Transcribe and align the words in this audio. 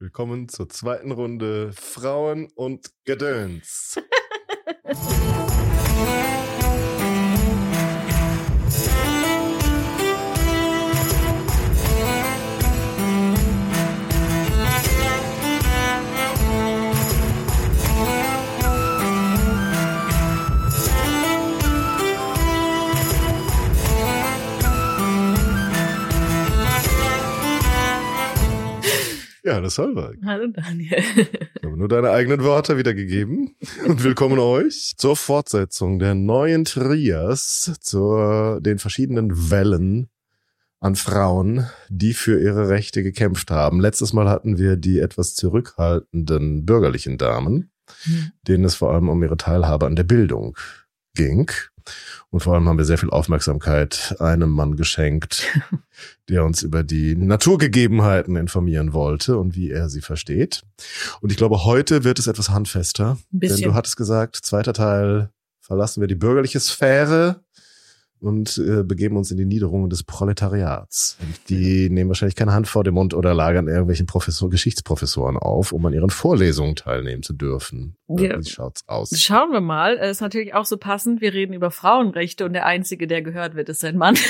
Willkommen 0.00 0.48
zur 0.48 0.68
zweiten 0.68 1.10
Runde 1.10 1.72
Frauen 1.72 2.46
und 2.54 2.92
Gedöns. 3.04 3.98
Ja, 29.48 29.66
soll 29.70 29.96
wir. 29.96 30.12
Hallo 30.26 30.48
Daniel. 30.48 31.02
Ich 31.16 31.64
habe 31.64 31.78
nur 31.78 31.88
deine 31.88 32.10
eigenen 32.10 32.44
Worte 32.44 32.76
wiedergegeben. 32.76 33.56
Und 33.86 34.04
willkommen 34.04 34.38
euch 34.38 34.92
zur 34.98 35.16
Fortsetzung 35.16 35.98
der 35.98 36.14
neuen 36.14 36.66
Trias, 36.66 37.72
zu 37.80 38.60
den 38.60 38.78
verschiedenen 38.78 39.50
Wellen 39.50 40.10
an 40.80 40.96
Frauen, 40.96 41.66
die 41.88 42.12
für 42.12 42.38
ihre 42.38 42.68
Rechte 42.68 43.02
gekämpft 43.02 43.50
haben. 43.50 43.80
Letztes 43.80 44.12
Mal 44.12 44.28
hatten 44.28 44.58
wir 44.58 44.76
die 44.76 44.98
etwas 44.98 45.34
zurückhaltenden 45.34 46.66
bürgerlichen 46.66 47.16
Damen, 47.16 47.70
Hm. 48.02 48.32
denen 48.46 48.64
es 48.66 48.74
vor 48.74 48.92
allem 48.92 49.08
um 49.08 49.22
ihre 49.22 49.38
Teilhabe 49.38 49.86
an 49.86 49.96
der 49.96 50.04
Bildung 50.04 50.58
ging. 51.14 51.50
Und 52.30 52.40
vor 52.40 52.54
allem 52.54 52.68
haben 52.68 52.78
wir 52.78 52.84
sehr 52.84 52.98
viel 52.98 53.10
Aufmerksamkeit 53.10 54.16
einem 54.18 54.50
Mann 54.50 54.76
geschenkt, 54.76 55.46
der 56.28 56.44
uns 56.44 56.62
über 56.62 56.82
die 56.82 57.16
Naturgegebenheiten 57.16 58.36
informieren 58.36 58.92
wollte 58.92 59.38
und 59.38 59.56
wie 59.56 59.70
er 59.70 59.88
sie 59.88 60.02
versteht. 60.02 60.62
Und 61.20 61.30
ich 61.30 61.38
glaube, 61.38 61.64
heute 61.64 62.04
wird 62.04 62.18
es 62.18 62.26
etwas 62.26 62.50
handfester. 62.50 63.12
Ein 63.12 63.18
Denn 63.30 63.40
bisschen. 63.40 63.62
du 63.64 63.74
hattest 63.74 63.96
gesagt, 63.96 64.36
zweiter 64.36 64.74
Teil 64.74 65.30
verlassen 65.60 66.00
wir 66.00 66.08
die 66.08 66.14
bürgerliche 66.14 66.60
Sphäre 66.60 67.40
und 68.20 68.58
äh, 68.58 68.82
begeben 68.82 69.16
uns 69.16 69.30
in 69.30 69.36
die 69.36 69.44
Niederungen 69.44 69.90
des 69.90 70.02
Proletariats. 70.02 71.18
Die 71.48 71.90
nehmen 71.90 72.08
wahrscheinlich 72.08 72.36
keine 72.36 72.52
Hand 72.52 72.68
vor 72.68 72.84
den 72.84 72.94
Mund 72.94 73.14
oder 73.14 73.34
lagern 73.34 73.68
irgendwelchen 73.68 74.06
Professor, 74.06 74.50
Geschichtsprofessoren 74.50 75.36
auf, 75.36 75.72
um 75.72 75.84
an 75.86 75.92
ihren 75.92 76.10
Vorlesungen 76.10 76.76
teilnehmen 76.76 77.22
zu 77.22 77.32
dürfen. 77.32 77.96
Ja. 78.08 78.38
Wie 78.38 78.44
schaut's 78.44 78.86
aus? 78.86 79.10
Schauen 79.18 79.52
wir 79.52 79.60
mal. 79.60 79.96
Es 79.98 80.12
ist 80.12 80.20
natürlich 80.20 80.54
auch 80.54 80.64
so 80.64 80.76
passend. 80.76 81.20
Wir 81.20 81.32
reden 81.32 81.52
über 81.52 81.70
Frauenrechte 81.70 82.44
und 82.44 82.52
der 82.52 82.66
Einzige, 82.66 83.06
der 83.06 83.22
gehört 83.22 83.54
wird, 83.54 83.68
ist 83.68 83.84
ein 83.84 83.96
Mann. 83.96 84.16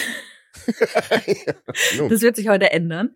Das 2.09 2.22
wird 2.22 2.36
sich 2.36 2.48
heute 2.48 2.72
ändern. 2.72 3.11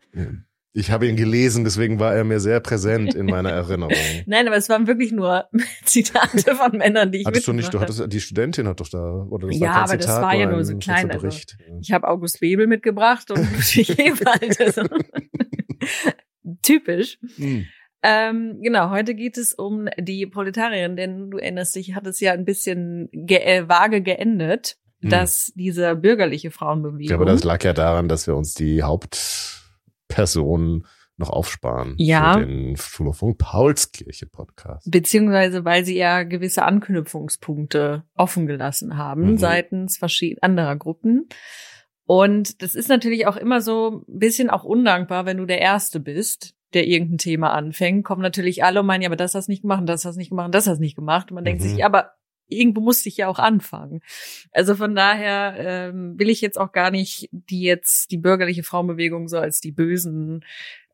Ich 0.74 0.90
habe 0.90 1.06
ihn 1.06 1.16
gelesen, 1.16 1.64
deswegen 1.64 1.98
war 2.00 2.14
er 2.14 2.24
mir 2.24 2.40
sehr 2.40 2.60
präsent 2.60 3.14
in 3.14 3.26
meiner 3.26 3.50
Erinnerung. 3.52 3.94
Nein, 4.26 4.46
aber 4.46 4.56
es 4.56 4.68
waren 4.68 4.86
wirklich 4.86 5.12
nur 5.12 5.46
Zitate 5.84 6.54
von 6.54 6.78
Männern, 6.78 7.12
die 7.12 7.18
ich 7.20 7.26
Hattest 7.26 7.46
du 7.48 7.52
nicht, 7.52 7.72
du 7.74 7.80
hattest, 7.80 8.10
die 8.12 8.20
Studentin 8.20 8.66
hat 8.68 8.80
doch 8.80 8.88
da, 8.88 9.26
oder 9.28 9.48
das 9.48 9.58
Ja, 9.58 9.66
war 9.66 9.72
kein 9.74 9.82
aber 9.84 9.96
das 9.96 10.06
Zitat, 10.06 10.22
war 10.22 10.34
ja 10.34 10.46
nur 10.46 10.64
so 10.64 10.72
ein 10.72 10.78
klein, 10.78 11.10
also- 11.10 11.20
Bericht. 11.26 11.56
Ich 11.80 11.92
habe 11.92 12.08
August 12.08 12.40
Bebel 12.40 12.66
mitgebracht 12.66 13.30
und 13.30 13.38
Ewald. 13.98 14.90
Typisch. 16.62 17.18
Hm. 17.36 17.66
Ähm, 18.04 18.58
genau, 18.62 18.90
heute 18.90 19.14
geht 19.14 19.38
es 19.38 19.52
um 19.54 19.88
die 19.96 20.26
Proletarierin, 20.26 20.96
denn 20.96 21.30
du 21.30 21.38
erinnerst 21.38 21.76
dich, 21.76 21.94
hat 21.94 22.06
es 22.06 22.18
ja 22.18 22.32
ein 22.32 22.44
bisschen 22.44 23.08
ge 23.12 23.38
äh, 23.38 23.68
vage 23.68 24.02
geendet, 24.02 24.76
Hm. 25.02 25.10
dass 25.10 25.52
diese 25.56 25.96
bürgerliche 25.96 26.52
Frauenbewegung. 26.52 27.08
Ja, 27.10 27.16
aber 27.16 27.24
das 27.24 27.42
lag 27.42 27.62
ja 27.64 27.72
daran, 27.72 28.08
dass 28.08 28.28
wir 28.28 28.36
uns 28.36 28.54
die 28.54 28.84
Hauptperson 30.16 30.86
noch 31.18 31.30
aufsparen. 31.30 31.94
Ja. 31.98 32.38
Für 32.38 32.46
den 32.46 32.76
Schulhoffunk 32.76 33.38
Paulskirche 33.38 34.26
Podcast. 34.26 34.90
beziehungsweise 34.90 35.64
weil 35.64 35.84
sie 35.84 35.96
ja 35.96 36.22
gewisse 36.22 36.64
Anknüpfungspunkte 36.64 38.04
offen 38.14 38.46
gelassen 38.46 38.96
haben 38.96 39.32
Mhm. 39.32 39.38
seitens 39.38 39.98
verschiedener 39.98 40.42
anderer 40.44 40.76
Gruppen. 40.76 41.28
Und 42.06 42.62
das 42.62 42.74
ist 42.74 42.88
natürlich 42.88 43.26
auch 43.26 43.36
immer 43.36 43.60
so 43.60 44.04
ein 44.08 44.18
bisschen 44.18 44.50
auch 44.50 44.64
undankbar, 44.64 45.24
wenn 45.26 45.36
du 45.36 45.46
der 45.46 45.60
Erste 45.60 46.00
bist, 46.00 46.54
der 46.74 46.86
irgendein 46.86 47.18
Thema 47.18 47.52
anfängt, 47.52 48.04
kommen 48.04 48.22
natürlich 48.22 48.64
alle 48.64 48.80
und 48.80 48.86
meinen, 48.86 49.02
ja, 49.02 49.08
aber 49.08 49.16
das 49.16 49.34
hast 49.34 49.46
du 49.48 49.52
nicht 49.52 49.62
gemacht, 49.62 49.82
das 49.86 50.04
hast 50.04 50.16
du 50.16 50.18
nicht 50.18 50.30
gemacht, 50.30 50.54
das 50.54 50.66
hast 50.66 50.78
du 50.78 50.82
nicht 50.82 50.96
gemacht. 50.96 51.30
Und 51.30 51.36
man 51.36 51.44
denkt 51.44 51.62
Mhm. 51.62 51.68
sich, 51.68 51.76
ja, 51.78 51.86
aber 51.86 52.12
irgendwo 52.52 52.80
musste 52.80 53.08
ich 53.08 53.16
ja 53.16 53.28
auch 53.28 53.38
anfangen. 53.38 54.00
Also 54.52 54.74
von 54.74 54.94
daher 54.94 55.54
ähm, 55.58 56.18
will 56.18 56.30
ich 56.30 56.40
jetzt 56.40 56.58
auch 56.58 56.72
gar 56.72 56.90
nicht 56.90 57.28
die 57.32 57.62
jetzt 57.62 58.10
die 58.10 58.18
bürgerliche 58.18 58.62
Frauenbewegung 58.62 59.28
so 59.28 59.38
als 59.38 59.60
die 59.60 59.72
bösen 59.72 60.44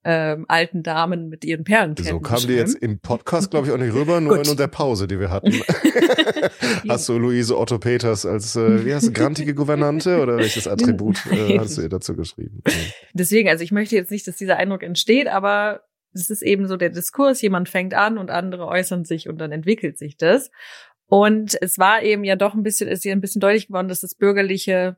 ähm, 0.05 0.47
alten 0.49 0.83
Damen 0.83 1.29
mit 1.29 1.45
ihren 1.45 1.65
Perlenketten 1.65 2.13
So 2.13 2.21
kam 2.21 2.41
die 2.41 2.55
jetzt 2.55 2.77
im 2.77 2.99
Podcast, 2.99 3.51
glaube 3.51 3.67
ich, 3.67 3.73
auch 3.73 3.79
nicht 3.79 3.93
rüber, 3.93 4.21
nur 4.21 4.43
in 4.43 4.57
der 4.57 4.69
Pause, 4.69 5.09
die 5.09 5.19
wir 5.19 5.31
hatten. 5.31 5.53
hast 6.89 7.09
du 7.09 7.19
Luise 7.19 7.59
Otto 7.59 7.79
Peters 7.79 8.25
als, 8.25 8.57
äh, 8.57 8.87
wie 8.87 8.95
heißt 8.95 9.07
sie, 9.07 9.13
grantige 9.13 9.55
Gouvernante 9.55 10.21
oder 10.21 10.39
welches 10.39 10.67
Attribut 10.69 11.27
äh, 11.27 11.59
hast 11.59 11.77
du 11.77 11.83
ihr 11.83 11.89
dazu 11.89 12.15
geschrieben? 12.15 12.63
Deswegen, 13.13 13.49
also 13.49 13.65
ich 13.65 13.73
möchte 13.73 13.97
jetzt 13.97 14.11
nicht, 14.11 14.27
dass 14.27 14.37
dieser 14.37 14.57
Eindruck 14.57 14.83
entsteht, 14.83 15.27
aber 15.27 15.83
es 16.15 16.31
ist 16.31 16.43
eben 16.43 16.67
so 16.67 16.77
der 16.77 16.91
Diskurs, 16.91 17.43
jemand 17.43 17.69
fängt 17.69 17.95
an 17.95 18.19
und 18.19 18.31
andere 18.31 18.67
äußern 18.67 19.05
sich 19.05 19.29
und 19.29 19.39
dann 19.39 19.53
entwickelt 19.53 19.99
sich 19.99 20.17
das. 20.17 20.51
Und 21.09 21.57
es 21.61 21.79
war 21.79 22.03
eben 22.03 22.23
ja 22.25 22.37
doch 22.37 22.55
ein 22.55 22.63
bisschen, 22.63 22.89
ist 22.89 23.05
ja 23.05 23.13
ein 23.13 23.21
bisschen 23.21 23.41
deutlich 23.41 23.69
geworden, 23.69 23.89
dass 23.89 24.01
das 24.01 24.15
bürgerliche, 24.15 24.97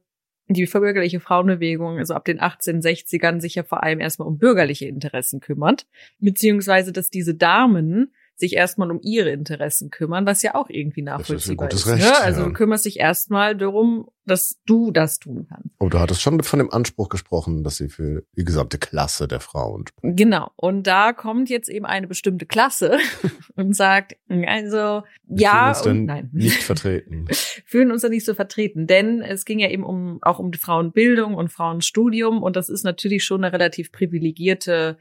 die 0.48 0.66
bürgerliche 0.66 1.21
Frauenbewegung, 1.21 1.98
also 1.98 2.15
ab 2.15 2.25
den 2.25 2.41
1860ern, 2.41 3.41
sich 3.41 3.54
ja 3.54 3.62
vor 3.62 3.84
allem 3.84 4.00
erstmal 4.00 4.26
um 4.26 4.37
bürgerliche 4.37 4.87
Interessen 4.87 5.38
kümmert. 5.41 5.87
Beziehungsweise, 6.19 6.93
dass 6.93 7.10
diese 7.10 7.37
Damen 7.37 8.12
sich 8.41 8.55
erstmal 8.55 8.91
um 8.91 9.01
ihre 9.03 9.31
Interessen 9.31 9.91
kümmern, 9.91 10.27
was 10.27 10.43
ja 10.43 10.55
auch 10.55 10.69
irgendwie 10.69 11.05
Das 11.05 11.21
ist 11.21 11.51
ein 11.51 11.56
nachvollziehbar 11.56 11.69
gutes 11.69 11.81
ist. 11.81 11.93
Recht, 11.93 12.05
ne? 12.05 12.19
Also 12.21 12.41
ja. 12.41 12.47
du 12.47 12.53
kümmerst 12.53 12.84
dich 12.84 12.99
erstmal 12.99 13.56
darum, 13.56 14.09
dass 14.27 14.61
du 14.67 14.91
das 14.91 15.19
tun 15.19 15.47
kannst. 15.49 15.71
Oh, 15.78 15.89
du 15.89 15.99
hattest 15.99 16.23
schon 16.23 16.43
von 16.43 16.59
dem 16.59 16.71
Anspruch 16.73 17.09
gesprochen, 17.09 17.65
dass 17.65 17.77
sie 17.77 17.89
für 17.89 18.23
die 18.37 18.45
gesamte 18.45 18.78
Klasse 18.78 19.27
der 19.27 19.41
Frauen 19.41 19.87
spricht. 19.87 20.17
Genau. 20.17 20.51
Und 20.56 20.87
da 20.87 21.12
kommt 21.12 21.51
jetzt 21.51 21.69
eben 21.69 21.84
eine 21.84 22.06
bestimmte 22.06 22.47
Klasse 22.47 22.99
und 23.56 23.75
sagt, 23.75 24.17
also 24.28 25.03
Wir 25.27 25.41
ja 25.41 25.81
und 25.83 26.05
nein. 26.05 26.31
Nicht 26.33 26.62
vertreten. 26.62 27.27
Fühlen 27.67 27.91
uns 27.91 28.03
da 28.03 28.09
nicht 28.09 28.25
so 28.25 28.34
vertreten, 28.34 28.87
denn 28.87 29.21
es 29.21 29.45
ging 29.45 29.59
ja 29.59 29.69
eben 29.69 29.84
um 29.84 30.19
auch 30.22 30.39
um 30.39 30.53
die 30.53 30.59
Frauenbildung 30.59 31.34
und 31.34 31.51
Frauenstudium 31.51 32.43
und 32.43 32.57
das 32.57 32.69
ist 32.69 32.84
natürlich 32.84 33.25
schon 33.25 33.45
eine 33.45 33.53
relativ 33.53 33.93
privilegierte 33.93 34.97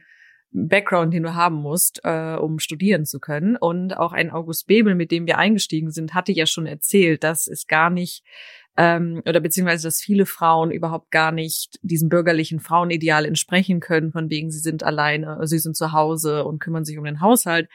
Background, 0.51 1.13
den 1.13 1.23
du 1.23 1.35
haben 1.35 1.57
musst, 1.57 2.01
äh, 2.03 2.35
um 2.35 2.59
studieren 2.59 3.05
zu 3.05 3.19
können. 3.19 3.55
Und 3.55 3.95
auch 3.95 4.13
ein 4.13 4.31
August 4.31 4.67
Bebel, 4.67 4.95
mit 4.95 5.11
dem 5.11 5.27
wir 5.27 5.37
eingestiegen 5.37 5.91
sind, 5.91 6.13
hatte 6.13 6.31
ja 6.31 6.45
schon 6.45 6.65
erzählt, 6.65 7.23
dass 7.23 7.47
es 7.47 7.67
gar 7.67 7.89
nicht 7.89 8.23
ähm, 8.77 9.21
oder 9.25 9.41
beziehungsweise, 9.41 9.87
dass 9.87 9.99
viele 9.99 10.25
Frauen 10.25 10.71
überhaupt 10.71 11.11
gar 11.11 11.31
nicht 11.31 11.79
diesem 11.81 12.07
bürgerlichen 12.07 12.61
Frauenideal 12.61 13.25
entsprechen 13.25 13.81
können, 13.81 14.11
von 14.11 14.29
wegen 14.29 14.51
sie 14.51 14.59
sind 14.59 14.83
alleine, 14.83 15.37
sie 15.47 15.59
sind 15.59 15.75
zu 15.75 15.91
Hause 15.91 16.45
und 16.45 16.59
kümmern 16.59 16.85
sich 16.85 16.97
um 16.97 17.03
den 17.03 17.19
Haushalt, 17.19 17.67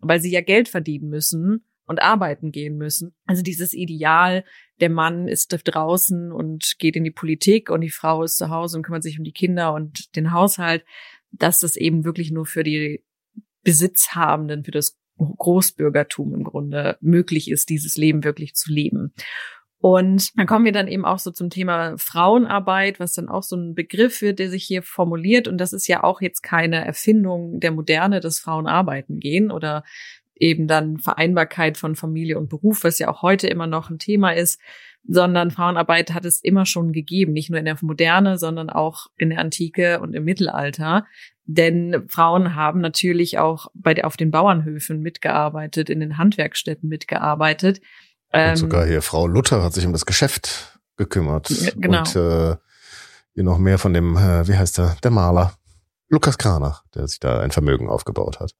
weil 0.00 0.20
sie 0.20 0.32
ja 0.32 0.40
Geld 0.40 0.68
verdienen 0.68 1.08
müssen 1.10 1.64
und 1.86 2.02
arbeiten 2.02 2.50
gehen 2.50 2.76
müssen. 2.76 3.14
Also 3.24 3.42
dieses 3.42 3.72
Ideal, 3.72 4.44
der 4.80 4.90
Mann 4.90 5.28
ist 5.28 5.48
draußen 5.48 6.32
und 6.32 6.74
geht 6.78 6.96
in 6.96 7.04
die 7.04 7.12
Politik 7.12 7.70
und 7.70 7.80
die 7.80 7.90
Frau 7.90 8.24
ist 8.24 8.36
zu 8.36 8.50
Hause 8.50 8.76
und 8.76 8.82
kümmert 8.82 9.04
sich 9.04 9.18
um 9.18 9.24
die 9.24 9.32
Kinder 9.32 9.72
und 9.72 10.14
den 10.16 10.32
Haushalt, 10.32 10.84
dass 11.30 11.60
das 11.60 11.76
eben 11.76 12.04
wirklich 12.04 12.30
nur 12.30 12.46
für 12.46 12.62
die 12.62 13.04
Besitzhabenden, 13.62 14.64
für 14.64 14.70
das 14.70 14.98
Großbürgertum 15.18 16.34
im 16.34 16.44
Grunde 16.44 16.96
möglich 17.00 17.50
ist, 17.50 17.68
dieses 17.70 17.96
Leben 17.96 18.24
wirklich 18.24 18.54
zu 18.54 18.72
leben. 18.72 19.12
Und 19.80 20.36
dann 20.36 20.46
kommen 20.46 20.64
wir 20.64 20.72
dann 20.72 20.88
eben 20.88 21.04
auch 21.04 21.20
so 21.20 21.30
zum 21.30 21.50
Thema 21.50 21.96
Frauenarbeit, 21.98 22.98
was 22.98 23.12
dann 23.12 23.28
auch 23.28 23.44
so 23.44 23.56
ein 23.56 23.74
Begriff 23.74 24.22
wird, 24.22 24.40
der 24.40 24.50
sich 24.50 24.64
hier 24.64 24.82
formuliert. 24.82 25.46
Und 25.46 25.58
das 25.58 25.72
ist 25.72 25.86
ja 25.86 26.02
auch 26.02 26.20
jetzt 26.20 26.42
keine 26.42 26.84
Erfindung 26.84 27.60
der 27.60 27.70
Moderne, 27.70 28.18
dass 28.18 28.40
Frauen 28.40 28.66
arbeiten 28.66 29.20
gehen 29.20 29.52
oder 29.52 29.84
eben 30.40 30.66
dann 30.66 30.98
Vereinbarkeit 30.98 31.76
von 31.76 31.96
Familie 31.96 32.38
und 32.38 32.48
Beruf, 32.48 32.84
was 32.84 32.98
ja 32.98 33.08
auch 33.08 33.22
heute 33.22 33.46
immer 33.48 33.66
noch 33.66 33.90
ein 33.90 33.98
Thema 33.98 34.32
ist, 34.32 34.60
sondern 35.06 35.50
Frauenarbeit 35.50 36.12
hat 36.12 36.24
es 36.24 36.42
immer 36.42 36.66
schon 36.66 36.92
gegeben, 36.92 37.32
nicht 37.32 37.50
nur 37.50 37.58
in 37.58 37.64
der 37.64 37.76
Moderne, 37.80 38.38
sondern 38.38 38.68
auch 38.68 39.06
in 39.16 39.30
der 39.30 39.38
Antike 39.38 40.00
und 40.00 40.14
im 40.14 40.24
Mittelalter. 40.24 41.06
Denn 41.44 42.04
Frauen 42.08 42.54
haben 42.54 42.80
natürlich 42.80 43.38
auch 43.38 43.68
bei 43.74 44.04
auf 44.04 44.16
den 44.16 44.30
Bauernhöfen 44.30 45.00
mitgearbeitet, 45.00 45.88
in 45.88 46.00
den 46.00 46.18
Handwerkstätten 46.18 46.88
mitgearbeitet. 46.88 47.80
Ähm, 48.32 48.50
Und 48.50 48.56
sogar 48.56 48.86
hier 48.86 49.00
Frau 49.00 49.26
Luther 49.26 49.62
hat 49.62 49.72
sich 49.72 49.86
um 49.86 49.92
das 49.92 50.04
Geschäft 50.04 50.78
gekümmert. 50.98 51.48
Genau. 51.76 52.00
Und 52.00 52.16
äh, 52.16 52.56
hier 53.32 53.44
noch 53.44 53.58
mehr 53.58 53.78
von 53.78 53.94
dem, 53.94 54.16
äh, 54.16 54.46
wie 54.46 54.56
heißt 54.56 54.76
der, 54.78 54.96
der 55.02 55.10
Maler. 55.10 55.54
Lukas 56.08 56.38
Kranach, 56.38 56.84
der 56.94 57.06
sich 57.06 57.20
da 57.20 57.40
ein 57.40 57.50
Vermögen 57.50 57.88
aufgebaut 57.88 58.40
hat. 58.40 58.54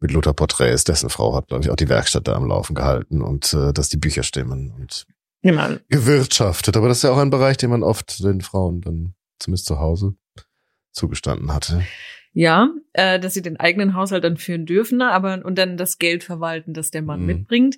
Mit 0.00 0.12
Luther 0.12 0.32
Porträts. 0.32 0.84
Dessen 0.84 1.10
Frau 1.10 1.34
hat, 1.34 1.48
glaube 1.48 1.64
ich, 1.64 1.70
auch 1.70 1.76
die 1.76 1.88
Werkstatt 1.88 2.28
da 2.28 2.34
am 2.34 2.46
Laufen 2.46 2.74
gehalten 2.74 3.22
und 3.22 3.52
äh, 3.54 3.72
dass 3.72 3.88
die 3.88 3.96
Bücher 3.96 4.22
stimmen 4.22 4.70
und 4.72 5.06
Genau. 5.42 5.76
gewirtschaftet. 5.88 6.76
Aber 6.76 6.88
das 6.88 6.98
ist 6.98 7.02
ja 7.02 7.10
auch 7.10 7.18
ein 7.18 7.30
Bereich, 7.30 7.56
den 7.58 7.70
man 7.70 7.82
oft 7.82 8.22
den 8.22 8.40
Frauen 8.40 8.80
dann 8.80 9.14
zumindest 9.38 9.66
zu 9.66 9.78
Hause 9.78 10.14
zugestanden 10.92 11.52
hatte. 11.52 11.82
Ja, 12.32 12.70
äh, 12.94 13.18
dass 13.20 13.34
sie 13.34 13.42
den 13.42 13.58
eigenen 13.58 13.94
Haushalt 13.94 14.24
dann 14.24 14.36
führen 14.36 14.64
dürfen, 14.66 15.02
aber 15.02 15.44
und 15.44 15.56
dann 15.58 15.76
das 15.76 15.98
Geld 15.98 16.24
verwalten, 16.24 16.72
das 16.72 16.90
der 16.90 17.02
Mann 17.02 17.20
Mhm. 17.20 17.26
mitbringt. 17.26 17.76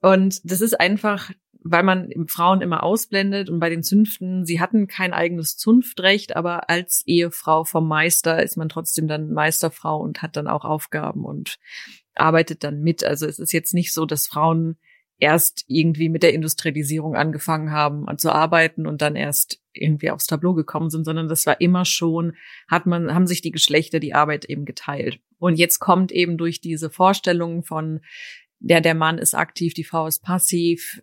Und 0.00 0.40
das 0.50 0.60
ist 0.60 0.78
einfach, 0.78 1.30
weil 1.64 1.82
man 1.82 2.10
Frauen 2.28 2.60
immer 2.60 2.82
ausblendet 2.82 3.48
und 3.48 3.60
bei 3.60 3.70
den 3.70 3.82
Zünften, 3.82 4.44
sie 4.44 4.60
hatten 4.60 4.88
kein 4.88 5.12
eigenes 5.12 5.56
Zunftrecht, 5.56 6.36
aber 6.36 6.68
als 6.68 7.02
Ehefrau 7.06 7.64
vom 7.64 7.86
Meister 7.86 8.42
ist 8.42 8.56
man 8.56 8.68
trotzdem 8.68 9.06
dann 9.08 9.32
Meisterfrau 9.32 10.00
und 10.00 10.22
hat 10.22 10.36
dann 10.36 10.48
auch 10.48 10.64
Aufgaben 10.64 11.24
und 11.24 11.58
arbeitet 12.14 12.64
dann 12.64 12.80
mit. 12.80 13.04
Also 13.04 13.26
es 13.26 13.38
ist 13.38 13.52
jetzt 13.52 13.74
nicht 13.74 13.92
so, 13.92 14.06
dass 14.06 14.26
Frauen 14.26 14.76
erst 15.18 15.64
irgendwie 15.68 16.08
mit 16.08 16.24
der 16.24 16.34
Industrialisierung 16.34 17.14
angefangen 17.14 17.70
haben 17.70 18.06
zu 18.18 18.32
arbeiten 18.32 18.86
und 18.86 19.02
dann 19.02 19.14
erst 19.14 19.60
irgendwie 19.72 20.10
aufs 20.10 20.26
Tableau 20.26 20.52
gekommen 20.52 20.90
sind, 20.90 21.04
sondern 21.04 21.28
das 21.28 21.46
war 21.46 21.60
immer 21.60 21.84
schon, 21.84 22.34
hat 22.66 22.86
man, 22.86 23.14
haben 23.14 23.28
sich 23.28 23.40
die 23.40 23.52
Geschlechter 23.52 24.00
die 24.00 24.14
Arbeit 24.14 24.46
eben 24.46 24.64
geteilt. 24.64 25.20
Und 25.38 25.60
jetzt 25.60 25.78
kommt 25.78 26.10
eben 26.10 26.38
durch 26.38 26.60
diese 26.60 26.90
Vorstellungen 26.90 27.62
von, 27.62 28.00
der, 28.58 28.80
der 28.80 28.94
Mann 28.94 29.18
ist 29.18 29.34
aktiv, 29.34 29.74
die 29.74 29.84
Frau 29.84 30.08
ist 30.08 30.22
passiv, 30.24 31.02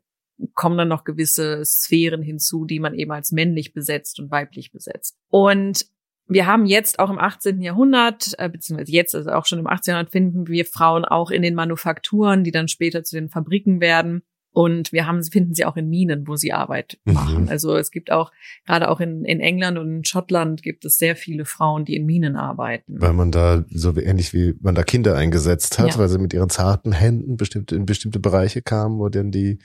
kommen 0.54 0.78
dann 0.78 0.88
noch 0.88 1.04
gewisse 1.04 1.64
Sphären 1.66 2.22
hinzu, 2.22 2.66
die 2.66 2.80
man 2.80 2.94
eben 2.94 3.12
als 3.12 3.32
männlich 3.32 3.74
besetzt 3.74 4.20
und 4.20 4.32
weiblich 4.32 4.72
besetzt. 4.72 5.18
Und 5.30 5.86
wir 6.28 6.46
haben 6.46 6.66
jetzt 6.66 7.00
auch 7.00 7.10
im 7.10 7.18
18. 7.18 7.62
Jahrhundert, 7.62 8.36
äh, 8.38 8.50
beziehungsweise 8.50 8.92
jetzt, 8.92 9.16
also 9.16 9.32
auch 9.32 9.46
schon 9.46 9.60
im 9.60 9.68
18. 9.68 9.92
Jahrhundert, 9.92 10.12
finden 10.12 10.48
wir 10.48 10.66
Frauen 10.66 11.04
auch 11.04 11.32
in 11.32 11.42
den 11.42 11.56
Manufakturen, 11.56 12.44
die 12.44 12.52
dann 12.52 12.68
später 12.68 13.04
zu 13.04 13.16
den 13.16 13.30
Fabriken 13.30 13.82
werden. 13.82 14.22
Und 14.62 14.92
wir 14.92 15.08
haben, 15.08 15.24
finden 15.24 15.54
sie 15.54 15.64
auch 15.64 15.78
in 15.78 15.88
Minen, 15.88 16.28
wo 16.28 16.36
sie 16.36 16.52
Arbeit 16.52 17.00
Mhm. 17.06 17.14
machen. 17.14 17.50
Also 17.50 17.78
es 17.78 17.92
gibt 17.92 18.12
auch, 18.12 18.30
gerade 18.66 18.90
auch 18.90 19.00
in, 19.00 19.24
in 19.24 19.40
England 19.40 19.78
und 19.78 19.90
in 19.90 20.04
Schottland 20.04 20.62
gibt 20.64 20.84
es 20.84 20.98
sehr 20.98 21.16
viele 21.16 21.46
Frauen, 21.46 21.86
die 21.86 21.96
in 21.96 22.06
Minen 22.06 22.36
arbeiten. 22.36 23.00
Weil 23.00 23.14
man 23.14 23.32
da 23.32 23.64
so 23.70 23.96
ähnlich 23.96 24.34
wie 24.34 24.56
man 24.60 24.76
da 24.76 24.84
Kinder 24.84 25.16
eingesetzt 25.16 25.80
hat, 25.80 25.92
Ja. 25.92 25.98
weil 25.98 26.10
sie 26.10 26.18
mit 26.20 26.34
ihren 26.34 26.50
zarten 26.50 26.92
Händen 26.92 27.38
bestimmte, 27.38 27.74
in 27.78 27.86
bestimmte 27.86 28.20
Bereiche 28.20 28.62
kamen, 28.62 29.00
wo 29.00 29.08
dann 29.08 29.32
die 29.32 29.60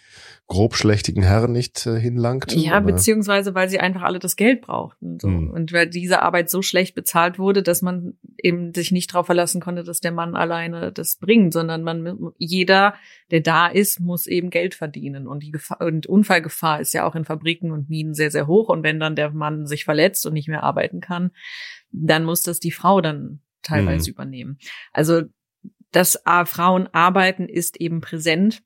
grobschlächtigen 0.47 1.25
Herren 1.25 1.51
nicht 1.51 1.87
äh, 1.87 1.99
hinlangten. 1.99 2.57
Ja, 2.61 2.75
aber- 2.75 2.93
beziehungsweise 2.93 3.55
weil 3.57 3.69
sie 3.69 3.81
einfach 3.81 4.03
alle 4.03 4.21
das 4.21 4.37
Geld 4.37 4.61
brauchten. 4.63 5.19
So. 5.21 5.27
Hm. 5.27 5.51
Und 5.51 5.73
weil 5.73 5.89
diese 5.89 6.23
Arbeit 6.23 6.51
so 6.51 6.63
schlecht 6.63 6.95
bezahlt 6.95 7.39
wurde, 7.41 7.65
dass 7.65 7.83
man 7.83 8.15
eben 8.41 8.73
sich 8.75 8.93
nicht 8.93 9.13
darauf 9.13 9.27
verlassen 9.27 9.61
konnte, 9.61 9.83
dass 9.83 9.99
der 9.99 10.13
Mann 10.13 10.37
alleine 10.37 10.93
das 10.93 11.17
bringt, 11.17 11.53
sondern 11.53 11.83
man 11.83 12.17
jeder, 12.39 12.95
der 13.33 13.41
da 13.41 13.67
ist, 13.67 13.99
muss 13.99 14.27
eben 14.29 14.51
Geld 14.51 14.75
verdienen. 14.75 14.84
Und 15.27 15.43
die 15.43 15.51
Gefahr, 15.51 15.81
und 15.81 16.07
Unfallgefahr 16.07 16.81
ist 16.81 16.95
ja 16.95 17.07
auch 17.07 17.15
in 17.15 17.25
Fabriken 17.25 17.71
und 17.71 17.89
Minen 17.89 18.15
sehr, 18.15 18.31
sehr 18.31 18.47
hoch. 18.47 18.69
Und 18.69 18.83
wenn 18.83 19.01
dann 19.01 19.17
der 19.17 19.31
Mann 19.31 19.67
sich 19.67 19.85
verletzt 19.85 20.27
und 20.27 20.33
nicht 20.33 20.49
mehr 20.49 20.63
arbeiten 20.63 21.01
kann, 21.01 21.31
dann 21.91 22.25
muss 22.25 22.43
das 22.43 22.61
die 22.61 22.73
Frau 22.73 23.01
dann 23.01 23.41
teilweise 23.63 24.11
übernehmen. 24.11 24.59
Also 24.93 25.23
dass 25.95 26.21
äh, 26.27 26.45
Frauen 26.45 26.89
arbeiten 26.93 27.49
ist 27.49 27.81
eben 27.81 28.01
präsent 28.01 28.63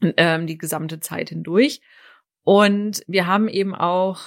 ähm, 0.00 0.46
die 0.46 0.58
gesamte 0.58 1.00
Zeit 1.00 1.28
hindurch. 1.30 1.80
Und 2.44 3.02
wir 3.06 3.26
haben 3.26 3.48
eben 3.48 3.74
auch, 3.74 4.20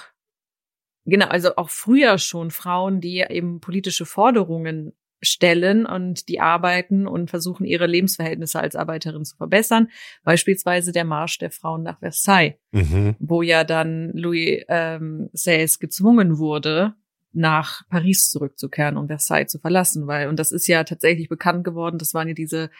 genau, 1.04 1.26
also 1.26 1.56
auch 1.56 1.70
früher 1.70 2.18
schon 2.18 2.50
Frauen, 2.50 3.00
die 3.00 3.24
eben 3.28 3.60
politische 3.60 4.06
Forderungen 4.06 4.95
stellen 5.22 5.86
und 5.86 6.28
die 6.28 6.40
arbeiten 6.40 7.06
und 7.06 7.30
versuchen, 7.30 7.64
ihre 7.64 7.86
Lebensverhältnisse 7.86 8.60
als 8.60 8.76
Arbeiterin 8.76 9.24
zu 9.24 9.36
verbessern. 9.36 9.88
Beispielsweise 10.24 10.92
der 10.92 11.04
Marsch 11.04 11.38
der 11.38 11.50
Frauen 11.50 11.82
nach 11.82 11.98
Versailles, 12.00 12.54
Mhm. 12.72 13.16
wo 13.18 13.42
ja 13.42 13.64
dann 13.64 14.10
Louis 14.12 14.62
ähm, 14.68 15.30
XVI 15.34 15.66
gezwungen 15.80 16.38
wurde, 16.38 16.94
nach 17.32 17.82
Paris 17.88 18.30
zurückzukehren 18.30 18.96
und 18.96 19.08
Versailles 19.08 19.48
zu 19.50 19.58
verlassen, 19.58 20.06
weil, 20.06 20.28
und 20.28 20.38
das 20.38 20.52
ist 20.52 20.66
ja 20.66 20.84
tatsächlich 20.84 21.28
bekannt 21.28 21.64
geworden, 21.64 21.98
das 21.98 22.14
waren 22.14 22.28
ja 22.28 22.34
diese 22.34 22.70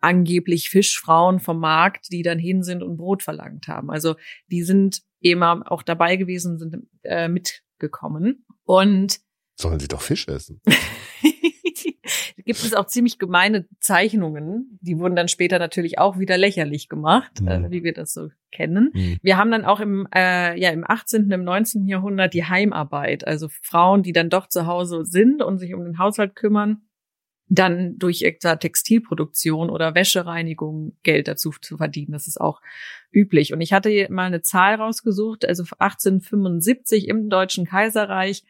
angeblich 0.00 0.70
Fischfrauen 0.70 1.40
vom 1.40 1.60
Markt, 1.60 2.10
die 2.10 2.22
dann 2.22 2.38
hin 2.38 2.62
sind 2.62 2.82
und 2.82 2.96
Brot 2.96 3.22
verlangt 3.22 3.68
haben. 3.68 3.90
Also 3.90 4.16
die 4.50 4.62
sind 4.62 5.02
immer 5.20 5.62
auch 5.70 5.82
dabei 5.82 6.16
gewesen, 6.16 6.58
sind 6.58 6.76
äh, 7.02 7.28
mitgekommen. 7.28 8.46
Und 8.64 9.20
Sollen 9.56 9.78
sie 9.78 9.88
doch 9.88 10.00
Fisch 10.00 10.26
essen? 10.28 10.60
gibt 12.50 12.64
es 12.64 12.74
auch 12.74 12.86
ziemlich 12.86 13.20
gemeine 13.20 13.66
Zeichnungen. 13.78 14.76
Die 14.80 14.98
wurden 14.98 15.14
dann 15.14 15.28
später 15.28 15.60
natürlich 15.60 15.98
auch 16.00 16.18
wieder 16.18 16.36
lächerlich 16.36 16.88
gemacht, 16.88 17.40
Mhm. 17.40 17.48
äh, 17.48 17.70
wie 17.70 17.84
wir 17.84 17.92
das 17.92 18.12
so 18.12 18.30
kennen. 18.50 18.90
Mhm. 18.92 19.18
Wir 19.22 19.36
haben 19.36 19.52
dann 19.52 19.64
auch 19.64 19.78
im, 19.78 20.08
äh, 20.12 20.58
ja, 20.60 20.70
im 20.70 20.84
18., 20.84 21.30
im 21.30 21.44
19. 21.44 21.86
Jahrhundert 21.86 22.34
die 22.34 22.44
Heimarbeit, 22.44 23.24
also 23.24 23.46
Frauen, 23.62 24.02
die 24.02 24.12
dann 24.12 24.30
doch 24.30 24.48
zu 24.48 24.66
Hause 24.66 25.04
sind 25.04 25.42
und 25.42 25.58
sich 25.58 25.74
um 25.74 25.84
den 25.84 25.98
Haushalt 25.98 26.34
kümmern, 26.34 26.82
dann 27.52 27.98
durch 27.98 28.22
etwa 28.22 28.56
Textilproduktion 28.56 29.70
oder 29.70 29.94
Wäschereinigung 29.94 30.96
Geld 31.04 31.28
dazu 31.28 31.52
zu 31.60 31.76
verdienen. 31.76 32.12
Das 32.12 32.26
ist 32.26 32.40
auch 32.40 32.60
üblich. 33.12 33.52
Und 33.52 33.60
ich 33.60 33.72
hatte 33.72 34.08
mal 34.10 34.26
eine 34.26 34.42
Zahl 34.42 34.74
rausgesucht, 34.74 35.44
also 35.44 35.62
1875 35.78 37.06
im 37.08 37.28
Deutschen 37.28 37.64
Kaiserreich 37.66 38.44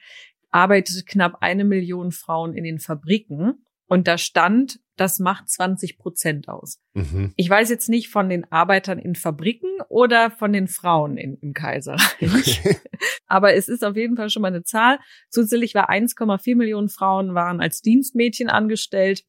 arbeitete 0.51 1.05
knapp 1.05 1.39
eine 1.41 1.65
Million 1.65 2.11
Frauen 2.13 2.55
in 2.55 2.65
den 2.65 2.79
Fabriken. 2.79 3.65
Und 3.91 4.07
da 4.07 4.19
stand, 4.19 4.79
das 4.95 5.19
macht 5.19 5.49
20 5.49 5.99
Prozent 5.99 6.49
aus. 6.49 6.79
Mhm. 6.95 7.33
Ich 7.35 7.51
weiß 7.51 7.71
jetzt 7.71 7.89
nicht 7.89 8.09
von 8.09 8.29
den 8.29 8.45
Arbeitern 8.53 9.01
in 9.01 9.17
Fabriken 9.17 9.69
oder 9.89 10.31
von 10.31 10.53
den 10.53 10.69
Frauen 10.69 11.17
in, 11.17 11.37
im 11.39 11.55
Kaiserreich. 11.55 12.63
Aber 13.27 13.53
es 13.55 13.67
ist 13.67 13.85
auf 13.85 13.97
jeden 13.97 14.17
Fall 14.17 14.31
schon 14.31 14.43
mal 14.43 14.49
eine 14.49 14.63
Zahl. 14.63 15.01
Zusätzlich 15.29 15.75
war 15.75 15.91
1,4 15.91 16.55
Millionen 16.55 16.89
Frauen 16.89 17.35
waren 17.35 17.61
als 17.61 17.83
Dienstmädchen 17.83 18.49
angestellt 18.49 19.25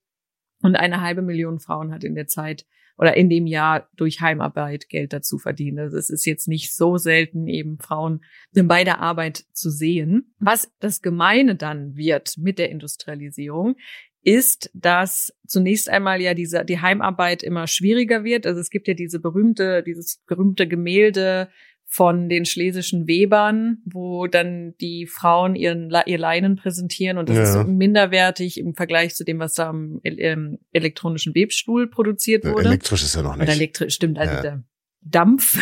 und 0.62 0.76
eine 0.76 1.02
halbe 1.02 1.24
Million 1.24 1.60
Frauen 1.60 1.92
hat 1.92 2.04
in 2.04 2.14
der 2.14 2.28
Zeit 2.28 2.68
oder 3.02 3.18
in 3.18 3.30
dem 3.30 3.48
Jahr 3.48 3.90
durch 3.96 4.22
Heimarbeit 4.22 4.88
Geld 4.88 5.12
dazu 5.12 5.40
verdient. 5.40 5.80
Also 5.80 5.98
es 5.98 6.12
ist 6.12 6.26
jetzt 6.26 6.48
nicht 6.48 6.76
so 6.76 6.98
selten, 6.98 7.48
eben 7.48 7.80
Frauen 7.80 8.22
bei 8.54 8.84
der 8.84 9.00
Arbeit 9.00 9.44
zu 9.54 9.72
sehen. 9.72 10.36
Was 10.38 10.72
das 10.80 11.02
Gemeine 11.02 11.56
dann 11.56 11.96
wird 11.96 12.38
mit 12.38 12.60
der 12.60 12.70
Industrialisierung, 12.70 13.76
ist, 14.24 14.70
dass 14.74 15.34
zunächst 15.48 15.90
einmal 15.90 16.22
ja 16.22 16.34
diese, 16.34 16.64
die 16.66 16.80
Heimarbeit 16.80 17.42
immer 17.44 17.68
schwieriger 17.68 18.24
wird. 18.24 18.46
Also 18.46 18.60
es 18.62 18.70
gibt 18.70 18.88
ja 18.88 18.94
diese 18.94 19.20
berühmte, 19.20 19.84
dieses 19.84 20.22
berühmte 20.28 20.68
Gemälde 20.68 21.50
von 21.86 22.30
den 22.30 22.46
schlesischen 22.46 23.06
Webern, 23.08 23.80
wo 23.86 24.26
dann 24.28 24.76
die 24.80 25.08
Frauen 25.08 25.56
ihren, 25.56 25.92
ihr 26.06 26.18
Leinen 26.18 26.56
präsentieren 26.56 27.18
und 27.18 27.28
das 27.28 27.36
Ja. 27.36 27.44
ist 27.44 27.54
so 27.54 27.64
minderwertig 27.66 28.58
im 28.60 28.76
Vergleich 28.76 29.14
zu 29.16 29.26
dem, 29.26 29.40
was 29.40 29.56
da 29.56 29.68
am 29.70 30.00
ähm, 30.06 30.60
elektronischen 30.72 31.36
Webstuhl 31.36 31.90
produziert 31.90 32.46
wurde. 32.46 32.70
Elektrisch 32.70 33.04
ist 33.04 33.16
ja 33.16 33.24
noch 33.24 33.36
Oder 33.36 33.46
nicht. 33.46 33.56
elektrisch, 33.58 33.96
stimmt, 33.96 34.18
also 34.20 34.36
Ja. 34.36 34.42
der 34.42 34.64
Dampf 35.02 35.60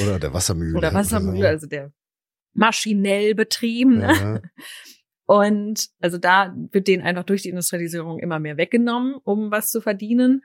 Oder 0.00 0.18
der 0.18 0.32
Wassermühle. 0.32 0.76
oder 0.78 0.92
Wassermühle, 0.94 1.48
also 1.48 1.66
der 1.66 1.92
maschinell 2.54 3.34
betrieben. 3.34 4.00
Ja. 4.00 4.40
Und 5.30 5.90
also 6.00 6.18
da 6.18 6.52
wird 6.72 6.88
denen 6.88 7.04
einfach 7.04 7.22
durch 7.22 7.42
die 7.42 7.50
Industrialisierung 7.50 8.18
immer 8.18 8.40
mehr 8.40 8.56
weggenommen, 8.56 9.14
um 9.22 9.52
was 9.52 9.70
zu 9.70 9.80
verdienen. 9.80 10.42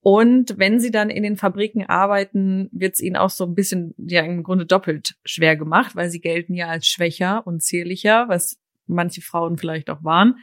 Und 0.00 0.56
wenn 0.58 0.78
sie 0.78 0.92
dann 0.92 1.10
in 1.10 1.24
den 1.24 1.36
Fabriken 1.36 1.86
arbeiten, 1.86 2.68
wird 2.70 2.94
es 2.94 3.00
ihnen 3.00 3.16
auch 3.16 3.30
so 3.30 3.44
ein 3.44 3.56
bisschen, 3.56 3.96
ja, 3.98 4.22
im 4.22 4.44
Grunde 4.44 4.64
doppelt 4.64 5.16
schwer 5.24 5.56
gemacht, 5.56 5.96
weil 5.96 6.08
sie 6.08 6.20
gelten 6.20 6.54
ja 6.54 6.68
als 6.68 6.86
schwächer 6.86 7.44
und 7.48 7.64
zierlicher, 7.64 8.28
was 8.28 8.60
manche 8.86 9.22
Frauen 9.22 9.58
vielleicht 9.58 9.90
auch 9.90 10.04
waren. 10.04 10.36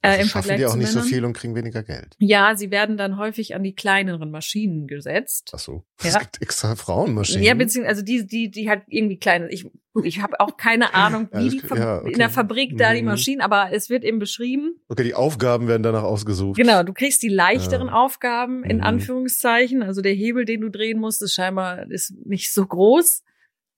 Äh, 0.00 0.08
Also 0.10 0.22
Im 0.22 0.28
schaffen 0.28 0.46
Vergleich 0.48 0.58
die 0.58 0.66
auch 0.66 0.76
nicht 0.76 0.88
Männern. 0.90 1.02
so 1.02 1.08
viel 1.08 1.24
und 1.24 1.32
kriegen 1.32 1.54
weniger 1.56 1.82
Geld. 1.82 2.14
Ja, 2.18 2.54
sie 2.54 2.70
werden 2.70 2.96
dann 2.96 3.16
häufig 3.18 3.56
an 3.56 3.64
die 3.64 3.74
kleineren 3.74 4.30
Maschinen 4.30 4.86
gesetzt. 4.86 5.50
Ach 5.54 5.58
so. 5.58 5.84
Ja. 6.02 6.10
Es 6.10 6.18
gibt 6.20 6.40
extra 6.40 6.76
Frauenmaschinen. 6.76 7.42
Ja, 7.42 7.54
beziehungsweise 7.54 7.88
also 8.00 8.02
die, 8.04 8.24
die, 8.26 8.48
die 8.50 8.68
halt 8.68 8.82
irgendwie 8.86 9.18
kleine. 9.18 9.50
Ich, 9.50 9.66
ich 10.04 10.22
habe 10.22 10.38
auch 10.38 10.56
keine 10.56 10.94
Ahnung, 10.94 11.28
Ja, 11.32 11.40
wie 11.40 11.58
das- 11.60 11.68
die 11.70 11.76
ja, 11.76 11.98
okay. 11.98 12.12
in 12.12 12.18
der 12.20 12.30
Fabrik 12.30 12.78
da 12.78 12.94
die 12.94 13.00
Mhm. 13.02 13.08
Maschinen, 13.08 13.40
aber 13.40 13.72
es 13.72 13.90
wird 13.90 14.04
eben 14.04 14.20
beschrieben. 14.20 14.76
okay, 14.88 15.02
die 15.02 15.14
Aufgaben 15.14 15.66
werden 15.66 15.82
danach 15.82 16.04
ausgesucht. 16.04 16.56
Genau, 16.56 16.84
du 16.84 16.92
kriegst 16.92 17.20
die 17.24 17.28
leichteren 17.28 17.88
Ja. 17.88 17.94
Aufgaben 17.94 18.62
in 18.62 18.76
Mhm. 18.76 18.82
Anführungszeichen. 18.84 19.82
Also 19.82 20.00
der 20.00 20.12
Hebel, 20.12 20.44
den 20.44 20.60
du 20.60 20.68
drehen 20.70 21.00
musst, 21.00 21.22
ist 21.22 21.34
scheinbar 21.34 21.90
ist 21.90 22.14
nicht 22.24 22.52
so 22.54 22.64
groß. 22.64 23.24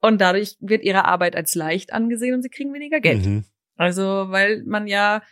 Und 0.03 0.21
dadurch 0.21 0.57
wird 0.61 0.83
ihre 0.83 1.07
Arbeit 1.07 1.35
als 1.35 1.55
leicht 1.55 1.95
angesehen 1.95 2.35
und 2.35 2.43
sie 2.43 2.49
kriegen 2.51 2.73
weniger 2.75 3.01
Geld. 3.01 3.25
Mhm. 3.25 3.45
Also, 3.77 4.03
weil 4.29 4.63
man 4.67 4.87
ja, 4.87 5.23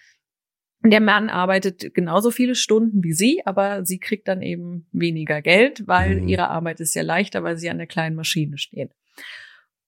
der 0.85 1.01
Mann 1.01 1.29
arbeitet 1.29 1.93
genauso 1.95 2.31
viele 2.31 2.55
Stunden 2.55 3.03
wie 3.03 3.13
sie, 3.13 3.43
aber 3.45 3.85
sie 3.85 3.99
kriegt 3.99 4.29
dann 4.29 4.43
eben 4.43 4.87
weniger 4.93 5.43
Geld, 5.43 5.87
weil 5.87 6.21
Mhm. 6.21 6.29
ihre 6.29 6.49
Arbeit 6.49 6.81
ist 6.81 6.95
ja 6.95 7.03
leichter, 7.03 7.43
weil 7.43 7.59
sie 7.59 7.69
an 7.71 7.79
der 7.79 7.87
kleinen 7.87 8.17
Maschine 8.17 8.59
steht. 8.59 8.93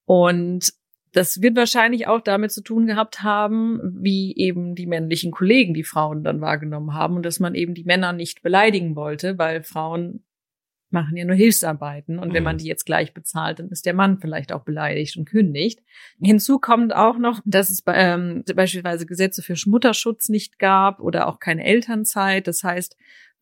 Und 0.05 0.73
das 1.13 1.43
wird 1.43 1.57
wahrscheinlich 1.57 2.07
auch 2.07 2.21
damit 2.21 2.53
zu 2.53 2.63
tun 2.63 2.87
gehabt 2.87 3.23
haben, 3.23 3.81
wie 4.01 4.35
eben 4.37 4.75
die 4.75 4.87
männlichen 4.87 5.33
Kollegen 5.33 5.75
die 5.75 5.85
Frauen 5.85 6.23
dann 6.23 6.41
wahrgenommen 6.41 6.95
haben 6.95 7.17
und 7.17 7.25
dass 7.25 7.41
man 7.41 7.55
eben 7.55 7.75
die 7.75 7.85
Männer 7.85 8.13
nicht 8.13 8.43
beleidigen 8.43 8.95
wollte, 8.97 9.39
weil 9.39 9.63
Frauen 9.63 10.25
machen 10.93 11.17
ja 11.17 11.25
nur 11.25 11.37
Hilfsarbeiten. 11.37 12.19
Und 12.19 12.33
wenn 12.33 12.43
Mhm. 12.43 12.45
man 12.45 12.59
die 12.59 12.67
jetzt 12.67 12.87
gleich 12.87 13.15
bezahlt, 13.15 13.59
dann 13.59 13.69
ist 13.69 13.87
der 13.87 13.95
Mann 13.95 14.19
vielleicht 14.19 14.53
auch 14.53 14.63
beleidigt 14.65 15.17
und 15.17 15.25
kündigt. 15.25 15.81
Hinzu 16.21 16.59
kommt 16.59 16.95
auch 16.95 17.19
noch, 17.19 17.41
dass 17.45 17.71
es 17.71 17.83
ähm, 17.87 18.45
beispielsweise 18.55 19.07
Gesetze 19.07 19.43
für 19.43 19.55
Mutterschutz 19.67 20.29
nicht 20.29 20.59
gab 20.59 21.01
oder 21.01 21.29
auch 21.29 21.39
keine 21.39 21.65
Elternzeit. 21.65 22.47
Das 22.47 22.65
heißt, 22.65 22.97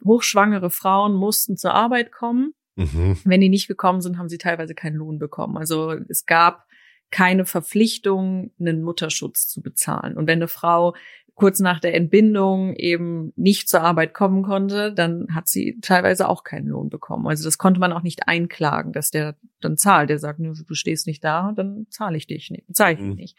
hochschwangere 0.04 0.70
Frauen 0.70 1.14
mussten 1.14 1.56
zur 1.56 1.74
Arbeit 1.74 2.12
kommen. 2.12 2.54
Mhm. 2.76 3.18
Wenn 3.24 3.40
die 3.40 3.48
nicht 3.48 3.66
gekommen 3.66 4.00
sind, 4.00 4.18
haben 4.18 4.28
sie 4.28 4.38
teilweise 4.38 4.74
keinen 4.74 4.96
Lohn 4.96 5.18
bekommen. 5.18 5.56
Also 5.56 5.96
es 6.08 6.26
gab 6.26 6.66
keine 7.10 7.46
Verpflichtung, 7.46 8.52
einen 8.60 8.82
Mutterschutz 8.82 9.48
zu 9.48 9.62
bezahlen. 9.62 10.16
Und 10.16 10.26
wenn 10.26 10.38
eine 10.38 10.48
Frau 10.48 10.94
kurz 11.38 11.60
nach 11.60 11.78
der 11.78 11.94
Entbindung 11.94 12.74
eben 12.74 13.32
nicht 13.36 13.68
zur 13.68 13.82
Arbeit 13.82 14.12
kommen 14.12 14.42
konnte, 14.42 14.92
dann 14.92 15.28
hat 15.32 15.46
sie 15.46 15.78
teilweise 15.80 16.28
auch 16.28 16.42
keinen 16.42 16.66
Lohn 16.66 16.88
bekommen. 16.88 17.28
Also 17.28 17.44
das 17.44 17.58
konnte 17.58 17.78
man 17.78 17.92
auch 17.92 18.02
nicht 18.02 18.26
einklagen, 18.26 18.92
dass 18.92 19.12
der 19.12 19.36
dann 19.60 19.76
zahlt. 19.76 20.10
Der 20.10 20.18
sagt, 20.18 20.40
"Nö, 20.40 20.52
du 20.66 20.74
stehst 20.74 21.06
nicht 21.06 21.22
da, 21.22 21.52
dann 21.54 21.86
zahle 21.90 22.16
ich 22.16 22.26
dich 22.26 22.50
nicht, 22.50 22.64
zahle 22.74 22.94
ich 22.94 23.00
Mhm. 23.00 23.14
nicht. 23.14 23.38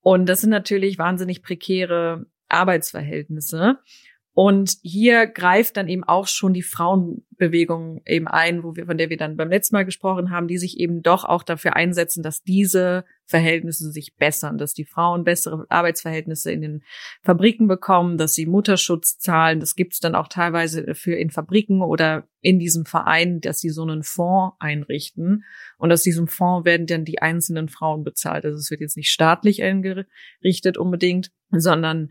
Und 0.00 0.28
das 0.28 0.40
sind 0.40 0.50
natürlich 0.50 0.98
wahnsinnig 0.98 1.42
prekäre 1.42 2.26
Arbeitsverhältnisse. 2.48 3.78
Und 4.32 4.76
hier 4.82 5.26
greift 5.26 5.76
dann 5.76 5.88
eben 5.88 6.04
auch 6.04 6.28
schon 6.28 6.52
die 6.52 6.62
Frauenbewegung 6.62 8.02
eben 8.06 8.28
ein, 8.28 8.62
wo 8.62 8.76
wir, 8.76 8.86
von 8.86 8.96
der 8.96 9.10
wir 9.10 9.16
dann 9.16 9.36
beim 9.36 9.50
letzten 9.50 9.74
Mal 9.74 9.84
gesprochen 9.84 10.30
haben, 10.30 10.46
die 10.46 10.58
sich 10.58 10.78
eben 10.78 11.02
doch 11.02 11.24
auch 11.24 11.42
dafür 11.42 11.74
einsetzen, 11.74 12.22
dass 12.22 12.42
diese 12.44 13.04
Verhältnisse 13.26 13.90
sich 13.90 14.14
bessern, 14.16 14.56
dass 14.56 14.72
die 14.72 14.84
Frauen 14.84 15.24
bessere 15.24 15.66
Arbeitsverhältnisse 15.68 16.52
in 16.52 16.62
den 16.62 16.82
Fabriken 17.22 17.66
bekommen, 17.66 18.18
dass 18.18 18.34
sie 18.34 18.46
Mutterschutz 18.46 19.18
zahlen. 19.18 19.58
Das 19.58 19.74
gibt's 19.74 19.98
dann 19.98 20.14
auch 20.14 20.28
teilweise 20.28 20.94
für 20.94 21.14
in 21.14 21.30
Fabriken 21.30 21.82
oder 21.82 22.28
in 22.40 22.60
diesem 22.60 22.86
Verein, 22.86 23.40
dass 23.40 23.58
sie 23.58 23.70
so 23.70 23.82
einen 23.82 24.04
Fonds 24.04 24.56
einrichten. 24.60 25.44
Und 25.76 25.90
aus 25.92 26.02
diesem 26.02 26.28
Fonds 26.28 26.64
werden 26.64 26.86
dann 26.86 27.04
die 27.04 27.20
einzelnen 27.20 27.68
Frauen 27.68 28.04
bezahlt. 28.04 28.44
Also 28.44 28.58
es 28.58 28.70
wird 28.70 28.80
jetzt 28.80 28.96
nicht 28.96 29.10
staatlich 29.10 29.62
eingerichtet 29.62 30.78
unbedingt, 30.78 31.32
sondern 31.50 32.10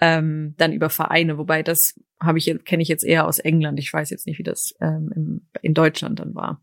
ähm, 0.00 0.54
dann 0.56 0.72
über 0.72 0.90
Vereine, 0.90 1.38
wobei 1.38 1.62
das 1.62 1.98
habe 2.20 2.38
ich 2.38 2.52
kenne 2.64 2.82
ich 2.82 2.88
jetzt 2.88 3.04
eher 3.04 3.26
aus 3.26 3.38
England. 3.38 3.78
Ich 3.78 3.92
weiß 3.92 4.10
jetzt 4.10 4.26
nicht, 4.26 4.38
wie 4.38 4.42
das 4.42 4.74
ähm, 4.80 5.10
im, 5.14 5.48
in 5.62 5.74
Deutschland 5.74 6.18
dann 6.20 6.34
war. 6.34 6.62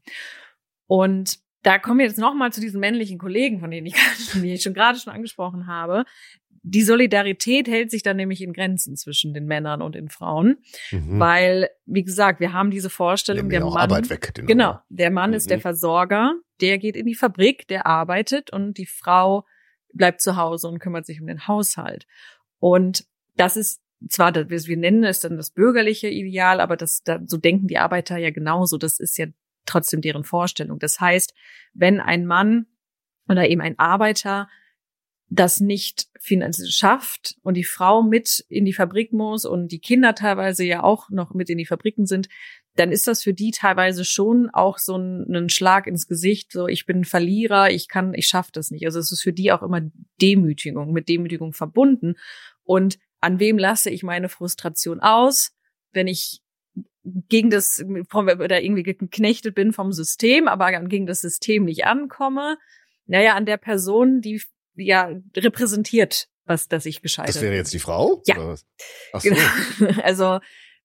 Und 0.88 1.40
da 1.64 1.80
kommen 1.80 2.00
wir 2.00 2.06
jetzt 2.06 2.20
noch 2.20 2.34
mal 2.34 2.52
zu 2.54 2.62
diesen 2.62 2.80
männlichen 2.80 3.18
Kollegen, 3.18 3.60
von 3.60 3.72
denen 3.72 3.88
ich, 3.88 3.96
die 4.34 4.54
ich 4.54 4.62
schon 4.64 4.74
gerade 4.74 5.00
schon 5.00 5.14
angesprochen 5.14 5.68
habe. 5.68 6.06
Die 6.64 6.84
Solidarität 6.84 7.68
hält 7.68 7.92
sich 7.92 8.04
dann 8.04 8.18
nämlich 8.18 8.42
in 8.42 8.52
Grenzen 8.52 8.96
zwischen 8.98 9.34
den 9.34 9.46
Männern 9.46 9.82
und 9.82 9.96
den 9.96 10.10
Frauen, 10.10 10.58
Mhm. 10.92 11.20
weil 11.20 11.70
wie 11.86 12.04
gesagt, 12.04 12.40
wir 12.40 12.52
haben 12.54 12.72
diese 12.72 12.90
Vorstellung, 12.90 13.48
Nehmen 13.48 13.52
der 13.52 13.66
Mann 13.66 13.78
Arbeit 13.78 14.10
weg. 14.10 14.34
Genau, 14.46 14.80
der 14.90 15.12
Mann 15.12 15.34
ist 15.34 15.50
der 15.50 15.58
Mhm. 15.58 15.62
Versorger, 15.62 16.34
der 16.60 16.78
geht 16.78 16.96
in 16.98 17.06
die 17.06 17.16
Fabrik, 17.16 17.68
der 17.68 17.86
arbeitet 17.86 18.52
und 18.52 18.78
die 18.78 18.86
Frau 18.86 19.46
bleibt 19.94 20.22
zu 20.22 20.36
Hause 20.36 20.68
und 20.68 20.80
kümmert 20.80 21.06
sich 21.06 21.22
um 21.22 21.28
den 21.28 21.48
Haushalt. 21.48 22.06
Und 22.60 23.06
das 23.38 23.58
ist 23.58 23.82
zwar, 24.10 24.34
wir 24.36 24.78
nennen 24.78 25.04
es 25.04 25.20
dann 25.20 25.38
das 25.38 25.52
bürgerliche 25.52 26.10
Ideal, 26.10 26.60
aber 26.60 26.78
das, 26.78 27.02
da, 27.04 27.20
so 27.26 27.38
denken 27.38 27.68
die 27.68 27.78
Arbeiter 27.78 28.18
ja 28.18 28.30
genauso. 28.30 28.78
Das 28.78 29.00
ist 29.00 29.18
ja 29.18 29.28
trotzdem 29.66 30.02
deren 30.02 30.24
Vorstellung. 30.24 30.80
Das 30.80 31.00
heißt, 31.00 31.34
wenn 31.74 32.00
ein 32.00 32.26
Mann 32.26 32.68
oder 33.28 33.50
eben 33.50 33.62
ein 33.62 33.80
Arbeiter 33.80 34.48
das 35.30 35.60
nicht 35.60 36.08
finanziell 36.20 36.70
schafft 36.70 37.36
und 37.44 37.56
die 37.56 37.66
Frau 37.66 38.02
mit 38.02 38.46
in 38.48 38.64
die 38.64 38.72
Fabrik 38.72 39.12
muss 39.12 39.44
und 39.44 39.74
die 39.74 39.80
Kinder 39.80 40.16
teilweise 40.16 40.64
ja 40.64 40.84
auch 40.84 41.10
noch 41.10 41.34
mit 41.34 41.50
in 41.50 41.58
die 41.58 41.66
Fabriken 41.66 42.06
sind, 42.06 42.30
dann 42.76 42.92
ist 42.92 43.08
das 43.08 43.24
für 43.24 43.34
die 43.34 43.52
teilweise 43.52 44.06
schon 44.06 44.50
auch 44.52 44.78
so 44.78 44.96
ein, 44.96 45.36
ein 45.36 45.50
Schlag 45.50 45.88
ins 45.88 46.08
Gesicht, 46.08 46.54
so 46.54 46.68
ich 46.68 46.86
bin 46.86 47.00
ein 47.00 47.06
Verlierer, 47.06 47.72
ich 47.72 47.90
kann, 47.90 48.14
ich 48.14 48.28
schaffe 48.28 48.52
das 48.54 48.72
nicht. 48.72 48.86
Also 48.86 49.00
es 49.00 49.12
ist 49.12 49.22
für 49.22 49.34
die 49.34 49.52
auch 49.52 49.64
immer 49.64 49.82
Demütigung, 50.22 50.94
mit 50.94 51.10
Demütigung 51.10 51.52
verbunden. 51.52 52.16
Und 52.64 52.98
an 53.20 53.40
wem 53.40 53.58
lasse 53.58 53.90
ich 53.90 54.04
meine 54.04 54.30
Frustration 54.30 55.00
aus, 55.00 55.52
wenn 55.92 56.08
ich 56.08 56.42
gegen 57.04 57.50
das 57.50 57.84
oder 57.84 58.62
irgendwie 58.62 58.84
geknechtet 58.84 59.56
bin 59.56 59.74
vom 59.74 59.92
System, 59.92 60.48
aber 60.48 60.72
gegen 60.82 61.06
das 61.06 61.22
System 61.22 61.66
nicht 61.66 61.86
ankomme? 61.86 62.58
Naja, 63.06 63.36
an 63.36 63.46
der 63.46 63.58
Person, 63.58 64.22
die 64.22 64.42
ja 64.76 65.12
repräsentiert, 65.36 66.28
was 66.46 66.68
das 66.68 66.86
ich 66.86 67.02
gescheitert 67.02 67.36
Das 67.36 67.42
wäre 67.42 67.56
jetzt 67.56 67.74
die 67.74 67.80
Frau? 67.80 68.22
Ja. 68.26 68.36
Oder 68.36 68.48
was? 68.50 68.66
Ach 69.14 69.22
so. 69.22 69.30
Genau. 69.30 70.02
Also 70.04 70.40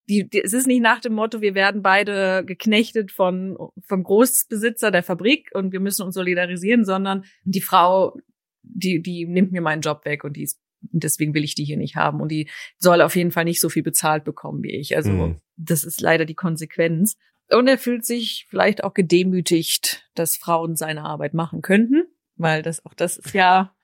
die, 0.08 0.28
die, 0.28 0.42
es 0.42 0.52
ist 0.52 0.66
nicht 0.66 0.82
nach 0.82 1.00
dem 1.00 1.14
Motto, 1.14 1.40
wir 1.40 1.54
werden 1.54 1.82
beide 1.82 2.44
geknechtet 2.44 3.12
von 3.12 3.56
vom 3.86 4.02
Großbesitzer 4.02 4.90
der 4.90 5.02
Fabrik 5.02 5.50
und 5.54 5.72
wir 5.72 5.80
müssen 5.80 6.02
uns 6.02 6.14
solidarisieren, 6.14 6.84
sondern 6.84 7.24
die 7.44 7.60
Frau, 7.60 8.16
die 8.62 9.00
die 9.00 9.26
nimmt 9.26 9.52
mir 9.52 9.60
meinen 9.60 9.82
Job 9.82 10.04
weg 10.04 10.24
und 10.24 10.36
die 10.36 10.42
ist 10.42 10.60
und 10.92 11.04
deswegen 11.04 11.34
will 11.34 11.44
ich 11.44 11.54
die 11.54 11.64
hier 11.64 11.76
nicht 11.76 11.96
haben 11.96 12.20
und 12.20 12.28
die 12.30 12.48
soll 12.78 13.02
auf 13.02 13.14
jeden 13.16 13.30
Fall 13.32 13.44
nicht 13.44 13.60
so 13.60 13.68
viel 13.68 13.82
bezahlt 13.82 14.24
bekommen 14.24 14.62
wie 14.62 14.74
ich. 14.76 14.96
Also 14.96 15.10
Mhm. 15.10 15.40
das 15.56 15.84
ist 15.84 16.00
leider 16.00 16.24
die 16.24 16.34
Konsequenz. 16.34 17.16
Und 17.50 17.68
er 17.68 17.76
fühlt 17.78 18.04
sich 18.06 18.46
vielleicht 18.48 18.82
auch 18.82 18.94
gedemütigt, 18.94 20.08
dass 20.14 20.36
Frauen 20.36 20.74
seine 20.76 21.04
Arbeit 21.04 21.34
machen 21.34 21.60
könnten, 21.60 22.04
weil 22.36 22.62
das 22.62 22.84
auch 22.86 22.94
das 22.94 23.18
ist 23.18 23.34
ja 23.34 23.74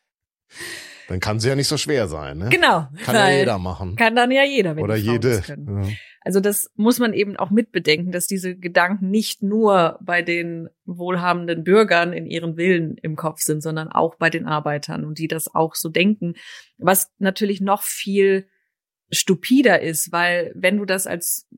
Dann 1.09 1.21
kann 1.21 1.39
sie 1.41 1.49
ja 1.49 1.55
nicht 1.57 1.69
so 1.69 1.77
schwer 1.77 2.09
sein, 2.09 2.39
ne? 2.39 2.49
genau 2.51 2.89
Kann 3.05 3.15
ja 3.15 3.31
jeder 3.31 3.59
machen. 3.59 3.97
kann 3.97 4.15
dann 4.17 4.31
ja 4.31 4.45
jeder, 4.45 4.77
wenn 4.77 4.85
Oder 4.85 4.97
jede. 4.97 5.43
Ja. 5.47 5.89
Also 6.23 6.41
das 6.41 6.71
muss 6.75 6.99
man 6.99 7.13
eben 7.13 7.37
auch 7.37 7.51
mitbedenken, 7.51 8.13
dass 8.13 8.27
diese 8.27 8.57
Gedanken 8.57 9.11
nicht 9.11 9.43
nur 9.43 9.99
bei 10.03 10.23
den 10.23 10.69
wohlhabenden 10.85 11.65
Bürgern 11.65 12.13
in 12.13 12.27
ihren 12.27 12.57
Willen 12.57 12.97
im 12.99 13.17
Kopf 13.17 13.41
sind, 13.41 13.63
sondern 13.63 13.89
auch 13.89 14.17
bei 14.17 14.29
den 14.29 14.47
Arbeitern 14.47 15.05
und 15.05 15.19
die 15.19 15.29
das 15.29 15.55
auch 15.55 15.75
so 15.75 15.89
denken, 15.89 16.35
was 16.77 17.11
natürlich 17.19 17.61
noch 17.61 17.83
viel 17.83 18.49
stupider 19.11 19.81
ist, 19.81 20.13
weil 20.13 20.53
wenn 20.55 20.77
du 20.77 20.85
das 20.85 21.07
als 21.07 21.49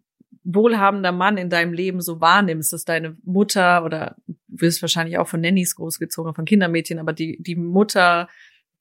wohlhabender 0.44 1.12
Mann 1.12 1.36
in 1.36 1.50
deinem 1.50 1.72
Leben 1.72 2.00
so 2.00 2.20
wahrnimmst, 2.20 2.72
dass 2.72 2.84
deine 2.84 3.16
Mutter 3.24 3.84
oder 3.84 4.16
du 4.26 4.36
wirst 4.48 4.82
wahrscheinlich 4.82 5.18
auch 5.18 5.28
von 5.28 5.40
Nannies 5.40 5.74
großgezogen, 5.74 6.34
von 6.34 6.44
Kindermädchen, 6.44 6.98
aber 6.98 7.12
die, 7.12 7.38
die 7.42 7.56
Mutter 7.56 8.28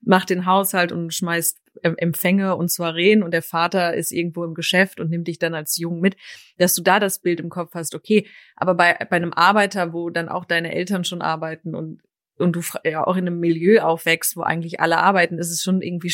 macht 0.02 0.30
den 0.30 0.46
Haushalt 0.46 0.92
und 0.92 1.14
schmeißt 1.14 1.60
Empfänge 1.84 2.56
und 2.56 2.72
Soireen 2.72 3.24
und 3.24 3.32
der 3.32 3.42
Vater 3.42 3.94
ist 3.94 4.12
irgendwo 4.12 4.44
im 4.44 4.54
Geschäft 4.54 5.00
und 5.00 5.10
nimmt 5.10 5.28
dich 5.28 5.40
dann 5.40 5.54
als 5.54 5.78
Jungen 5.78 6.02
mit, 6.02 6.16
dass 6.58 6.74
du 6.74 6.82
da 6.82 7.00
das 7.00 7.20
Bild 7.20 7.40
im 7.40 7.50
Kopf 7.50 7.74
hast, 7.74 7.96
okay, 7.96 8.28
aber 8.56 8.76
bei, 8.76 8.94
bei 9.10 9.16
einem 9.16 9.34
Arbeiter, 9.34 9.94
wo 9.94 10.10
dann 10.10 10.30
auch 10.30 10.46
deine 10.46 10.74
Eltern 10.74 11.04
schon 11.04 11.22
arbeiten 11.22 11.76
und, 11.76 12.02
und 12.38 12.56
du 12.56 12.62
ja 12.84 13.06
auch 13.06 13.16
in 13.16 13.28
einem 13.28 13.40
Milieu 13.40 13.82
aufwächst, 13.82 14.36
wo 14.36 14.42
eigentlich 14.42 14.80
alle 14.80 14.98
arbeiten, 14.98 15.38
ist 15.38 15.52
es 15.52 15.64
schon 15.64 15.82
irgendwie 15.82 16.14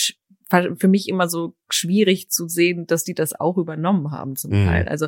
für 0.49 0.87
mich 0.87 1.09
immer 1.09 1.27
so 1.27 1.55
schwierig 1.69 2.29
zu 2.29 2.47
sehen, 2.47 2.85
dass 2.85 3.03
die 3.03 3.15
das 3.15 3.39
auch 3.39 3.57
übernommen 3.57 4.11
haben 4.11 4.35
zum 4.35 4.51
Mhm. 4.51 4.65
Teil. 4.65 4.87
Also 4.87 5.07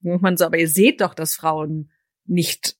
denkt 0.00 0.22
man 0.22 0.36
so, 0.36 0.46
aber 0.46 0.58
ihr 0.58 0.68
seht 0.68 1.00
doch, 1.02 1.14
dass 1.14 1.34
Frauen 1.34 1.90
nicht 2.24 2.77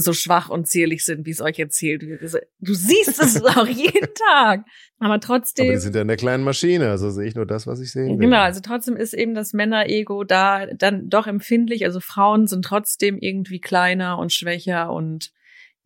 so 0.00 0.12
schwach 0.12 0.48
und 0.48 0.66
zierlich 0.66 1.04
sind, 1.04 1.26
wie 1.26 1.30
es 1.30 1.40
euch 1.40 1.58
erzählt 1.58 2.02
wird. 2.02 2.22
Also, 2.22 2.38
Du 2.60 2.74
siehst 2.74 3.20
es 3.22 3.42
auch 3.44 3.66
jeden 3.66 4.08
Tag. 4.30 4.64
Aber 4.98 5.20
trotzdem. 5.20 5.66
Aber 5.66 5.74
die 5.74 5.80
sind 5.80 5.94
ja 5.94 6.02
in 6.02 6.08
der 6.08 6.16
kleinen 6.16 6.44
Maschine, 6.44 6.90
also 6.90 7.10
sehe 7.10 7.26
ich 7.26 7.34
nur 7.34 7.46
das, 7.46 7.66
was 7.66 7.80
ich 7.80 7.92
sehen 7.92 8.18
will. 8.18 8.26
Genau, 8.26 8.40
also 8.40 8.60
trotzdem 8.60 8.96
ist 8.96 9.14
eben 9.14 9.34
das 9.34 9.52
Männerego 9.52 10.24
da 10.24 10.66
dann 10.66 11.08
doch 11.08 11.26
empfindlich. 11.26 11.84
Also 11.84 12.00
Frauen 12.00 12.46
sind 12.46 12.64
trotzdem 12.64 13.18
irgendwie 13.18 13.60
kleiner 13.60 14.18
und 14.18 14.32
schwächer 14.32 14.92
und 14.92 15.32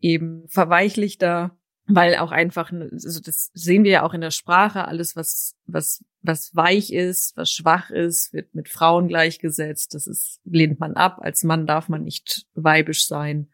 eben 0.00 0.48
verweichlichter, 0.48 1.56
weil 1.86 2.16
auch 2.16 2.32
einfach, 2.32 2.72
also 2.72 3.20
das 3.20 3.50
sehen 3.52 3.84
wir 3.84 3.90
ja 3.90 4.02
auch 4.02 4.14
in 4.14 4.20
der 4.20 4.30
Sprache, 4.30 4.86
alles 4.86 5.14
was, 5.14 5.54
was, 5.66 6.02
was 6.22 6.54
weich 6.54 6.92
ist, 6.92 7.36
was 7.36 7.50
schwach 7.50 7.90
ist, 7.90 8.32
wird 8.32 8.54
mit 8.54 8.68
Frauen 8.68 9.08
gleichgesetzt. 9.08 9.94
Das 9.94 10.06
ist, 10.06 10.40
lehnt 10.44 10.80
man 10.80 10.94
ab. 10.94 11.18
Als 11.20 11.42
Mann 11.42 11.66
darf 11.66 11.88
man 11.88 12.04
nicht 12.04 12.46
weibisch 12.54 13.06
sein. 13.06 13.48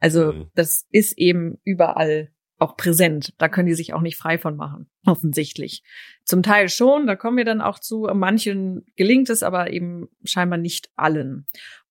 Also 0.00 0.32
Mhm. 0.32 0.50
das 0.54 0.86
ist 0.90 1.16
eben 1.18 1.58
überall 1.64 2.30
auch 2.58 2.76
präsent. 2.76 3.34
Da 3.38 3.48
können 3.48 3.66
die 3.66 3.74
sich 3.74 3.94
auch 3.94 4.00
nicht 4.00 4.16
frei 4.16 4.38
von 4.38 4.56
machen, 4.56 4.88
offensichtlich. 5.06 5.82
Zum 6.24 6.42
Teil 6.42 6.68
schon, 6.68 7.06
da 7.06 7.16
kommen 7.16 7.36
wir 7.36 7.44
dann 7.44 7.60
auch 7.60 7.78
zu. 7.78 8.08
Manchen 8.14 8.86
gelingt 8.96 9.28
es, 9.30 9.42
aber 9.42 9.70
eben 9.70 10.08
scheinbar 10.24 10.58
nicht 10.58 10.90
allen. 10.96 11.46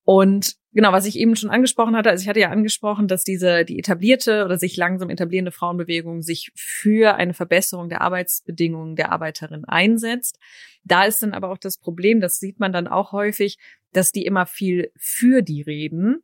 Und 0.05 0.55
genau, 0.73 0.91
was 0.91 1.05
ich 1.05 1.17
eben 1.17 1.35
schon 1.35 1.49
angesprochen 1.49 1.95
hatte, 1.95 2.09
also 2.09 2.21
ich 2.21 2.27
hatte 2.27 2.41
ja 2.41 2.49
angesprochen, 2.49 3.07
dass 3.07 3.23
diese, 3.23 3.63
die 3.63 3.79
etablierte 3.79 4.43
oder 4.43 4.57
sich 4.57 4.75
langsam 4.75 5.09
etablierende 5.09 5.51
Frauenbewegung 5.51 6.21
sich 6.21 6.51
für 6.55 7.15
eine 7.15 7.33
Verbesserung 7.33 7.89
der 7.89 8.01
Arbeitsbedingungen 8.01 8.95
der 8.95 9.11
Arbeiterin 9.11 9.63
einsetzt. 9.65 10.39
Da 10.83 11.05
ist 11.05 11.21
dann 11.21 11.33
aber 11.33 11.49
auch 11.49 11.57
das 11.57 11.77
Problem, 11.77 12.19
das 12.19 12.39
sieht 12.39 12.59
man 12.59 12.73
dann 12.73 12.87
auch 12.87 13.13
häufig, 13.13 13.57
dass 13.93 14.11
die 14.11 14.25
immer 14.25 14.45
viel 14.45 14.91
für 14.97 15.41
die 15.41 15.61
reden, 15.61 16.21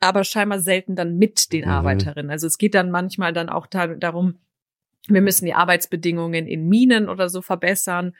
aber 0.00 0.24
scheinbar 0.24 0.60
selten 0.60 0.96
dann 0.96 1.18
mit 1.18 1.52
den 1.52 1.64
Mhm. 1.64 1.70
Arbeiterinnen. 1.70 2.30
Also 2.30 2.46
es 2.46 2.56
geht 2.56 2.74
dann 2.74 2.90
manchmal 2.90 3.34
dann 3.34 3.50
auch 3.50 3.66
da, 3.66 3.88
darum, 3.88 4.38
wir 5.08 5.20
müssen 5.20 5.44
die 5.44 5.54
Arbeitsbedingungen 5.54 6.46
in 6.46 6.68
Minen 6.68 7.08
oder 7.10 7.28
so 7.28 7.42
verbessern. 7.42 8.14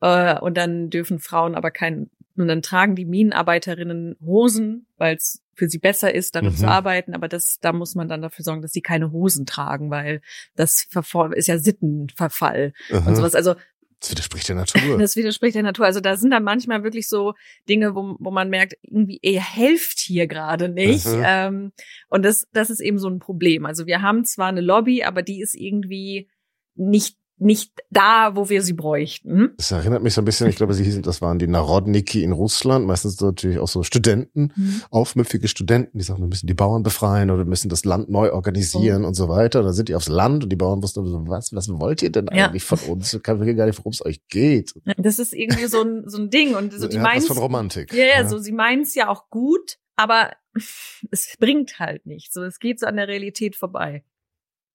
Äh, 0.00 0.38
und 0.38 0.56
dann 0.56 0.90
dürfen 0.90 1.18
Frauen 1.18 1.54
aber 1.54 1.70
kein 1.70 2.10
Und 2.42 2.48
dann 2.48 2.62
tragen 2.62 2.94
die 2.96 3.04
Minenarbeiterinnen 3.04 4.16
Hosen, 4.20 4.86
weil 4.96 5.16
es 5.16 5.42
für 5.54 5.68
sie 5.68 5.78
besser 5.78 6.14
ist, 6.14 6.34
darin 6.34 6.50
Mhm. 6.50 6.56
zu 6.56 6.68
arbeiten. 6.68 7.14
Aber 7.14 7.28
das, 7.28 7.58
da 7.60 7.72
muss 7.72 7.94
man 7.94 8.08
dann 8.08 8.22
dafür 8.22 8.44
sorgen, 8.44 8.62
dass 8.62 8.72
sie 8.72 8.82
keine 8.82 9.10
Hosen 9.12 9.46
tragen, 9.46 9.90
weil 9.90 10.20
das 10.54 10.86
ist 11.34 11.48
ja 11.48 11.58
Sittenverfall 11.58 12.72
Aha. 12.92 13.08
und 13.08 13.16
sowas. 13.16 13.34
Also 13.34 13.54
Das 14.00 14.10
widerspricht 14.10 14.48
der 14.48 14.56
Natur. 14.56 14.98
das 14.98 15.16
widerspricht 15.16 15.54
der 15.54 15.62
Natur. 15.62 15.86
Also 15.86 16.00
da 16.00 16.16
sind 16.16 16.30
dann 16.30 16.44
manchmal 16.44 16.84
wirklich 16.84 17.08
so 17.08 17.32
Dinge, 17.68 17.94
wo, 17.94 18.16
wo 18.18 18.30
man 18.30 18.50
merkt, 18.50 18.74
irgendwie, 18.82 19.18
ihr 19.22 19.40
helft 19.40 20.00
hier 20.00 20.26
gerade 20.26 20.68
nicht. 20.68 21.06
Mhm. 21.06 21.22
Ähm, 21.24 21.72
und 22.08 22.22
das, 22.24 22.46
das 22.52 22.68
ist 22.68 22.80
eben 22.80 22.98
so 22.98 23.08
ein 23.08 23.18
Problem. 23.18 23.64
Also 23.64 23.86
wir 23.86 24.02
haben 24.02 24.24
zwar 24.26 24.48
eine 24.48 24.60
Lobby, 24.60 25.02
aber 25.04 25.22
die 25.22 25.40
ist 25.40 25.54
irgendwie 25.54 26.28
nicht, 26.74 27.16
nicht 27.38 27.72
da, 27.90 28.34
wo 28.34 28.48
wir 28.48 28.62
sie 28.62 28.72
bräuchten. 28.72 29.50
Das 29.58 29.70
erinnert 29.70 30.02
mich 30.02 30.14
so 30.14 30.22
ein 30.22 30.24
bisschen, 30.24 30.48
ich 30.48 30.56
glaube, 30.56 30.72
sie 30.72 30.84
hießen, 30.84 31.02
das 31.02 31.20
waren 31.20 31.38
die 31.38 31.46
Narodniki 31.46 32.22
in 32.22 32.32
Russland, 32.32 32.86
meistens 32.86 33.20
natürlich 33.20 33.58
auch 33.58 33.68
so 33.68 33.82
Studenten, 33.82 34.52
aufmüpfige 34.90 35.46
Studenten, 35.46 35.98
die 35.98 36.04
sagen, 36.04 36.20
wir 36.22 36.28
müssen 36.28 36.46
die 36.46 36.54
Bauern 36.54 36.82
befreien 36.82 37.30
oder 37.30 37.40
wir 37.40 37.48
müssen 37.48 37.68
das 37.68 37.84
Land 37.84 38.08
neu 38.08 38.32
organisieren 38.32 39.04
Oh. 39.04 39.08
und 39.08 39.14
so 39.14 39.28
weiter. 39.28 39.58
Und 39.60 39.66
dann 39.66 39.74
sind 39.74 39.88
die 39.90 39.94
aufs 39.94 40.08
Land 40.08 40.44
und 40.44 40.50
die 40.50 40.56
Bauern 40.56 40.82
wussten 40.82 41.04
so, 41.06 41.28
was, 41.28 41.52
was 41.52 41.68
wollt 41.68 42.00
ihr 42.02 42.10
denn 42.10 42.26
Ja. 42.32 42.46
eigentlich 42.48 42.64
von 42.64 42.78
uns? 42.78 43.12
Ich 43.12 43.22
kann 43.22 43.38
mir 43.38 43.54
gar 43.54 43.66
nicht, 43.66 43.78
worum 43.78 43.92
es 43.92 44.04
euch 44.04 44.26
geht. 44.28 44.72
Das 44.96 45.18
ist 45.18 45.34
irgendwie 45.34 45.66
so 45.66 45.82
ein, 45.82 46.08
so 46.08 46.16
ein 46.18 46.30
Ding. 46.30 46.54
Und 46.54 46.72
so, 46.72 46.88
die 46.88 46.96
ja, 46.96 47.02
was 47.02 47.08
meinen 47.14 47.22
von 47.26 47.38
Romantik. 47.38 47.92
Ja, 47.92 48.04
ja, 48.06 48.26
so 48.28 48.38
sie 48.38 48.52
meinen 48.52 48.82
es 48.82 48.94
ja 48.94 49.08
auch 49.08 49.28
gut, 49.28 49.76
aber 49.94 50.30
es 51.10 51.34
bringt 51.38 51.78
halt 51.78 52.06
nichts. 52.06 52.32
So, 52.32 52.42
es 52.44 52.58
geht 52.60 52.80
so 52.80 52.86
an 52.86 52.96
der 52.96 53.08
Realität 53.08 53.56
vorbei. 53.56 54.04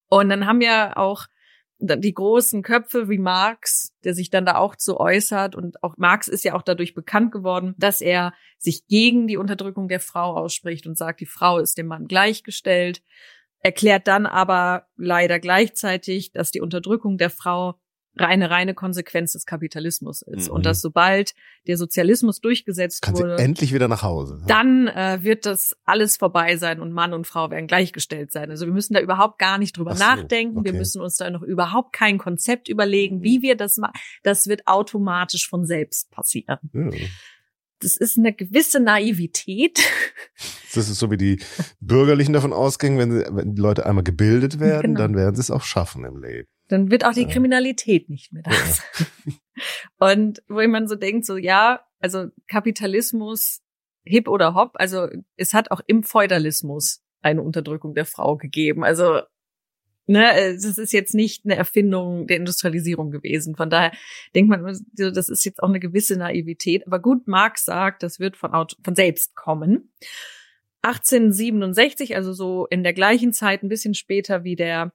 Und 0.10 0.30
dann 0.30 0.46
haben 0.46 0.60
wir 0.60 0.98
auch 0.98 1.26
die 1.82 2.14
großen 2.14 2.62
Köpfe 2.62 3.10
wie 3.10 3.18
Marx, 3.18 3.94
der 4.04 4.14
sich 4.14 4.30
dann 4.30 4.46
da 4.46 4.56
auch 4.56 4.76
zu 4.76 5.00
äußert 5.00 5.56
und 5.56 5.84
auch 5.84 5.98
Marx 5.98 6.28
ist 6.28 6.44
ja 6.44 6.54
auch 6.54 6.62
dadurch 6.62 6.94
bekannt 6.94 7.32
geworden, 7.32 7.74
dass 7.78 8.02
er 8.02 8.34
sich 8.60 8.88
gegen 8.88 9.28
die 9.28 9.38
Unterdrückung 9.38 9.88
der 9.88 10.00
Frau 10.00 10.36
ausspricht 10.36 10.86
und 10.86 10.98
sagt, 10.98 11.22
die 11.22 11.26
Frau 11.26 11.58
ist 11.58 11.78
dem 11.78 11.88
Mann 11.88 12.08
gleichgestellt, 12.08 13.02
erklärt 13.60 14.08
dann 14.08 14.26
aber 14.26 14.88
leider 14.96 15.40
gleichzeitig, 15.40 16.32
dass 16.32 16.52
die 16.52 16.62
Unterdrückung 16.62 17.18
der 17.18 17.30
Frau 17.30 17.80
eine 18.18 18.50
reine 18.50 18.74
Konsequenz 18.74 19.32
des 19.32 19.46
Kapitalismus 19.46 20.22
ist 20.22 20.48
Mhm. 20.50 20.56
und 20.56 20.66
dass 20.66 20.82
sobald 20.82 21.34
der 21.68 21.78
Sozialismus 21.78 22.42
durchgesetzt 22.42 23.02
Kann 23.02 23.16
sie 23.16 23.24
wurde, 23.24 23.38
endlich 23.38 23.74
wieder 23.74 23.88
nach 23.88 24.04
Hause. 24.04 24.42
dann 24.48 24.88
äh, 24.88 25.20
wird 25.22 25.46
das 25.46 25.76
alles 25.86 26.18
vorbei 26.18 26.58
sein 26.58 26.82
und 26.82 26.92
Mann 26.92 27.14
und 27.14 27.26
Frau 27.26 27.50
werden 27.52 27.68
gleichgestellt 27.68 28.32
sein. 28.32 28.50
Also 28.50 28.66
wir 28.66 28.74
müssen 28.74 28.94
da 28.96 29.00
überhaupt 29.00 29.40
gar 29.40 29.58
nicht 29.58 29.78
drüber 29.78 29.96
so, 29.96 30.04
nachdenken. 30.04 30.64
Wir 30.66 30.72
okay. 30.72 30.78
müssen 30.80 31.02
uns 31.02 31.16
da 31.16 31.30
noch 31.30 31.42
überhaupt 31.42 31.94
kein 31.94 32.18
Konzept 32.18 32.68
überlegen, 32.68 33.24
wie 33.24 33.42
wir 33.42 33.56
das 33.56 33.78
machen. 33.78 33.94
Das 34.24 34.48
wird 34.48 34.68
automatisch 34.68 35.48
von 35.48 35.66
selbst 35.66 36.12
passieren. 36.12 36.58
Ja. 36.74 36.90
Das 37.80 37.96
ist 37.98 38.18
eine 38.18 38.32
gewisse 38.34 38.80
Naivität. 38.80 39.80
Das 40.76 40.88
ist 40.88 41.00
so, 41.00 41.10
wie 41.12 41.18
die 41.18 41.42
Bürgerlichen 41.80 42.32
davon 42.34 42.54
ausgingen, 42.54 43.00
wenn, 43.00 43.12
sie, 43.12 43.26
wenn 43.32 43.56
die 43.56 43.62
Leute 43.62 43.86
einmal 43.86 44.04
gebildet 44.04 44.60
werden, 44.60 44.94
Genau. 44.96 45.00
dann 45.00 45.16
werden 45.16 45.36
sie 45.36 45.42
es 45.42 45.50
auch 45.52 45.64
schaffen 45.64 46.06
im 46.06 46.22
Leben. 46.22 46.48
Dann 46.72 46.90
wird 46.92 47.06
auch 47.06 47.14
die 47.14 47.24
Ja. 47.24 47.28
Kriminalität 47.28 48.10
nicht 48.10 48.32
mehr 48.34 48.44
da 48.44 48.52
Ja. 48.52 48.58
sein. 48.58 49.08
Und 50.00 50.44
wo 50.48 50.66
man 50.68 50.88
so 50.88 50.96
denkt, 50.96 51.26
so 51.26 51.38
ja, 51.38 51.86
also 52.00 52.28
Kapitalismus, 52.48 53.62
hip 54.04 54.28
oder 54.28 54.56
hopp, 54.56 54.72
also 54.76 55.08
es 55.36 55.54
hat 55.54 55.70
auch 55.72 55.82
im 55.86 56.04
Feudalismus 56.04 57.04
eine 57.22 57.44
Unterdrückung 57.44 57.94
der 57.94 58.06
Frau 58.06 58.36
gegeben. 58.38 58.84
Also 58.84 59.22
ne, 60.08 60.34
es 60.40 60.66
ist 60.66 60.92
jetzt 60.94 61.14
nicht 61.14 61.46
eine 61.46 61.56
Erfindung 61.56 62.26
der 62.26 62.38
Industrialisierung 62.38 63.12
gewesen. 63.12 63.56
Von 63.56 63.70
daher 63.70 63.92
denkt 64.34 64.50
man, 64.50 64.64
das 64.94 65.30
ist 65.30 65.46
jetzt 65.46 65.62
auch 65.62 65.70
eine 65.70 65.80
gewisse 65.80 66.18
Naivität. 66.18 66.88
Aber 66.88 67.00
gut, 67.00 67.28
Marx 67.28 67.66
sagt, 67.66 68.02
das 68.02 68.20
wird 68.20 68.38
von, 68.38 68.52
von 68.84 68.96
selbst 68.96 69.36
kommen. 69.36 69.94
1867, 70.84 72.16
also 72.16 72.34
so 72.34 72.66
in 72.66 72.84
der 72.84 72.94
gleichen 72.94 73.34
Zeit, 73.34 73.62
ein 73.62 73.70
bisschen 73.70 73.94
später 73.94 74.44
wie 74.44 74.56
der 74.56 74.92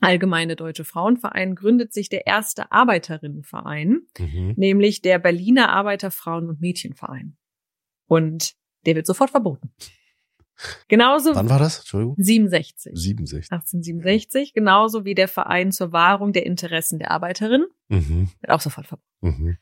Allgemeine 0.00 0.56
Deutsche 0.56 0.84
Frauenverein, 0.84 1.54
gründet 1.54 1.92
sich 1.92 2.08
der 2.08 2.26
erste 2.26 2.72
Arbeiterinnenverein, 2.72 4.00
Mhm. 4.18 4.54
nämlich 4.56 5.02
der 5.02 5.18
Berliner 5.18 5.70
Arbeiter-, 5.70 6.10
Frauen- 6.10 6.48
und 6.48 6.60
Mädchenverein. 6.60 7.36
Und 8.06 8.54
der 8.86 8.96
wird 8.96 9.06
sofort 9.06 9.30
verboten. 9.30 9.70
Genauso 10.88 11.34
Wann 11.34 11.48
war 11.48 11.58
das? 11.58 11.78
Entschuldigung? 11.78 12.16
67. 12.18 12.92
67. 12.94 13.50
1867, 13.50 14.52
genauso 14.52 15.04
wie 15.04 15.14
der 15.14 15.28
Verein 15.28 15.72
zur 15.72 15.92
Wahrung 15.92 16.32
der 16.32 16.44
Interessen 16.44 16.98
der 16.98 17.10
Arbeiterinnen, 17.10 17.66
Mhm. 17.88 18.28
wird 18.40 18.50
auch 18.50 18.60
sofort 18.60 18.86
verboten. 18.86 19.06
Mhm. 19.22 19.56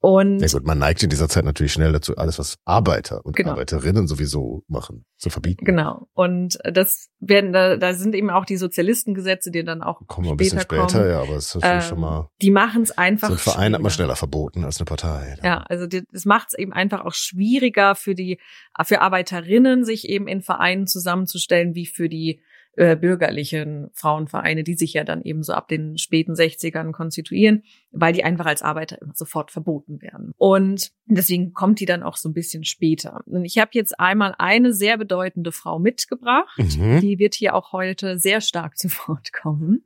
Und 0.00 0.38
Ja 0.40 0.46
gut, 0.46 0.64
man 0.64 0.78
neigt 0.78 1.02
in 1.02 1.10
dieser 1.10 1.28
Zeit 1.28 1.44
natürlich 1.44 1.72
schnell 1.72 1.90
dazu, 1.92 2.16
alles, 2.16 2.38
was 2.38 2.56
Arbeiter 2.64 3.26
und 3.26 3.34
Genau. 3.34 3.50
Arbeiterinnen 3.50 4.06
sowieso 4.06 4.62
machen, 4.68 5.04
zu 5.16 5.28
verbieten. 5.28 5.64
genau. 5.64 6.06
Und 6.14 6.56
das 6.62 7.08
werden, 7.18 7.52
da, 7.52 7.76
da 7.76 7.92
sind 7.94 8.14
eben 8.14 8.30
auch 8.30 8.44
die 8.44 8.56
Sozialistengesetze, 8.58 9.50
die 9.50 9.64
dann 9.64 9.82
auch 9.82 10.00
Kommen 10.06 10.26
wir 10.28 10.34
ein 10.34 10.36
bisschen 10.36 10.60
später 10.60 10.86
kommen. 10.86 11.10
ja, 11.10 11.20
aber 11.22 11.34
es 11.36 11.46
ist 11.46 11.54
natürlich 11.56 11.82
Ähm, 11.84 11.88
schon 11.88 12.00
mal, 12.00 12.30
Die 12.40 12.50
machen 12.52 12.82
es 12.82 12.96
einfach. 12.96 13.26
so 13.28 13.34
ein 13.34 13.38
Verein 13.38 13.74
hat 13.74 13.80
man 13.82 13.90
schneller 13.90 14.14
verboten 14.14 14.64
als 14.64 14.78
eine 14.78 14.84
Partei. 14.84 15.36
Ja, 15.42 15.58
also 15.68 15.88
die- 15.88 16.04
das 16.12 16.24
macht 16.24 16.48
es 16.52 16.58
eben 16.58 16.72
einfach 16.72 17.04
auch 17.04 17.14
schwieriger 17.14 17.96
für 17.96 18.14
die 18.14 18.38
für 18.84 19.00
Arbeiterinnen, 19.00 19.84
sich 19.84 20.08
eben 20.08 20.28
in 20.28 20.42
Vereinen 20.42 20.86
zusammenzustellen, 20.86 21.74
wie 21.74 21.86
für 21.86 22.08
die 22.08 22.40
äh, 22.78 22.94
bürgerlichen 22.94 23.90
Frauenvereine, 23.92 24.62
die 24.62 24.74
sich 24.74 24.92
ja 24.92 25.02
dann 25.02 25.20
eben 25.22 25.42
so 25.42 25.52
ab 25.52 25.66
den 25.66 25.98
späten 25.98 26.34
60ern 26.34 26.92
konstituieren, 26.92 27.64
weil 27.90 28.12
die 28.12 28.22
einfach 28.22 28.46
als 28.46 28.62
Arbeiter 28.62 29.02
immer 29.02 29.14
sofort 29.16 29.50
verboten 29.50 30.00
werden. 30.00 30.32
Und 30.36 30.92
deswegen 31.06 31.52
kommt 31.54 31.80
die 31.80 31.86
dann 31.86 32.04
auch 32.04 32.16
so 32.16 32.28
ein 32.28 32.34
bisschen 32.34 32.62
später. 32.62 33.22
Und 33.26 33.44
ich 33.44 33.58
habe 33.58 33.70
jetzt 33.72 33.98
einmal 33.98 34.36
eine 34.38 34.72
sehr 34.72 34.96
bedeutende 34.96 35.50
Frau 35.50 35.80
mitgebracht. 35.80 36.56
Mhm. 36.56 37.00
Die 37.00 37.18
wird 37.18 37.34
hier 37.34 37.56
auch 37.56 37.72
heute 37.72 38.16
sehr 38.16 38.40
stark 38.40 38.78
zu 38.78 38.88
Wort 39.08 39.32
kommen. 39.32 39.82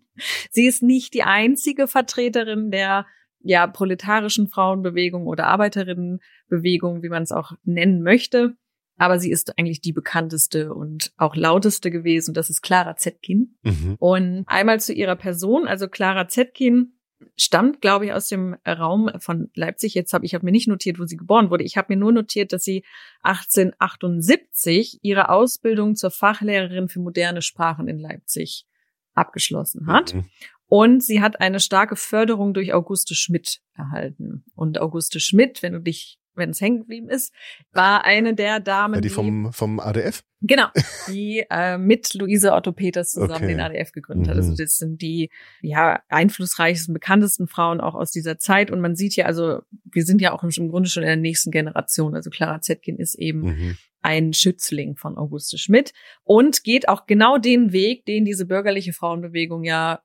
Sie 0.51 0.67
ist 0.67 0.83
nicht 0.83 1.15
die 1.15 1.23
einzige 1.23 1.87
Vertreterin 1.87 2.71
der 2.71 3.07
ja 3.41 3.67
proletarischen 3.67 4.49
Frauenbewegung 4.49 5.27
oder 5.27 5.47
Arbeiterinnenbewegung, 5.47 7.03
wie 7.03 7.09
man 7.09 7.23
es 7.23 7.33
auch 7.33 7.53
nennen 7.65 8.03
möchte. 8.03 8.55
Aber 8.99 9.19
sie 9.19 9.31
ist 9.31 9.59
eigentlich 9.59 9.81
die 9.81 9.93
bekannteste 9.93 10.75
und 10.75 11.13
auch 11.17 11.35
lauteste 11.35 11.91
gewesen. 11.91 12.35
Das 12.35 12.51
ist 12.51 12.63
Clara 12.63 12.97
Zetkin. 12.97 13.57
Mhm. 13.63 13.97
Und 13.99 14.45
einmal 14.47 14.81
zu 14.81 14.93
ihrer 14.93 15.17
Person. 15.17 15.67
Also 15.67 15.89
Clara 15.89 16.29
Zetkin 16.29 16.95
stammt, 17.37 17.81
glaube 17.81 18.07
ich, 18.07 18.13
aus 18.13 18.29
dem 18.29 18.57
Raum 18.67 19.11
von 19.19 19.51
Leipzig. 19.55 19.95
Jetzt 19.95 20.13
habe 20.13 20.27
ich 20.27 20.35
habe 20.35 20.45
mir 20.45 20.53
nicht 20.53 20.69
notiert, 20.69 20.99
wo 20.99 21.05
sie 21.05 21.17
geboren 21.17 21.51
wurde. 21.51 21.65
Ich 21.65 21.77
habe 21.77 21.93
mir 21.95 21.99
nur 21.99 22.13
notiert, 22.13 22.53
dass 22.53 22.65
sie 22.65 22.85
1878 23.23 25.01
ihre 25.03 25.29
Ausbildung 25.31 25.95
zur 25.97 26.11
Fachlehrerin 26.11 26.89
für 26.89 27.01
moderne 27.01 27.43
Sprachen 27.43 27.89
in 27.89 27.99
Leipzig 27.99 28.67
abgeschlossen 29.15 29.87
hat. 29.87 30.15
Mhm. 30.15 30.25
Und 30.67 31.03
sie 31.03 31.21
hat 31.21 31.41
eine 31.41 31.61
starke 31.61 31.97
Förderung 31.97 32.55
durch 32.55 32.73
Auguste 32.73 33.15
Schmidt 33.15 33.61
erhalten. 33.75 34.45
Und 34.55 34.81
Auguste 34.81 35.21
Schmidt, 35.21 35.63
wenn 35.63 35.75
du 35.75 35.81
dich, 35.81 36.19
wenn 36.35 36.51
es 36.51 36.61
hängen 36.61 36.81
geblieben 36.81 37.09
ist, 37.09 37.33
war 37.73 38.05
eine 38.05 38.35
der 38.35 38.61
Damen, 38.61 38.95
Ja, 38.95 39.01
die 39.01 39.09
vom, 39.09 39.53
vom 39.53 39.81
ADF? 39.81 40.23
Genau, 40.41 40.67
die 41.09 41.45
äh, 41.51 41.79
mit 41.79 42.15
Luise 42.15 42.53
Otto 42.53 42.73
Peters 42.73 43.13
zusammen 43.13 43.33
Okay. 43.35 43.47
den 43.49 43.61
ADF 43.61 43.93
gegründet 43.93 44.29
hat. 44.29 44.37
Mhm. 44.37 44.43
Also 44.43 44.57
das 44.57 44.77
sind 44.77 45.01
die 45.03 45.31
ja 45.61 46.01
einflussreichsten, 46.09 46.93
bekanntesten 46.95 47.47
Frauen 47.47 47.81
auch 47.81 47.95
aus 47.95 48.11
dieser 48.11 48.39
Zeit. 48.39 48.71
Und 48.71 48.81
man 48.81 48.97
sieht 48.97 49.15
ja, 49.17 49.27
also 49.27 49.61
wir 49.91 50.05
sind 50.05 50.21
ja 50.21 50.33
auch 50.33 50.43
im 50.43 50.69
Grunde 50.71 50.89
schon 50.89 51.03
in 51.03 51.09
der 51.09 51.17
nächsten 51.17 51.51
Generation. 51.51 52.15
Also 52.15 52.31
Clara 52.31 52.61
Zetkin 52.61 52.97
ist 52.99 53.15
eben 53.15 53.41
Mhm. 53.43 53.77
ein 54.01 54.33
Schützling 54.33 54.97
von 54.97 55.17
Auguste 55.17 55.59
Schmidt 55.59 55.93
und 56.25 56.65
geht 56.65 56.89
auch 56.89 57.07
genau 57.07 57.39
den 57.39 57.73
Weg, 57.73 58.05
den 58.07 58.25
diese 58.25 58.47
bürgerliche 58.47 58.93
Frauenbewegung 58.93 59.63
ja 59.65 60.01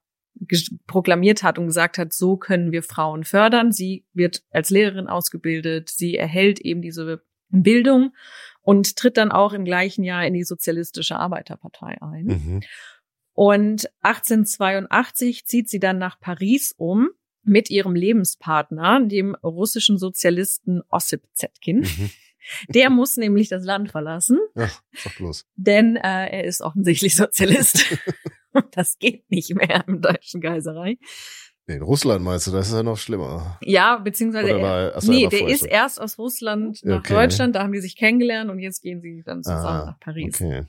proklamiert 0.88 1.44
hat 1.44 1.58
und 1.58 1.68
gesagt 1.68 1.98
hat, 1.98 2.14
so 2.14 2.38
können 2.38 2.72
wir 2.72 2.84
Frauen 2.84 3.24
fördern. 3.24 3.72
Sie 3.72 4.06
wird 4.14 4.44
als 4.52 4.70
Lehrerin 4.70 5.08
ausgebildet, 5.08 5.90
sie 5.90 6.16
erhält 6.16 6.60
eben 6.60 6.82
diese 6.82 7.22
Bildung 7.50 8.14
und 8.62 8.98
tritt 8.98 9.18
dann 9.18 9.32
auch 9.32 9.54
im 9.54 9.66
gleichen 9.66 10.04
Jahr 10.04 10.26
in 10.26 10.34
die 10.34 10.44
Sozialistische 10.44 11.16
Arbeiterpartei 11.18 11.98
ein. 12.02 12.26
Mhm. 12.26 12.64
Und 13.34 13.90
1882 14.02 15.46
zieht 15.46 15.70
sie 15.70 15.80
dann 15.80 15.98
nach 15.98 16.20
Paris 16.20 16.74
um 16.76 17.10
mit 17.44 17.70
ihrem 17.70 17.96
Lebenspartner, 17.96 19.00
dem 19.06 19.36
russischen 19.36 19.98
Sozialisten 19.98 20.82
Ossip 20.90 21.24
Zetkin. 21.34 21.82
Mhm. 21.82 22.10
Der 22.70 22.90
muss 22.90 23.18
nämlich 23.18 23.50
das 23.50 23.64
Land 23.66 23.92
verlassen, 23.92 24.40
Ach, 24.56 24.82
sag 24.94 25.18
bloß. 25.18 25.46
denn 25.56 25.98
äh, 25.98 26.28
er 26.30 26.46
ist 26.46 26.62
offensichtlich 26.62 27.16
Sozialist. 27.16 27.86
das 28.72 28.98
geht 28.98 29.30
nicht 29.30 29.54
mehr 29.56 29.84
im 29.88 30.02
Deutschen. 30.02 30.42
Nee, 31.70 31.76
in 31.76 31.82
Russland 31.82 32.24
meinst 32.24 32.48
du, 32.48 32.52
das 32.52 32.70
ist 32.70 32.74
ja 32.74 32.84
noch 32.84 32.98
schlimmer. 32.98 33.58
Ja, 33.62 33.98
beziehungsweise 33.98 34.52
er, 34.52 34.62
war- 34.62 34.94
ach 34.96 35.02
so, 35.02 35.12
er 35.12 35.18
nee, 35.18 35.28
der 35.28 35.48
ist 35.48 35.66
erst 35.66 36.00
aus 36.00 36.18
Russland 36.18 36.80
nach 36.84 37.00
Okay. 37.00 37.14
Deutschland, 37.14 37.56
da 37.56 37.64
haben 37.64 37.74
die 37.74 37.82
sich 37.82 37.98
kennengelernt 37.98 38.50
und 38.50 38.60
jetzt 38.60 38.82
gehen 38.82 39.02
sie 39.02 39.22
dann 39.26 39.44
zusammen 39.44 39.66
Ah, 39.82 39.86
nach 39.88 40.00
Paris. 40.00 40.36
Okay. 40.42 40.64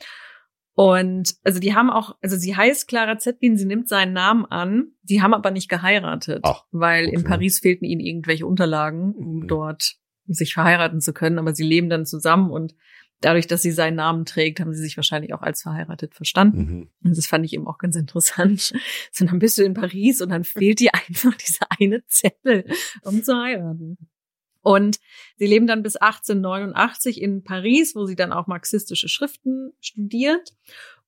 Und 0.74 1.34
also 1.42 1.58
die 1.58 1.74
haben 1.74 1.90
auch, 1.90 2.16
also 2.22 2.36
sie 2.36 2.54
heißt 2.54 2.86
Clara 2.86 3.18
Zetkin, 3.18 3.56
sie 3.56 3.64
nimmt 3.64 3.88
seinen 3.88 4.12
Namen 4.12 4.44
an, 4.46 4.92
die 5.02 5.22
haben 5.22 5.34
aber 5.34 5.50
nicht 5.50 5.68
geheiratet, 5.68 6.40
Ach, 6.44 6.64
weil 6.70 7.06
in 7.06 7.18
okay. 7.20 7.28
Paris 7.28 7.58
fehlten 7.58 7.84
ihnen 7.84 8.00
irgendwelche 8.00 8.46
Unterlagen, 8.46 9.12
um 9.14 9.40
Mhm. 9.40 9.48
dort 9.48 9.94
sich 10.26 10.54
verheiraten 10.54 11.00
zu 11.00 11.12
können, 11.12 11.38
aber 11.38 11.54
sie 11.54 11.64
leben 11.64 11.88
dann 11.88 12.06
zusammen 12.06 12.50
und 12.50 12.74
dadurch, 13.20 13.46
dass 13.46 13.62
sie 13.62 13.72
seinen 13.72 13.96
Namen 13.96 14.24
trägt, 14.24 14.60
haben 14.60 14.72
sie 14.72 14.82
sich 14.82 14.96
wahrscheinlich 14.96 15.34
auch 15.34 15.42
als 15.42 15.62
verheiratet 15.62 16.14
verstanden. 16.14 16.88
Mhm. 17.02 17.14
Das 17.14 17.26
fand 17.26 17.44
ich 17.44 17.52
eben 17.52 17.66
auch 17.66 17.78
ganz 17.78 17.96
interessant. 17.96 18.72
So, 19.12 19.24
dann 19.24 19.38
bist 19.38 19.58
du 19.58 19.64
in 19.64 19.74
Paris 19.74 20.20
und 20.20 20.30
dann 20.30 20.44
fehlt 20.44 20.80
dir 20.80 20.90
einfach 21.08 21.34
dieser 21.34 21.66
eine 21.80 22.04
Zettel, 22.06 22.64
um 23.02 23.22
zu 23.22 23.36
heiraten. 23.36 23.96
Und 24.62 24.98
sie 25.36 25.46
leben 25.46 25.66
dann 25.66 25.82
bis 25.82 25.96
1889 25.96 27.20
in 27.20 27.42
Paris, 27.42 27.94
wo 27.94 28.06
sie 28.06 28.16
dann 28.16 28.32
auch 28.32 28.46
marxistische 28.46 29.08
Schriften 29.08 29.72
studiert 29.80 30.52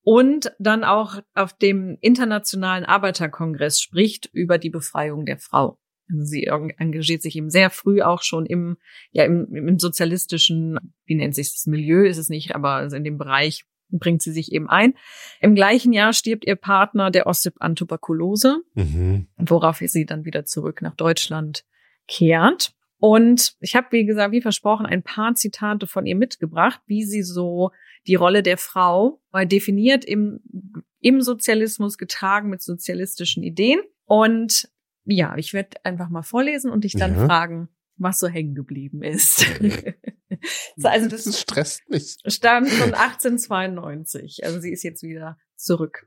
und 0.03 0.53
dann 0.59 0.85
auch 0.85 1.21
auf 1.35 1.53
dem 1.53 1.99
Internationalen 2.01 2.85
Arbeiterkongress 2.85 3.81
spricht 3.81 4.31
über 4.33 4.59
die 4.59 4.71
Befreiung 4.71 5.27
der 5.27 5.39
Frau. 5.39 5.79
Also 6.11 6.25
sie 6.25 6.45
engagiert 6.45 7.23
sich 7.23 7.37
eben 7.37 7.51
sehr 7.51 7.71
früh 7.71 8.03
auch 8.03 8.23
schon 8.23 8.47
im, 8.47 8.77
ja, 9.13 9.25
im, 9.25 9.55
im 9.55 9.79
sozialistischen, 9.79 10.79
wie 11.05 11.15
nennt 11.15 11.35
sich 11.35 11.53
das 11.53 11.67
Milieu, 11.67 12.05
ist 12.05 12.19
es 12.19 12.29
nicht, 12.29 12.55
aber 12.55 12.73
also 12.73 12.97
in 12.97 13.05
dem 13.05 13.19
Bereich 13.19 13.65
bringt 13.93 14.23
sie 14.23 14.33
sich 14.33 14.53
eben 14.53 14.69
ein. 14.69 14.95
Im 15.41 15.55
gleichen 15.55 15.93
Jahr 15.93 16.13
stirbt 16.13 16.47
ihr 16.47 16.57
Partner, 16.57 17.11
der 17.11 17.27
Ossip 17.27 17.55
an 17.59 17.77
Tuberkulose, 17.77 18.63
mhm. 18.75 19.27
worauf 19.37 19.79
sie 19.79 20.07
dann 20.07 20.25
wieder 20.25 20.45
zurück 20.45 20.83
nach 20.83 20.95
Deutschland 20.95 21.65
kehrt. 22.07 22.73
Und 22.99 23.55
ich 23.61 23.75
habe, 23.75 23.89
wie 23.93 24.05
gesagt, 24.05 24.33
wie 24.33 24.43
versprochen, 24.43 24.87
ein 24.87 25.03
paar 25.03 25.35
Zitate 25.35 25.87
von 25.87 26.07
ihr 26.07 26.17
mitgebracht, 26.17 26.81
wie 26.87 27.05
sie 27.05 27.23
so 27.23 27.71
die 28.07 28.15
Rolle 28.15 28.43
der 28.43 28.59
Frau 28.59 29.21
definiert 29.45 30.05
im, 30.05 30.41
im 31.01 31.23
Sozialismus, 31.23 31.97
getragen 31.97 32.51
mit 32.51 32.63
sozialistischen 32.63 33.43
Ideen. 33.43 33.81
Und 34.05 34.69
ja, 35.05 35.37
ich 35.37 35.53
werde 35.53 35.85
einfach 35.85 36.09
mal 36.09 36.23
vorlesen 36.23 36.71
und 36.71 36.85
dich 36.85 36.93
dann 36.93 37.17
ja. 37.17 37.27
fragen, 37.27 37.69
was 37.97 38.19
so 38.19 38.29
hängen 38.29 38.55
geblieben 38.55 39.03
ist. 39.03 39.41
so, 40.77 40.89
also 40.89 41.09
das, 41.09 41.25
das 41.25 41.41
stresst 41.41 41.89
mich. 41.89 42.17
Stammt 42.27 42.71
von 42.71 42.95
1892. 42.95 44.45
Also 44.45 44.61
sie 44.61 44.73
ist 44.73 44.83
jetzt 44.83 45.03
wieder 45.03 45.39
zurück. 45.57 46.07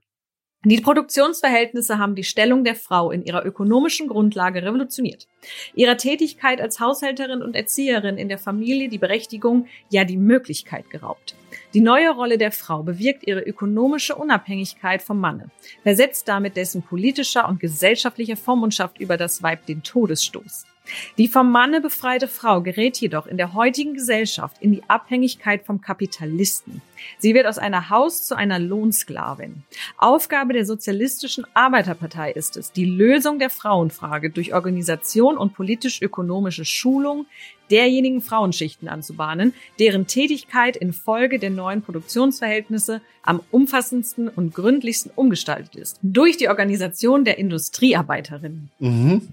Die 0.65 0.79
Produktionsverhältnisse 0.79 1.97
haben 1.97 2.15
die 2.15 2.23
Stellung 2.23 2.63
der 2.63 2.75
Frau 2.75 3.12
in 3.12 3.23
ihrer 3.23 3.45
ökonomischen 3.45 4.08
Grundlage 4.08 4.63
revolutioniert. 4.63 5.27
Ihrer 5.75 5.97
Tätigkeit 5.97 6.62
als 6.62 6.79
Haushälterin 6.79 7.41
und 7.41 7.56
Erzieherin 7.56 8.17
in 8.17 8.29
der 8.29 8.38
Familie 8.38 8.88
die 8.88 8.97
Berechtigung, 8.97 9.67
ja 9.89 10.06
die 10.06 10.17
Möglichkeit 10.17 10.89
geraubt. 10.89 11.36
Die 11.73 11.81
neue 11.81 12.12
Rolle 12.12 12.38
der 12.38 12.51
Frau 12.51 12.83
bewirkt 12.83 13.25
ihre 13.25 13.41
ökonomische 13.41 14.15
Unabhängigkeit 14.15 15.01
vom 15.01 15.19
Manne, 15.19 15.49
versetzt 15.81 16.27
damit 16.27 16.55
dessen 16.55 16.83
politischer 16.83 17.49
und 17.49 17.59
gesellschaftlicher 17.59 18.38
Vormundschaft 18.38 18.99
über 18.99 19.17
das 19.17 19.41
Weib 19.41 19.65
den 19.65 19.81
Todesstoß. 19.81 20.67
Die 21.17 21.27
vom 21.27 21.51
Manne 21.51 21.79
befreite 21.79 22.27
Frau 22.27 22.61
gerät 22.61 22.97
jedoch 22.97 23.25
in 23.25 23.37
der 23.37 23.53
heutigen 23.53 23.93
Gesellschaft 23.93 24.57
in 24.59 24.71
die 24.71 24.83
Abhängigkeit 24.87 25.65
vom 25.65 25.81
Kapitalisten. 25.81 26.81
Sie 27.19 27.33
wird 27.33 27.47
aus 27.47 27.57
einer 27.57 27.89
Haus 27.89 28.23
zu 28.23 28.35
einer 28.35 28.59
Lohnsklavin. 28.59 29.63
Aufgabe 29.97 30.53
der 30.53 30.65
Sozialistischen 30.65 31.45
Arbeiterpartei 31.53 32.31
ist 32.31 32.57
es, 32.57 32.71
die 32.71 32.85
Lösung 32.85 33.39
der 33.39 33.49
Frauenfrage 33.49 34.29
durch 34.29 34.53
Organisation 34.53 35.37
und 35.37 35.53
politisch-ökonomische 35.53 36.65
Schulung 36.65 37.25
derjenigen 37.71 38.21
Frauenschichten 38.21 38.87
anzubahnen, 38.87 39.53
deren 39.79 40.05
Tätigkeit 40.05 40.75
infolge 40.75 41.39
der 41.39 41.49
neuen 41.49 41.81
Produktionsverhältnisse 41.81 43.01
am 43.23 43.41
umfassendsten 43.51 44.27
und 44.27 44.53
gründlichsten 44.53 45.11
umgestaltet 45.15 45.75
ist. 45.75 45.97
Durch 46.01 46.37
die 46.37 46.49
Organisation 46.49 47.25
der 47.25 47.37
Industriearbeiterinnen. 47.37 48.69
Mhm. 48.79 49.27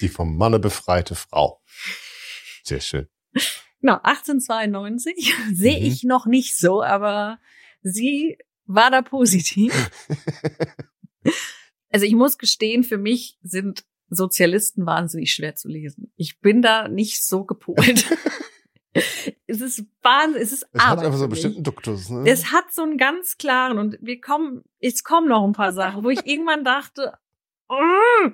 Die 0.00 0.08
vom 0.08 0.36
Manne 0.36 0.58
befreite 0.58 1.14
Frau. 1.14 1.62
Sehr 2.64 2.80
schön. 2.80 3.08
Genau, 3.80 3.94
1892 4.02 5.34
sehe 5.52 5.80
mhm. 5.80 5.86
ich 5.86 6.04
noch 6.04 6.26
nicht 6.26 6.56
so, 6.56 6.82
aber 6.82 7.38
sie 7.82 8.38
war 8.66 8.90
da 8.90 9.02
positiv. 9.02 9.90
also 11.90 12.06
ich 12.06 12.14
muss 12.14 12.38
gestehen, 12.38 12.84
für 12.84 12.98
mich 12.98 13.38
sind 13.42 13.84
Sozialisten 14.08 14.84
wahnsinnig 14.86 15.32
schwer 15.32 15.56
zu 15.56 15.68
lesen. 15.68 16.12
Ich 16.16 16.40
bin 16.40 16.60
da 16.62 16.86
nicht 16.86 17.24
so 17.24 17.44
gepolt. 17.44 18.06
es 19.46 19.60
ist 19.60 19.86
Wahnsinn, 20.02 20.42
es 20.42 20.52
ist 20.52 20.66
Es 20.72 20.82
hat 20.82 20.98
einfach 20.98 21.16
so 21.16 21.24
einen 21.24 21.30
bestimmten 21.30 21.64
Duktus, 21.64 22.10
ne? 22.10 22.28
Es 22.30 22.52
hat 22.52 22.72
so 22.72 22.82
einen 22.82 22.98
ganz 22.98 23.38
klaren 23.38 23.78
und 23.78 23.98
wir 24.00 24.20
kommen, 24.20 24.64
es 24.80 25.02
kommen 25.02 25.28
noch 25.28 25.44
ein 25.44 25.54
paar 25.54 25.72
Sachen, 25.72 26.04
wo 26.04 26.10
ich 26.10 26.26
irgendwann 26.26 26.62
dachte, 26.62 27.14
oh, 27.68 28.30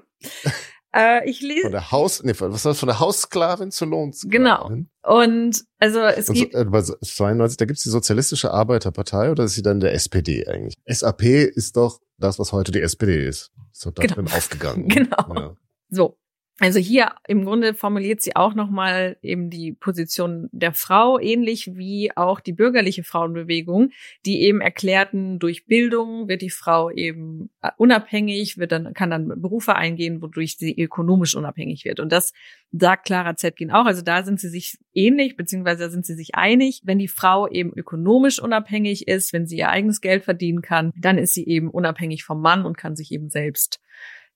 äh, 0.95 1.29
ich 1.29 1.41
lese. 1.41 1.63
Von 1.63 1.73
der 1.73 1.91
Haus, 1.91 2.23
nee, 2.23 2.33
was 2.39 2.65
war 2.65 2.73
das? 2.73 2.79
Von 2.79 2.87
der 2.87 3.01
Haussklavin 3.01 3.71
zur 3.71 3.89
Lohnsklavin. 3.89 4.31
Genau. 4.31 4.71
Und 5.03 5.65
also 5.79 6.01
es 6.01 6.29
und 6.29 6.35
gibt. 6.35 6.53
So, 6.53 6.59
äh, 6.59 6.65
bei 6.65 6.83
92, 6.83 7.57
da 7.57 7.65
gibt's 7.65 7.83
die 7.83 7.91
Sozialistische 7.91 8.53
Arbeiterpartei 8.53 9.31
oder 9.31 9.45
ist 9.45 9.55
sie 9.55 9.63
dann 9.63 9.81
der 9.81 9.95
SPD 9.95 10.47
eigentlich? 10.47 10.75
SAP 10.87 11.23
ist 11.23 11.77
doch 11.77 12.01
das, 12.19 12.39
was 12.39 12.53
heute 12.53 12.73
die 12.73 12.81
SPD 12.81 13.27
ist. 13.27 13.53
Ist 13.73 13.87
doch 13.87 13.93
darin 13.93 14.15
genau. 14.15 14.37
aufgegangen. 14.37 14.89
Genau. 14.89 15.35
Ja. 15.35 15.57
So. 15.91 16.19
Also 16.61 16.81
hier 16.81 17.13
im 17.29 17.45
Grunde 17.45 17.73
formuliert 17.73 18.21
sie 18.21 18.35
auch 18.35 18.53
nochmal 18.53 19.17
eben 19.23 19.49
die 19.49 19.73
Position 19.73 20.49
der 20.51 20.73
Frau, 20.73 21.21
ähnlich 21.21 21.77
wie 21.77 22.11
auch 22.17 22.41
die 22.41 22.53
bürgerliche 22.53 23.05
Frauenbewegung, 23.05 23.91
die 24.27 24.43
eben 24.43 24.61
erklärten, 24.61 25.39
durch 25.39 25.67
Bildung 25.67 26.27
wird 26.27 26.43
die 26.43 26.51
Frau 26.51 26.91
eben 26.91 27.51
äh, 27.63 27.71
unabhängig, 27.77 28.59
wird 28.59 28.73
dann, 28.73 28.93
kann 28.93 29.11
dann 29.11 29.41
Berufe 29.41 29.77
eingehen, 29.77 30.21
wodurch 30.21 30.57
sie 30.57 30.77
ökonomisch 30.77 31.37
unabhängig 31.37 31.85
wird. 31.85 32.01
Und 32.01 32.11
das 32.11 32.33
sagt 32.73 33.07
Clara 33.07 33.37
Zetkin 33.37 33.71
auch. 33.71 33.87
Also 33.87 34.03
da 34.03 34.25
sind 34.25 34.41
sie 34.41 34.49
sich 34.49 34.79
ähnlich, 34.95 35.37
beziehungsweise 35.37 35.85
da 35.85 35.91
sind 35.91 36.07
sie 36.07 36.15
sich 36.15 36.35
einig. 36.35 36.83
Wenn 36.83 36.99
die 36.99 37.07
Frau 37.07 37.47
eben 37.47 37.73
ökonomisch 37.77 38.43
unabhängig 38.43 39.07
ist, 39.07 39.33
wenn 39.33 39.47
sie 39.47 39.59
ihr 39.59 39.69
eigenes 39.69 40.01
Geld 40.01 40.25
verdienen 40.25 40.63
kann, 40.63 40.93
dann 40.97 41.19
ist 41.19 41.35
sie 41.35 41.47
eben 41.47 41.71
unabhängig 41.71 42.25
vom 42.25 42.41
Mann 42.41 42.67
und 42.67 42.77
kann 42.77 42.97
sich 42.97 43.13
eben 43.13 43.31
selbst, 43.31 43.81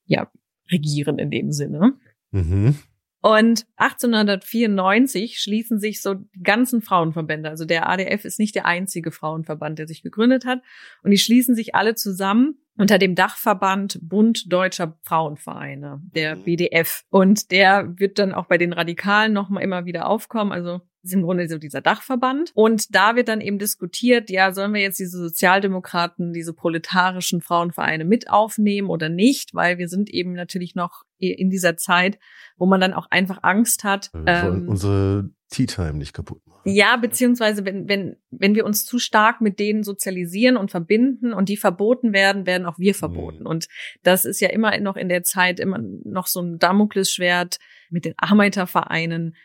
ja, 0.06 0.30
regieren 0.70 1.18
in 1.18 1.32
dem 1.32 1.50
Sinne. 1.50 1.94
Mhm. 2.32 2.76
Und 3.22 3.66
1894 3.76 5.40
schließen 5.40 5.78
sich 5.78 6.02
so 6.02 6.14
die 6.14 6.42
ganzen 6.42 6.82
Frauenverbände. 6.82 7.48
Also 7.48 7.64
der 7.64 7.88
ADF 7.88 8.24
ist 8.24 8.40
nicht 8.40 8.56
der 8.56 8.66
einzige 8.66 9.12
Frauenverband, 9.12 9.78
der 9.78 9.86
sich 9.86 10.02
gegründet 10.02 10.44
hat. 10.44 10.60
Und 11.04 11.12
die 11.12 11.18
schließen 11.18 11.54
sich 11.54 11.76
alle 11.76 11.94
zusammen 11.94 12.58
unter 12.76 12.98
dem 12.98 13.14
Dachverband 13.14 14.00
Bund 14.02 14.52
Deutscher 14.52 14.98
Frauenvereine, 15.02 16.00
der 16.02 16.34
mhm. 16.34 16.42
BDF. 16.42 17.04
Und 17.10 17.52
der 17.52 17.96
wird 17.96 18.18
dann 18.18 18.34
auch 18.34 18.46
bei 18.46 18.58
den 18.58 18.72
Radikalen 18.72 19.32
nochmal 19.32 19.62
immer 19.62 19.84
wieder 19.84 20.08
aufkommen. 20.08 20.50
Also 20.50 20.80
ist 21.02 21.12
im 21.12 21.22
Grunde 21.22 21.48
so 21.48 21.58
dieser 21.58 21.80
Dachverband. 21.80 22.52
Und 22.54 22.94
da 22.94 23.16
wird 23.16 23.28
dann 23.28 23.40
eben 23.40 23.58
diskutiert, 23.58 24.30
ja, 24.30 24.52
sollen 24.52 24.72
wir 24.72 24.80
jetzt 24.80 25.00
diese 25.00 25.18
Sozialdemokraten, 25.18 26.32
diese 26.32 26.52
proletarischen 26.52 27.40
Frauenvereine 27.40 28.04
mit 28.04 28.30
aufnehmen 28.30 28.88
oder 28.88 29.08
nicht? 29.08 29.54
Weil 29.54 29.78
wir 29.78 29.88
sind 29.88 30.10
eben 30.10 30.32
natürlich 30.32 30.74
noch 30.74 31.02
in 31.18 31.50
dieser 31.50 31.76
Zeit, 31.76 32.18
wo 32.56 32.66
man 32.66 32.80
dann 32.80 32.94
auch 32.94 33.06
einfach 33.10 33.38
Angst 33.42 33.84
hat. 33.84 34.10
Ähm, 34.26 34.68
unsere 34.68 35.30
Tea 35.50 35.66
Time 35.66 35.94
nicht 35.94 36.14
kaputt 36.14 36.40
machen. 36.46 36.62
Ja, 36.64 36.96
beziehungsweise 36.96 37.64
wenn, 37.64 37.88
wenn, 37.88 38.16
wenn 38.30 38.54
wir 38.54 38.64
uns 38.64 38.84
zu 38.84 38.98
stark 38.98 39.40
mit 39.40 39.58
denen 39.58 39.82
sozialisieren 39.82 40.56
und 40.56 40.70
verbinden 40.70 41.32
und 41.32 41.48
die 41.48 41.56
verboten 41.56 42.12
werden, 42.12 42.46
werden 42.46 42.66
auch 42.66 42.78
wir 42.78 42.94
verboten. 42.94 43.40
Mhm. 43.40 43.46
Und 43.46 43.68
das 44.02 44.24
ist 44.24 44.40
ja 44.40 44.48
immer 44.48 44.76
noch 44.78 44.96
in 44.96 45.08
der 45.08 45.22
Zeit 45.22 45.60
immer 45.60 45.78
noch 45.78 46.26
so 46.26 46.40
ein 46.40 46.58
Damoklesschwert 46.58 47.58
mit 47.90 48.04
den 48.04 48.14
Arbeitervereinen 48.16 49.36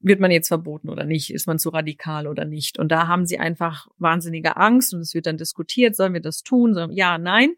wird 0.00 0.20
man 0.20 0.30
jetzt 0.30 0.48
verboten 0.48 0.88
oder 0.88 1.04
nicht? 1.04 1.32
Ist 1.32 1.46
man 1.46 1.58
zu 1.58 1.68
radikal 1.68 2.26
oder 2.26 2.44
nicht? 2.44 2.78
Und 2.78 2.90
da 2.90 3.06
haben 3.06 3.26
sie 3.26 3.38
einfach 3.38 3.86
wahnsinnige 3.98 4.56
Angst 4.56 4.94
und 4.94 5.00
es 5.00 5.14
wird 5.14 5.26
dann 5.26 5.36
diskutiert, 5.36 5.94
sollen 5.94 6.14
wir 6.14 6.20
das 6.20 6.42
tun? 6.42 6.74
Sollen, 6.74 6.92
ja, 6.92 7.18
nein. 7.18 7.54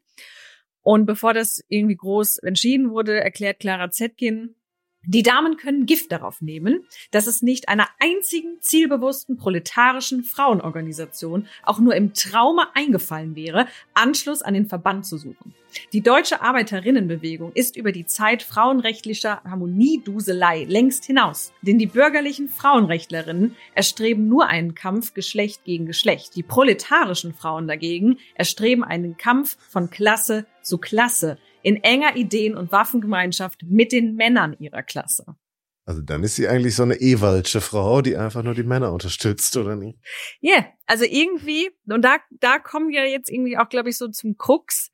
Und 0.82 1.06
bevor 1.06 1.32
das 1.32 1.62
irgendwie 1.68 1.96
groß 1.96 2.38
entschieden 2.38 2.90
wurde, 2.90 3.20
erklärt 3.20 3.60
Clara 3.60 3.90
Zetkin, 3.90 4.56
die 5.04 5.22
Damen 5.24 5.56
können 5.56 5.86
Gift 5.86 6.12
darauf 6.12 6.40
nehmen, 6.40 6.86
dass 7.10 7.26
es 7.26 7.42
nicht 7.42 7.68
einer 7.68 7.88
einzigen 7.98 8.58
zielbewussten 8.60 9.36
proletarischen 9.36 10.22
Frauenorganisation 10.22 11.48
auch 11.64 11.80
nur 11.80 11.96
im 11.96 12.14
Traume 12.14 12.74
eingefallen 12.74 13.34
wäre, 13.34 13.66
Anschluss 13.94 14.42
an 14.42 14.54
den 14.54 14.66
Verband 14.66 15.04
zu 15.06 15.16
suchen. 15.16 15.54
Die 15.92 16.00
deutsche 16.00 16.42
Arbeiterinnenbewegung 16.42 17.52
ist 17.52 17.76
über 17.76 17.92
die 17.92 18.06
Zeit 18.06 18.42
frauenrechtlicher 18.42 19.42
Harmonieduselei 19.44 20.64
längst 20.64 21.04
hinaus. 21.04 21.52
Denn 21.62 21.78
die 21.78 21.86
bürgerlichen 21.86 22.48
Frauenrechtlerinnen 22.48 23.56
erstreben 23.74 24.28
nur 24.28 24.46
einen 24.48 24.74
Kampf 24.74 25.14
Geschlecht 25.14 25.64
gegen 25.64 25.86
Geschlecht. 25.86 26.36
Die 26.36 26.42
proletarischen 26.42 27.34
Frauen 27.34 27.68
dagegen 27.68 28.18
erstreben 28.34 28.84
einen 28.84 29.16
Kampf 29.16 29.56
von 29.68 29.90
Klasse 29.90 30.46
zu 30.62 30.78
Klasse, 30.78 31.38
in 31.62 31.76
enger 31.76 32.16
Ideen- 32.16 32.56
und 32.56 32.72
Waffengemeinschaft 32.72 33.62
mit 33.64 33.92
den 33.92 34.14
Männern 34.14 34.56
ihrer 34.58 34.82
Klasse. 34.82 35.36
Also 35.84 36.00
dann 36.00 36.22
ist 36.22 36.36
sie 36.36 36.46
eigentlich 36.46 36.76
so 36.76 36.84
eine 36.84 36.94
Ewaldsche 37.00 37.60
Frau, 37.60 38.02
die 38.02 38.16
einfach 38.16 38.44
nur 38.44 38.54
die 38.54 38.62
Männer 38.62 38.92
unterstützt, 38.92 39.56
oder 39.56 39.74
nicht? 39.74 39.98
Ja, 40.40 40.54
yeah, 40.54 40.66
also 40.86 41.04
irgendwie, 41.04 41.70
und 41.88 42.02
da, 42.02 42.18
da 42.38 42.60
kommen 42.60 42.90
wir 42.90 43.08
jetzt 43.10 43.28
irgendwie 43.28 43.58
auch, 43.58 43.68
glaube 43.68 43.90
ich, 43.90 43.98
so 43.98 44.06
zum 44.08 44.36
Krux, 44.36 44.91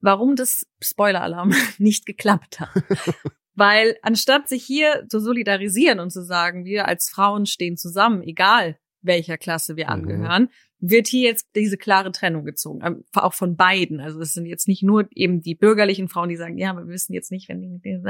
warum 0.00 0.36
das 0.36 0.66
Spoiler-Alarm 0.80 1.54
nicht 1.78 2.06
geklappt 2.06 2.60
hat. 2.60 2.70
Weil 3.54 3.96
anstatt 4.02 4.48
sich 4.48 4.64
hier 4.64 5.06
zu 5.08 5.20
solidarisieren 5.20 6.00
und 6.00 6.10
zu 6.10 6.24
sagen, 6.24 6.64
wir 6.64 6.88
als 6.88 7.10
Frauen 7.10 7.46
stehen 7.46 7.76
zusammen, 7.76 8.22
egal 8.22 8.78
welcher 9.02 9.38
Klasse 9.38 9.76
wir 9.76 9.86
Mhm. 9.86 9.92
angehören, 9.92 10.48
wird 10.78 11.08
hier 11.08 11.28
jetzt 11.28 11.48
diese 11.54 11.76
klare 11.76 12.10
Trennung 12.10 12.44
gezogen, 12.44 12.80
ähm, 12.82 13.04
auch 13.14 13.34
von 13.34 13.56
beiden. 13.56 14.00
Also 14.00 14.18
es 14.20 14.32
sind 14.32 14.46
jetzt 14.46 14.66
nicht 14.66 14.82
nur 14.82 15.08
eben 15.14 15.42
die 15.42 15.54
bürgerlichen 15.54 16.08
Frauen, 16.08 16.30
die 16.30 16.36
sagen, 16.36 16.56
ja, 16.56 16.74
wir 16.74 16.86
wissen 16.88 17.12
jetzt 17.12 17.30
nicht, 17.30 17.48
wenn 17.48 17.60
die, 17.60 18.02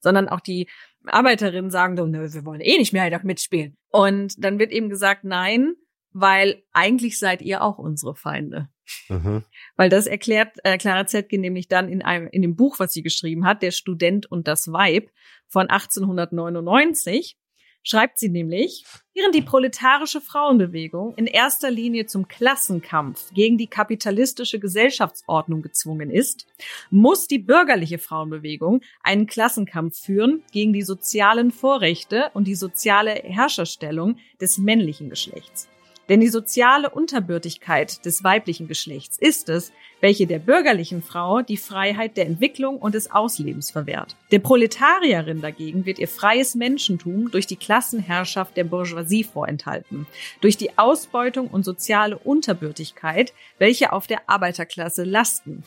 sondern 0.00 0.28
auch 0.28 0.40
die 0.40 0.68
Arbeiterinnen 1.06 1.70
sagen, 1.70 1.96
so, 1.96 2.06
nö, 2.06 2.32
wir 2.32 2.44
wollen 2.44 2.60
eh 2.60 2.78
nicht 2.78 2.92
mehr 2.92 3.08
da 3.10 3.20
mitspielen. 3.22 3.76
Und 3.90 4.42
dann 4.44 4.58
wird 4.58 4.72
eben 4.72 4.88
gesagt, 4.88 5.22
nein, 5.24 5.74
weil 6.12 6.64
eigentlich 6.72 7.18
seid 7.18 7.42
ihr 7.42 7.62
auch 7.62 7.78
unsere 7.78 8.16
Feinde. 8.16 8.68
Mhm. 9.08 9.44
Weil 9.76 9.88
das 9.88 10.06
erklärt 10.06 10.56
äh, 10.64 10.78
Clara 10.78 11.06
Zetkin 11.06 11.40
nämlich 11.40 11.68
dann 11.68 11.88
in 11.88 12.02
einem 12.02 12.28
in 12.28 12.42
dem 12.42 12.56
Buch, 12.56 12.78
was 12.78 12.92
sie 12.92 13.02
geschrieben 13.02 13.46
hat, 13.46 13.62
Der 13.62 13.70
Student 13.70 14.30
und 14.30 14.48
das 14.48 14.72
Weib 14.72 15.10
von 15.48 15.68
1899, 15.68 17.36
schreibt 17.82 18.18
sie 18.18 18.28
nämlich, 18.28 18.84
während 19.14 19.34
die 19.34 19.42
proletarische 19.42 20.20
Frauenbewegung 20.20 21.14
in 21.14 21.26
erster 21.26 21.70
Linie 21.70 22.06
zum 22.06 22.28
Klassenkampf 22.28 23.32
gegen 23.32 23.58
die 23.58 23.66
kapitalistische 23.66 24.58
Gesellschaftsordnung 24.58 25.62
gezwungen 25.62 26.10
ist, 26.10 26.46
muss 26.90 27.26
die 27.26 27.38
bürgerliche 27.38 27.98
Frauenbewegung 27.98 28.82
einen 29.02 29.26
Klassenkampf 29.26 29.98
führen 29.98 30.42
gegen 30.52 30.72
die 30.72 30.82
sozialen 30.82 31.50
Vorrechte 31.50 32.30
und 32.34 32.46
die 32.46 32.54
soziale 32.54 33.12
Herrscherstellung 33.12 34.18
des 34.40 34.58
männlichen 34.58 35.10
Geschlechts. 35.10 35.68
Denn 36.10 36.20
die 36.20 36.28
soziale 36.28 36.90
Unterbürtigkeit 36.90 38.04
des 38.04 38.24
weiblichen 38.24 38.66
Geschlechts 38.66 39.16
ist 39.16 39.48
es, 39.48 39.70
welche 40.00 40.26
der 40.26 40.40
bürgerlichen 40.40 41.02
Frau 41.04 41.40
die 41.40 41.56
Freiheit 41.56 42.16
der 42.16 42.26
Entwicklung 42.26 42.78
und 42.78 42.96
des 42.96 43.12
Auslebens 43.12 43.70
verwehrt. 43.70 44.16
Der 44.32 44.40
Proletarierin 44.40 45.40
dagegen 45.40 45.86
wird 45.86 46.00
ihr 46.00 46.08
freies 46.08 46.56
Menschentum 46.56 47.30
durch 47.30 47.46
die 47.46 47.54
Klassenherrschaft 47.54 48.56
der 48.56 48.64
Bourgeoisie 48.64 49.22
vorenthalten, 49.22 50.08
durch 50.40 50.56
die 50.56 50.76
Ausbeutung 50.76 51.46
und 51.46 51.64
soziale 51.64 52.18
Unterbürtigkeit, 52.18 53.32
welche 53.58 53.92
auf 53.92 54.08
der 54.08 54.28
Arbeiterklasse 54.28 55.04
lasten. 55.04 55.62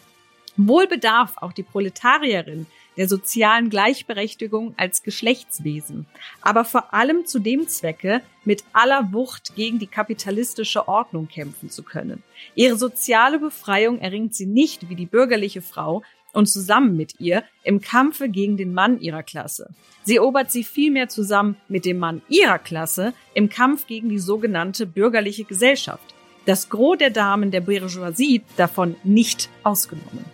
Wohl 0.58 0.88
bedarf 0.88 1.36
auch 1.38 1.54
die 1.54 1.64
Proletarierin 1.64 2.68
der 2.98 3.08
sozialen 3.08 3.70
Gleichberechtigung 3.70 4.74
als 4.78 5.04
Geschlechtswesen, 5.04 6.06
aber 6.42 6.66
vor 6.66 6.94
allem 6.94 7.26
zu 7.26 7.40
dem 7.40 7.68
Zwecke, 7.68 8.22
mit 8.46 8.64
aller 8.74 9.14
Wucht 9.14 9.56
gegen 9.56 9.80
die 9.80 9.88
kapitalistische 9.88 10.88
Ordnung 10.88 11.28
kämpfen 11.28 11.70
zu 11.70 11.84
können. 11.84 12.24
Ihre 12.56 12.76
soziale 12.76 13.40
Befreiung 13.40 14.00
erringt 14.00 14.36
sie 14.36 14.46
nicht 14.46 14.90
wie 14.90 14.96
die 14.96 15.06
bürgerliche 15.06 15.62
Frau 15.62 16.04
und 16.34 16.48
zusammen 16.48 16.98
mit 16.98 17.20
ihr 17.20 17.44
im 17.64 17.80
Kampfe 17.80 18.28
gegen 18.28 18.58
den 18.58 18.74
Mann 18.74 19.00
ihrer 19.00 19.24
Klasse. 19.24 19.70
Sie 20.04 20.18
erobert 20.18 20.52
sie 20.52 20.64
vielmehr 20.64 21.08
zusammen 21.08 21.56
mit 21.70 21.86
dem 21.86 22.00
Mann 22.00 22.22
ihrer 22.28 22.60
Klasse 22.60 23.14
im 23.34 23.50
Kampf 23.50 23.88
gegen 23.88 24.10
die 24.10 24.20
sogenannte 24.20 24.86
bürgerliche 24.86 25.46
Gesellschaft. 25.46 26.14
Das 26.46 26.70
Gros 26.70 26.98
der 26.98 27.12
Damen 27.12 27.52
der 27.52 27.62
Bourgeoisie 27.62 28.42
davon 28.58 28.96
nicht 29.04 29.50
ausgenommen. 29.64 30.26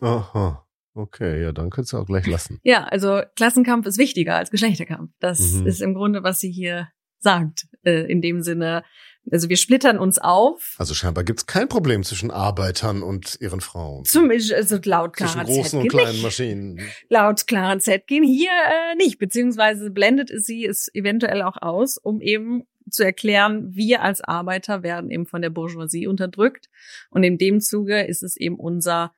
Aha. 0.00 0.64
Okay, 0.98 1.42
ja, 1.42 1.52
dann 1.52 1.70
könntest 1.70 1.92
du 1.92 1.98
auch 1.98 2.06
gleich 2.06 2.26
lassen. 2.26 2.58
Ja, 2.64 2.84
also 2.84 3.22
Klassenkampf 3.36 3.86
ist 3.86 3.98
wichtiger 3.98 4.34
als 4.36 4.50
Geschlechterkampf. 4.50 5.12
Das 5.20 5.40
Mhm. 5.52 5.66
ist 5.66 5.80
im 5.80 5.94
Grunde, 5.94 6.22
was 6.24 6.40
sie 6.40 6.50
hier 6.50 6.88
sagt. 7.20 7.66
Äh, 7.84 8.10
in 8.10 8.20
dem 8.20 8.42
Sinne, 8.42 8.82
also 9.30 9.48
wir 9.48 9.56
splittern 9.56 9.98
uns 9.98 10.18
auf. 10.18 10.74
Also 10.78 10.94
scheinbar 10.94 11.22
gibt's 11.22 11.46
kein 11.46 11.68
Problem 11.68 12.02
zwischen 12.02 12.30
Arbeitern 12.30 13.02
und 13.02 13.36
ihren 13.40 13.60
Frauen. 13.60 14.04
Zum, 14.04 14.30
also 14.30 14.78
laut 14.84 15.16
zwischen 15.16 15.32
Clara 15.40 15.44
großen 15.44 15.80
und 15.80 15.88
kleinen 15.88 16.12
nicht. 16.12 16.22
Maschinen. 16.22 16.80
Laut 17.08 17.46
Clara 17.46 17.78
Zetkin 17.78 18.24
hier 18.24 18.50
äh, 18.50 18.96
nicht, 18.96 19.18
beziehungsweise 19.18 19.90
blendet 19.90 20.30
sie 20.34 20.64
es 20.66 20.88
eventuell 20.94 21.42
auch 21.42 21.56
aus, 21.60 21.96
um 21.96 22.20
eben 22.20 22.64
zu 22.90 23.04
erklären, 23.04 23.74
wir 23.74 24.02
als 24.02 24.22
Arbeiter 24.22 24.82
werden 24.82 25.10
eben 25.10 25.26
von 25.26 25.42
der 25.42 25.50
Bourgeoisie 25.50 26.06
unterdrückt. 26.06 26.68
Und 27.10 27.22
in 27.22 27.36
dem 27.38 27.60
Zuge 27.60 28.02
ist 28.06 28.22
es 28.22 28.36
eben 28.36 28.56
unser 28.58 29.12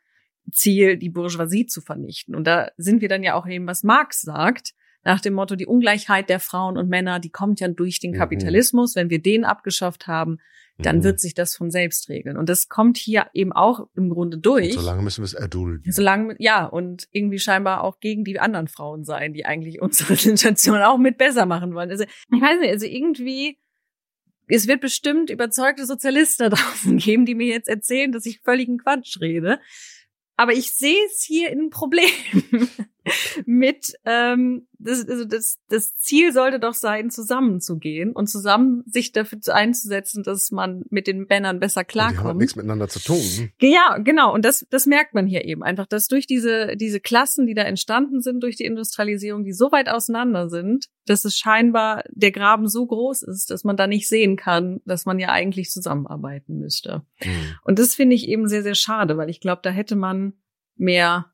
Ziel, 0.52 0.96
die 0.96 1.10
Bourgeoisie 1.10 1.66
zu 1.66 1.80
vernichten. 1.80 2.34
Und 2.34 2.44
da 2.46 2.70
sind 2.76 3.00
wir 3.00 3.08
dann 3.08 3.22
ja 3.22 3.34
auch 3.34 3.46
eben, 3.46 3.66
was 3.66 3.82
Marx 3.82 4.20
sagt, 4.22 4.72
nach 5.02 5.20
dem 5.20 5.32
Motto, 5.34 5.56
die 5.56 5.66
Ungleichheit 5.66 6.28
der 6.28 6.40
Frauen 6.40 6.76
und 6.76 6.88
Männer, 6.90 7.20
die 7.20 7.30
kommt 7.30 7.60
ja 7.60 7.68
durch 7.68 8.00
den 8.00 8.10
Mhm. 8.12 8.16
Kapitalismus. 8.16 8.96
Wenn 8.96 9.08
wir 9.10 9.20
den 9.22 9.44
abgeschafft 9.44 10.06
haben, 10.06 10.38
dann 10.78 10.98
Mhm. 10.98 11.04
wird 11.04 11.20
sich 11.20 11.32
das 11.34 11.56
von 11.56 11.70
selbst 11.70 12.08
regeln. 12.10 12.36
Und 12.36 12.48
das 12.48 12.68
kommt 12.68 12.96
hier 12.98 13.26
eben 13.32 13.52
auch 13.52 13.88
im 13.96 14.10
Grunde 14.10 14.36
durch. 14.38 14.76
Und 14.76 14.82
solange 14.82 15.02
müssen 15.02 15.22
wir 15.22 15.26
es 15.26 15.34
erdulden. 15.34 15.90
Solange, 15.90 16.36
ja, 16.38 16.66
und 16.66 17.08
irgendwie 17.12 17.38
scheinbar 17.38 17.82
auch 17.82 18.00
gegen 18.00 18.24
die 18.24 18.38
anderen 18.40 18.68
Frauen 18.68 19.04
sein, 19.04 19.32
die 19.32 19.44
eigentlich 19.46 19.80
unsere 19.80 20.16
Situation 20.16 20.82
auch 20.82 20.98
mit 20.98 21.16
besser 21.16 21.46
machen 21.46 21.74
wollen. 21.74 21.90
Also, 21.90 22.04
ich 22.04 22.40
weiß 22.40 22.60
nicht, 22.60 22.70
also 22.70 22.86
irgendwie, 22.86 23.58
es 24.48 24.68
wird 24.68 24.80
bestimmt 24.80 25.30
überzeugte 25.30 25.86
Sozialisten 25.86 26.50
da 26.50 26.56
draußen 26.56 26.98
geben, 26.98 27.24
die 27.24 27.34
mir 27.34 27.46
jetzt 27.46 27.68
erzählen, 27.68 28.12
dass 28.12 28.26
ich 28.26 28.40
völligen 28.40 28.78
Quatsch 28.78 29.18
rede. 29.20 29.60
Aber 30.40 30.54
ich 30.54 30.72
sehe 30.72 31.04
es 31.04 31.22
hier 31.22 31.50
in 31.50 31.66
ein 31.66 31.70
Problem 31.70 32.08
mit, 33.46 33.94
ähm, 34.04 34.66
das, 34.78 35.06
also 35.08 35.24
das, 35.24 35.58
das 35.68 35.96
Ziel 35.96 36.32
sollte 36.32 36.58
doch 36.58 36.74
sein, 36.74 37.10
zusammenzugehen 37.10 38.12
und 38.12 38.28
zusammen 38.28 38.82
sich 38.86 39.12
dafür 39.12 39.38
einzusetzen, 39.48 40.22
dass 40.22 40.50
man 40.50 40.84
mit 40.90 41.06
den 41.06 41.26
Männern 41.28 41.60
besser 41.60 41.80
Und 41.80 41.94
Die 41.94 41.98
haben 41.98 42.06
halt 42.06 42.16
klarkommt. 42.16 42.40
nichts 42.40 42.56
miteinander 42.56 42.88
zu 42.88 43.00
tun. 43.00 43.50
Ja, 43.60 43.98
genau. 43.98 44.32
Und 44.32 44.44
das, 44.44 44.66
das 44.70 44.86
merkt 44.86 45.14
man 45.14 45.26
hier 45.26 45.44
eben 45.44 45.62
einfach, 45.62 45.86
dass 45.86 46.08
durch 46.08 46.26
diese, 46.26 46.76
diese 46.76 47.00
Klassen, 47.00 47.46
die 47.46 47.54
da 47.54 47.62
entstanden 47.62 48.20
sind, 48.20 48.42
durch 48.42 48.56
die 48.56 48.64
Industrialisierung, 48.64 49.44
die 49.44 49.52
so 49.52 49.72
weit 49.72 49.88
auseinander 49.88 50.48
sind, 50.48 50.86
dass 51.06 51.24
es 51.24 51.36
scheinbar 51.38 52.04
der 52.10 52.30
Graben 52.30 52.68
so 52.68 52.86
groß 52.86 53.22
ist, 53.22 53.50
dass 53.50 53.64
man 53.64 53.76
da 53.76 53.86
nicht 53.86 54.08
sehen 54.08 54.36
kann, 54.36 54.80
dass 54.84 55.06
man 55.06 55.18
ja 55.18 55.28
eigentlich 55.30 55.70
zusammenarbeiten 55.70 56.58
müsste. 56.58 57.02
Hm. 57.16 57.32
Und 57.64 57.78
das 57.78 57.94
finde 57.94 58.16
ich 58.16 58.28
eben 58.28 58.48
sehr, 58.48 58.62
sehr 58.62 58.74
schade, 58.74 59.16
weil 59.16 59.30
ich 59.30 59.40
glaube, 59.40 59.60
da 59.62 59.70
hätte 59.70 59.96
man 59.96 60.34
mehr 60.76 61.32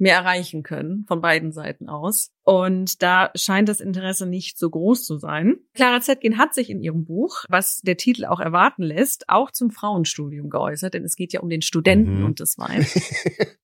mehr 0.00 0.16
erreichen 0.16 0.62
können 0.62 1.04
von 1.06 1.20
beiden 1.20 1.52
Seiten 1.52 1.88
aus. 1.88 2.30
Und 2.44 3.02
da 3.02 3.30
scheint 3.34 3.68
das 3.68 3.80
Interesse 3.80 4.26
nicht 4.26 4.58
so 4.58 4.70
groß 4.70 5.04
zu 5.04 5.18
sein. 5.18 5.56
Clara 5.74 6.00
Zetkin 6.00 6.38
hat 6.38 6.54
sich 6.54 6.70
in 6.70 6.80
ihrem 6.80 7.04
Buch, 7.04 7.44
was 7.48 7.80
der 7.80 7.96
Titel 7.96 8.24
auch 8.24 8.40
erwarten 8.40 8.82
lässt, 8.82 9.28
auch 9.28 9.50
zum 9.50 9.70
Frauenstudium 9.70 10.50
geäußert, 10.50 10.94
denn 10.94 11.04
es 11.04 11.16
geht 11.16 11.32
ja 11.32 11.40
um 11.40 11.48
den 11.48 11.62
Studenten 11.62 12.18
Mhm. 12.20 12.24
und 12.24 12.40
das 12.40 12.58
Wein. 12.58 12.86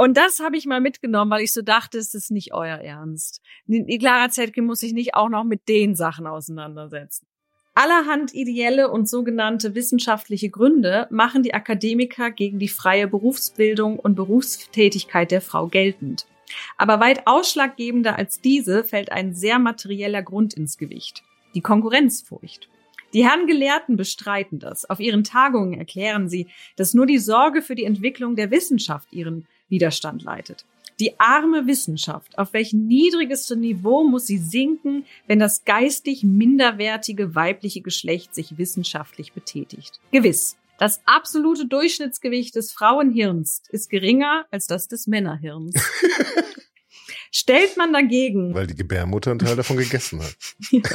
Und 0.00 0.16
das 0.16 0.38
habe 0.38 0.56
ich 0.56 0.64
mal 0.64 0.80
mitgenommen, 0.80 1.28
weil 1.32 1.42
ich 1.42 1.52
so 1.52 1.60
dachte, 1.60 1.98
es 1.98 2.14
ist 2.14 2.30
nicht 2.30 2.54
euer 2.54 2.76
Ernst. 2.76 3.42
Die 3.66 3.98
Clara 3.98 4.28
Zetkin 4.30 4.64
muss 4.64 4.78
sich 4.78 4.92
nicht 4.92 5.16
auch 5.16 5.28
noch 5.28 5.42
mit 5.42 5.68
den 5.68 5.96
Sachen 5.96 6.28
auseinandersetzen. 6.28 7.26
Allerhand 7.78 8.34
ideelle 8.34 8.90
und 8.90 9.08
sogenannte 9.08 9.76
wissenschaftliche 9.76 10.50
Gründe 10.50 11.06
machen 11.10 11.44
die 11.44 11.54
Akademiker 11.54 12.32
gegen 12.32 12.58
die 12.58 12.66
freie 12.66 13.06
Berufsbildung 13.06 14.00
und 14.00 14.16
Berufstätigkeit 14.16 15.30
der 15.30 15.40
Frau 15.40 15.68
geltend. 15.68 16.26
Aber 16.76 16.98
weit 16.98 17.28
ausschlaggebender 17.28 18.18
als 18.18 18.40
diese 18.40 18.82
fällt 18.82 19.12
ein 19.12 19.32
sehr 19.32 19.60
materieller 19.60 20.24
Grund 20.24 20.54
ins 20.54 20.76
Gewicht. 20.76 21.22
Die 21.54 21.60
Konkurrenzfurcht. 21.60 22.68
Die 23.14 23.24
Herren 23.24 23.46
Gelehrten 23.46 23.96
bestreiten 23.96 24.58
das. 24.58 24.90
Auf 24.90 24.98
ihren 24.98 25.22
Tagungen 25.22 25.74
erklären 25.74 26.28
sie, 26.28 26.48
dass 26.74 26.94
nur 26.94 27.06
die 27.06 27.18
Sorge 27.18 27.62
für 27.62 27.76
die 27.76 27.84
Entwicklung 27.84 28.34
der 28.34 28.50
Wissenschaft 28.50 29.12
ihren 29.12 29.46
Widerstand 29.68 30.24
leitet. 30.24 30.64
Die 31.00 31.18
arme 31.20 31.66
Wissenschaft, 31.66 32.38
auf 32.38 32.52
welch 32.52 32.72
niedrigestes 32.72 33.56
Niveau 33.56 34.02
muss 34.02 34.26
sie 34.26 34.38
sinken, 34.38 35.04
wenn 35.28 35.38
das 35.38 35.64
geistig 35.64 36.24
minderwertige 36.24 37.36
weibliche 37.36 37.82
Geschlecht 37.82 38.34
sich 38.34 38.58
wissenschaftlich 38.58 39.32
betätigt? 39.32 40.00
Gewiss. 40.10 40.56
Das 40.78 41.00
absolute 41.06 41.66
Durchschnittsgewicht 41.66 42.54
des 42.54 42.72
Frauenhirns 42.72 43.62
ist 43.70 43.90
geringer 43.90 44.46
als 44.50 44.66
das 44.66 44.88
des 44.88 45.06
Männerhirns. 45.06 45.74
Stellt 47.32 47.76
man 47.76 47.92
dagegen 47.92 48.54
Weil 48.54 48.66
die 48.66 48.74
Gebärmutter 48.74 49.30
einen 49.30 49.40
Teil 49.40 49.56
davon 49.56 49.76
gegessen 49.76 50.20
hat. 50.20 50.36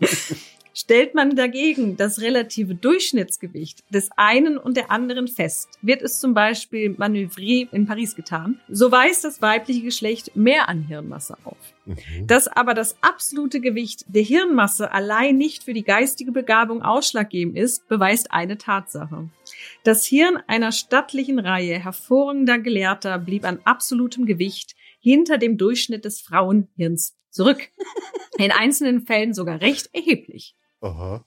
Stellt 0.76 1.14
man 1.14 1.36
dagegen 1.36 1.96
das 1.96 2.20
relative 2.20 2.74
Durchschnittsgewicht 2.74 3.84
des 3.90 4.10
einen 4.16 4.58
und 4.58 4.76
der 4.76 4.90
anderen 4.90 5.28
fest, 5.28 5.68
wird 5.82 6.02
es 6.02 6.18
zum 6.18 6.34
Beispiel 6.34 6.90
Manövrier 6.98 7.68
in 7.72 7.86
Paris 7.86 8.16
getan, 8.16 8.60
so 8.68 8.90
weist 8.90 9.24
das 9.24 9.40
weibliche 9.40 9.82
Geschlecht 9.82 10.34
mehr 10.34 10.68
an 10.68 10.82
Hirnmasse 10.82 11.36
auf. 11.44 11.56
Mhm. 11.84 12.26
Dass 12.26 12.48
aber 12.48 12.74
das 12.74 12.96
absolute 13.02 13.60
Gewicht 13.60 14.04
der 14.08 14.22
Hirnmasse 14.22 14.90
allein 14.90 15.36
nicht 15.36 15.62
für 15.62 15.74
die 15.74 15.84
geistige 15.84 16.32
Begabung 16.32 16.82
ausschlaggebend 16.82 17.56
ist, 17.56 17.86
beweist 17.86 18.32
eine 18.32 18.58
Tatsache. 18.58 19.28
Das 19.84 20.04
Hirn 20.04 20.42
einer 20.48 20.72
stattlichen 20.72 21.38
Reihe 21.38 21.78
hervorragender 21.78 22.58
Gelehrter 22.58 23.20
blieb 23.20 23.44
an 23.44 23.60
absolutem 23.62 24.26
Gewicht 24.26 24.74
hinter 24.98 25.38
dem 25.38 25.56
Durchschnitt 25.56 26.04
des 26.04 26.20
Frauenhirns 26.20 27.16
zurück. 27.30 27.70
In 28.38 28.50
einzelnen 28.50 29.06
Fällen 29.06 29.34
sogar 29.34 29.60
recht 29.60 29.94
erheblich. 29.94 30.56
Aha. 30.84 31.24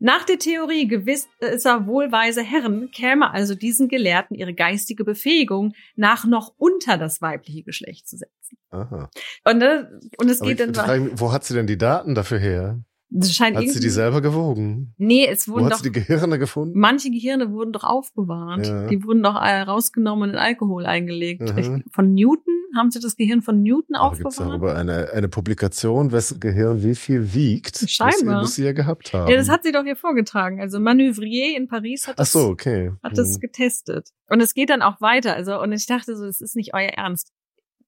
Nach 0.00 0.24
der 0.24 0.38
Theorie 0.38 0.86
gewisser 0.86 1.86
wohlweise 1.86 2.42
Herren 2.42 2.90
käme 2.92 3.32
also 3.32 3.56
diesen 3.56 3.88
Gelehrten 3.88 4.36
ihre 4.36 4.54
geistige 4.54 5.04
Befähigung 5.04 5.74
nach 5.96 6.24
noch 6.24 6.54
unter 6.56 6.98
das 6.98 7.20
weibliche 7.20 7.64
Geschlecht 7.64 8.08
zu 8.08 8.16
setzen. 8.16 8.58
Aha. 8.70 9.10
Und, 9.44 9.60
äh, 9.60 9.86
und 10.18 10.28
es 10.28 10.40
Aber 10.40 10.50
geht 10.50 10.60
dann 10.60 10.74
frage 10.74 11.10
wo 11.18 11.32
hat 11.32 11.44
sie 11.44 11.54
denn 11.54 11.66
die 11.66 11.78
Daten 11.78 12.14
dafür 12.14 12.38
her? 12.38 12.80
Das 13.10 13.32
scheint 13.34 13.56
Hat 13.56 13.66
sie 13.68 13.80
die 13.80 13.88
selber 13.88 14.20
gewogen? 14.20 14.92
Nee, 14.98 15.26
es 15.26 15.48
Wo 15.48 15.52
wurden 15.54 15.64
hat 15.66 15.72
doch 15.72 15.78
sie 15.78 15.90
die 15.90 16.00
Gehirne 16.00 16.38
gefunden? 16.38 16.78
manche 16.78 17.10
Gehirne 17.10 17.50
wurden 17.52 17.72
doch 17.72 17.84
aufbewahrt. 17.84 18.66
Ja. 18.66 18.86
Die 18.86 19.02
wurden 19.02 19.22
doch 19.22 19.34
äh, 19.36 19.60
rausgenommen 19.62 20.24
und 20.28 20.34
in 20.34 20.40
Alkohol 20.40 20.84
eingelegt. 20.84 21.40
Mhm. 21.56 21.84
Von 21.90 22.12
Newton 22.14 22.54
haben 22.76 22.90
sie 22.90 23.00
das 23.00 23.16
Gehirn 23.16 23.40
von 23.40 23.62
Newton 23.62 23.96
Aber 23.96 24.14
gibt 24.14 24.26
aufbewahrt? 24.26 24.50
darüber 24.50 24.76
eine, 24.76 25.08
eine 25.14 25.28
Publikation, 25.28 26.12
wessen 26.12 26.38
Gehirn 26.38 26.82
wie 26.82 26.94
viel 26.94 27.32
wiegt? 27.32 27.82
Scheinbar. 27.88 28.40
muss 28.42 28.56
sie 28.56 28.64
ja 28.64 28.72
gehabt 28.72 29.14
haben. 29.14 29.30
Ja, 29.30 29.36
das 29.38 29.48
hat 29.48 29.62
sie 29.64 29.72
doch 29.72 29.84
hier 29.84 29.96
vorgetragen. 29.96 30.60
Also 30.60 30.78
Manövrier 30.78 31.56
in 31.56 31.66
Paris 31.66 32.06
hat 32.06 32.14
Ach 32.16 32.18
das, 32.18 32.32
so, 32.32 32.40
okay. 32.48 32.92
hat 33.02 33.16
das 33.16 33.34
Hm. 33.36 33.40
getestet. 33.40 34.10
Und 34.28 34.40
es 34.42 34.52
geht 34.52 34.68
dann 34.68 34.82
auch 34.82 35.00
weiter. 35.00 35.34
Also, 35.34 35.58
und 35.62 35.72
ich 35.72 35.86
dachte 35.86 36.14
so, 36.14 36.26
das 36.26 36.42
ist 36.42 36.56
nicht 36.56 36.74
euer 36.74 36.90
Ernst. 36.90 37.32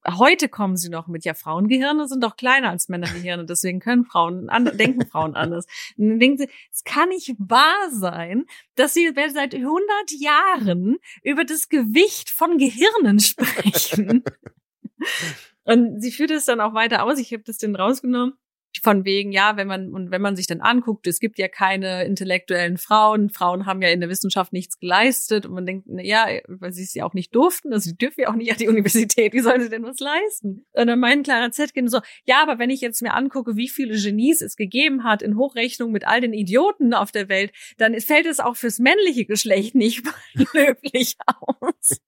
Heute 0.06 0.48
kommen 0.48 0.76
sie 0.76 0.88
noch 0.88 1.08
mit, 1.08 1.24
ja, 1.24 1.34
Frauengehirne 1.34 2.08
sind 2.08 2.24
doch 2.24 2.36
kleiner 2.36 2.70
als 2.70 2.88
Männergehirne, 2.88 3.44
deswegen 3.44 3.80
können 3.80 4.04
Frauen, 4.04 4.48
an, 4.48 4.64
denken 4.76 5.06
Frauen 5.06 5.34
anders. 5.34 5.66
Und 5.96 6.08
dann 6.08 6.18
denken 6.18 6.38
sie, 6.38 6.48
es 6.72 6.84
kann 6.84 7.10
nicht 7.10 7.34
wahr 7.38 7.90
sein, 7.90 8.46
dass 8.76 8.94
sie 8.94 9.12
seit 9.14 9.54
100 9.54 9.82
Jahren 10.18 10.96
über 11.22 11.44
das 11.44 11.68
Gewicht 11.68 12.30
von 12.30 12.56
Gehirnen 12.56 13.20
sprechen. 13.20 14.24
Und 15.64 16.00
sie 16.00 16.12
führt 16.12 16.30
es 16.30 16.46
dann 16.46 16.60
auch 16.60 16.74
weiter 16.74 17.04
aus. 17.04 17.18
Ich 17.18 17.32
habe 17.32 17.42
das 17.44 17.58
denn 17.58 17.76
rausgenommen. 17.76 18.34
Von 18.82 19.04
wegen, 19.04 19.32
ja, 19.32 19.56
wenn 19.56 19.66
man, 19.66 19.92
und 19.92 20.10
wenn 20.10 20.22
man 20.22 20.36
sich 20.36 20.46
dann 20.46 20.60
anguckt, 20.60 21.06
es 21.06 21.20
gibt 21.20 21.38
ja 21.38 21.48
keine 21.48 22.04
intellektuellen 22.04 22.78
Frauen. 22.78 23.30
Frauen 23.30 23.66
haben 23.66 23.82
ja 23.82 23.88
in 23.88 24.00
der 24.00 24.08
Wissenschaft 24.08 24.52
nichts 24.52 24.78
geleistet. 24.78 25.46
Und 25.46 25.54
man 25.54 25.66
denkt, 25.66 25.86
na 25.88 26.02
ja, 26.02 26.26
weil 26.46 26.72
sie 26.72 26.84
es 26.84 26.94
ja 26.94 27.04
auch 27.04 27.14
nicht 27.14 27.34
durften. 27.34 27.72
Also 27.72 27.90
sie 27.90 27.96
dürfen 27.96 28.20
ja 28.22 28.30
auch 28.30 28.36
nicht 28.36 28.52
an 28.52 28.58
die 28.58 28.68
Universität. 28.68 29.32
Wie 29.32 29.40
sollen 29.40 29.60
sie 29.60 29.68
denn 29.68 29.82
was 29.82 29.98
leisten? 29.98 30.66
Und 30.72 30.86
dann 30.86 31.00
meint 31.00 31.24
Clara 31.24 31.50
Zetkin 31.50 31.88
so, 31.88 32.00
ja, 32.24 32.42
aber 32.42 32.58
wenn 32.58 32.70
ich 32.70 32.80
jetzt 32.80 33.02
mir 33.02 33.14
angucke, 33.14 33.56
wie 33.56 33.68
viele 33.68 33.96
Genies 33.96 34.40
es 34.40 34.56
gegeben 34.56 35.04
hat 35.04 35.22
in 35.22 35.36
Hochrechnung 35.36 35.90
mit 35.90 36.06
all 36.06 36.20
den 36.20 36.32
Idioten 36.32 36.94
auf 36.94 37.12
der 37.12 37.28
Welt, 37.28 37.52
dann 37.78 37.98
fällt 38.00 38.26
es 38.26 38.40
auch 38.40 38.56
fürs 38.56 38.78
männliche 38.78 39.24
Geschlecht 39.24 39.74
nicht 39.74 40.02
löblich 40.54 41.16
aus. 41.26 42.00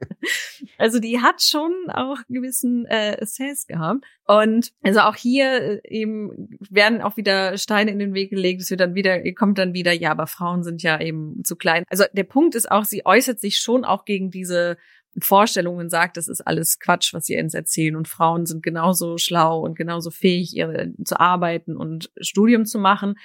Also 0.78 0.98
die 1.00 1.20
hat 1.20 1.42
schon 1.42 1.72
auch 1.88 2.18
gewissen 2.28 2.86
äh, 2.86 3.16
Essays 3.16 3.66
gehabt. 3.66 4.04
Und 4.26 4.72
also 4.82 5.00
auch 5.00 5.16
hier 5.16 5.80
äh, 5.84 5.88
eben 5.88 6.56
werden 6.70 7.02
auch 7.02 7.16
wieder 7.16 7.58
Steine 7.58 7.90
in 7.90 7.98
den 7.98 8.14
Weg 8.14 8.30
gelegt. 8.30 8.62
Es 8.62 8.70
wird 8.70 8.80
dann 8.80 8.94
wieder, 8.94 9.20
kommt 9.32 9.58
dann 9.58 9.74
wieder, 9.74 9.92
ja, 9.92 10.12
aber 10.12 10.26
Frauen 10.26 10.62
sind 10.62 10.82
ja 10.82 11.00
eben 11.00 11.42
zu 11.44 11.56
klein. 11.56 11.84
Also 11.88 12.04
der 12.12 12.24
Punkt 12.24 12.54
ist 12.54 12.70
auch, 12.70 12.84
sie 12.84 13.04
äußert 13.04 13.40
sich 13.40 13.58
schon 13.58 13.84
auch 13.84 14.04
gegen 14.04 14.30
diese 14.30 14.76
Vorstellungen 15.20 15.90
sagt, 15.90 16.16
das 16.16 16.28
ist 16.28 16.40
alles 16.40 16.78
Quatsch, 16.78 17.12
was 17.12 17.26
sie 17.26 17.38
uns 17.38 17.52
erzählen 17.52 17.96
und 17.96 18.08
Frauen 18.08 18.46
sind 18.46 18.62
genauso 18.62 19.18
schlau 19.18 19.60
und 19.60 19.76
genauso 19.76 20.10
fähig, 20.10 20.56
ihre 20.56 20.94
zu 21.04 21.20
arbeiten 21.20 21.76
und 21.76 22.10
Studium 22.18 22.64
zu 22.64 22.78
machen. 22.78 23.16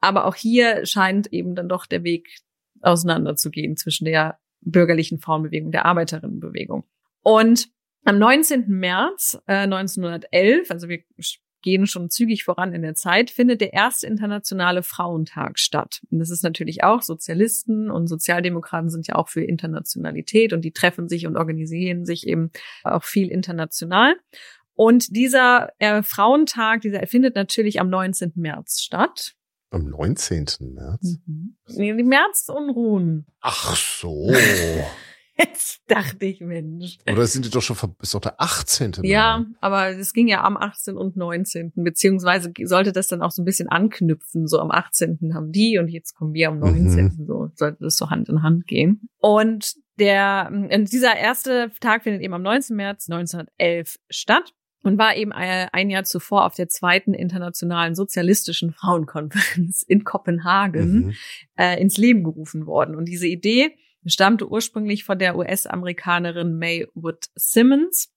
Aber 0.00 0.26
auch 0.26 0.34
hier 0.34 0.84
scheint 0.84 1.32
eben 1.32 1.54
dann 1.54 1.68
doch 1.68 1.86
der 1.86 2.04
Weg 2.04 2.28
auseinanderzugehen 2.82 3.76
zwischen 3.76 4.04
der 4.04 4.38
bürgerlichen 4.60 5.20
Frauenbewegung, 5.20 5.72
der 5.72 5.86
Arbeiterinnenbewegung. 5.86 6.84
Und 7.22 7.68
am 8.04 8.18
19. 8.18 8.64
März 8.68 9.38
äh, 9.46 9.64
1911, 9.64 10.70
also 10.70 10.88
wir 10.88 11.00
gehen 11.62 11.86
schon 11.86 12.10
zügig 12.10 12.44
voran 12.44 12.74
in 12.74 12.82
der 12.82 12.94
Zeit, 12.94 13.30
findet 13.30 13.60
der 13.60 13.72
erste 13.72 14.06
internationale 14.06 14.82
Frauentag 14.82 15.58
statt. 15.58 16.00
Und 16.10 16.18
das 16.18 16.30
ist 16.30 16.42
natürlich 16.42 16.82
auch, 16.82 17.02
Sozialisten 17.02 17.90
und 17.90 18.08
Sozialdemokraten 18.08 18.90
sind 18.90 19.06
ja 19.06 19.14
auch 19.14 19.28
für 19.28 19.42
Internationalität 19.44 20.52
und 20.52 20.62
die 20.62 20.72
treffen 20.72 21.08
sich 21.08 21.26
und 21.26 21.36
organisieren 21.36 22.04
sich 22.04 22.26
eben 22.26 22.50
auch 22.82 23.04
viel 23.04 23.28
international. 23.28 24.16
Und 24.74 25.14
dieser 25.14 25.70
äh, 25.78 26.02
Frauentag, 26.02 26.80
dieser 26.80 27.06
findet 27.06 27.36
natürlich 27.36 27.80
am 27.80 27.88
19. 27.88 28.32
März 28.34 28.80
statt. 28.80 29.34
Am 29.70 29.84
19. 29.84 30.46
März? 30.74 31.18
Mhm. 31.26 31.56
Nee, 31.68 31.94
die 31.94 32.02
Märzunruhen. 32.02 33.26
Ach 33.40 33.76
so. 33.76 34.32
Jetzt 35.42 35.82
dachte 35.88 36.26
ich, 36.26 36.40
Mensch. 36.40 36.98
Oder 37.10 37.26
sind 37.26 37.44
die 37.44 37.50
doch 37.50 37.62
schon, 37.62 37.76
ist 38.00 38.14
doch 38.14 38.20
der 38.20 38.40
18. 38.40 38.92
Ja, 39.02 39.38
März. 39.38 39.50
aber 39.60 39.88
es 39.88 40.12
ging 40.12 40.28
ja 40.28 40.42
am 40.44 40.56
18. 40.56 40.96
und 40.96 41.16
19. 41.16 41.72
Beziehungsweise 41.76 42.52
sollte 42.64 42.92
das 42.92 43.08
dann 43.08 43.22
auch 43.22 43.30
so 43.30 43.42
ein 43.42 43.44
bisschen 43.44 43.68
anknüpfen. 43.68 44.46
So 44.46 44.58
am 44.60 44.70
18. 44.70 45.32
haben 45.34 45.52
die 45.52 45.78
und 45.78 45.88
jetzt 45.88 46.14
kommen 46.14 46.32
wir 46.34 46.48
am 46.48 46.58
19. 46.58 47.24
So 47.26 47.50
sollte 47.54 47.78
das 47.80 47.96
so 47.96 48.10
Hand 48.10 48.28
in 48.28 48.42
Hand 48.42 48.66
gehen. 48.66 49.08
Und 49.18 49.74
der, 49.98 50.48
und 50.50 50.92
dieser 50.92 51.16
erste 51.16 51.70
Tag 51.80 52.04
findet 52.04 52.22
eben 52.22 52.34
am 52.34 52.42
19. 52.42 52.76
März 52.76 53.08
1911 53.10 53.96
statt 54.10 54.54
und 54.84 54.98
war 54.98 55.16
eben 55.16 55.30
äh, 55.30 55.68
ein 55.72 55.90
Jahr 55.90 56.02
zuvor 56.04 56.44
auf 56.46 56.54
der 56.54 56.68
zweiten 56.68 57.14
internationalen 57.14 57.94
sozialistischen 57.94 58.72
Frauenkonferenz 58.72 59.82
in 59.86 60.02
Kopenhagen 60.04 60.92
Mhm. 61.06 61.12
äh, 61.56 61.80
ins 61.80 61.98
Leben 61.98 62.24
gerufen 62.24 62.66
worden. 62.66 62.96
Und 62.96 63.04
diese 63.06 63.26
Idee 63.28 63.76
stammte 64.06 64.48
ursprünglich 64.48 65.04
von 65.04 65.18
der 65.18 65.36
US-Amerikanerin 65.36 66.56
May 66.58 66.88
Wood 66.94 67.26
Simmons. 67.34 68.12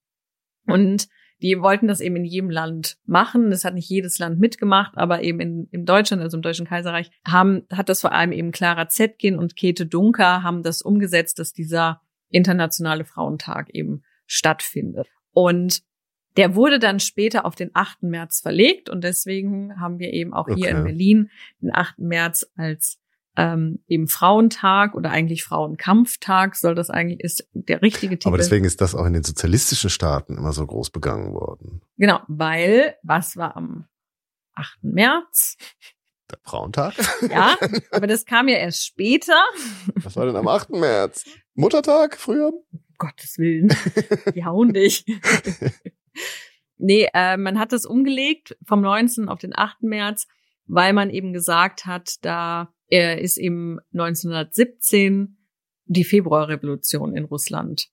Und 0.67 1.07
die 1.41 1.59
wollten 1.61 1.87
das 1.87 1.99
eben 1.99 2.15
in 2.15 2.25
jedem 2.25 2.49
Land 2.49 2.97
machen. 3.05 3.51
Das 3.51 3.65
hat 3.65 3.73
nicht 3.73 3.89
jedes 3.89 4.19
Land 4.19 4.39
mitgemacht, 4.39 4.93
aber 4.97 5.21
eben 5.21 5.39
in, 5.39 5.67
in 5.71 5.85
Deutschland, 5.85 6.21
also 6.21 6.37
im 6.37 6.41
Deutschen 6.41 6.65
Kaiserreich, 6.65 7.11
haben, 7.27 7.63
hat 7.71 7.89
das 7.89 8.01
vor 8.01 8.13
allem 8.13 8.31
eben 8.31 8.51
Clara 8.51 8.87
Zetkin 8.87 9.37
und 9.37 9.55
Käthe 9.55 9.85
Dunker 9.85 10.43
haben 10.43 10.63
das 10.63 10.81
umgesetzt, 10.81 11.39
dass 11.39 11.53
dieser 11.53 12.01
internationale 12.29 13.05
Frauentag 13.05 13.69
eben 13.71 14.03
stattfindet. 14.25 15.07
Und 15.31 15.83
der 16.37 16.55
wurde 16.55 16.79
dann 16.79 16.99
später 16.99 17.45
auf 17.45 17.55
den 17.55 17.71
8. 17.73 18.03
März 18.03 18.41
verlegt 18.41 18.89
und 18.89 19.03
deswegen 19.03 19.79
haben 19.79 19.99
wir 19.99 20.11
eben 20.13 20.33
auch 20.33 20.47
hier 20.47 20.69
Okay. 20.69 20.77
in 20.77 20.83
Berlin 20.83 21.29
den 21.61 21.73
8. 21.73 21.99
März 21.99 22.51
als 22.55 22.99
ähm, 23.37 23.79
eben 23.87 24.07
Frauentag 24.07 24.95
oder 24.95 25.11
eigentlich 25.11 25.43
Frauenkampftag 25.43 26.55
soll 26.55 26.75
das 26.75 26.89
eigentlich 26.89 27.19
ist 27.19 27.47
der 27.53 27.81
richtige 27.81 28.17
Titel. 28.17 28.29
Aber 28.29 28.37
deswegen 28.37 28.65
ist 28.65 28.81
das 28.81 28.95
auch 28.95 29.05
in 29.05 29.13
den 29.13 29.23
sozialistischen 29.23 29.89
Staaten 29.89 30.37
immer 30.37 30.53
so 30.53 30.65
groß 30.65 30.89
begangen 30.91 31.33
worden. 31.33 31.81
Genau, 31.97 32.21
weil 32.27 32.95
was 33.03 33.35
war 33.37 33.55
am 33.57 33.87
8. 34.55 34.83
März? 34.83 35.57
Der 36.31 36.39
Frauentag? 36.43 36.93
Ja, 37.29 37.57
aber 37.91 38.07
das 38.07 38.25
kam 38.25 38.47
ja 38.47 38.57
erst 38.57 38.85
später. 38.85 39.39
Was 39.95 40.15
war 40.15 40.25
denn 40.25 40.35
am 40.35 40.47
8. 40.47 40.71
März? 40.71 41.25
Muttertag 41.53 42.17
früher? 42.17 42.47
Um 42.47 42.79
Gottes 42.97 43.37
Willen, 43.37 43.75
die 44.33 44.45
hauen 44.45 44.73
dich. 44.73 45.05
nee, 46.77 47.09
äh, 47.13 47.35
man 47.35 47.59
hat 47.59 47.73
das 47.73 47.85
umgelegt 47.85 48.57
vom 48.65 48.81
19. 48.81 49.27
auf 49.27 49.39
den 49.39 49.55
8. 49.55 49.83
März, 49.83 50.27
weil 50.65 50.93
man 50.93 51.09
eben 51.09 51.33
gesagt 51.33 51.85
hat, 51.85 52.23
da 52.23 52.73
äh, 52.91 53.21
ist 53.21 53.37
eben 53.37 53.79
1917 53.93 55.37
die 55.85 56.03
Februarrevolution 56.03 57.15
in 57.15 57.25
Russland 57.25 57.89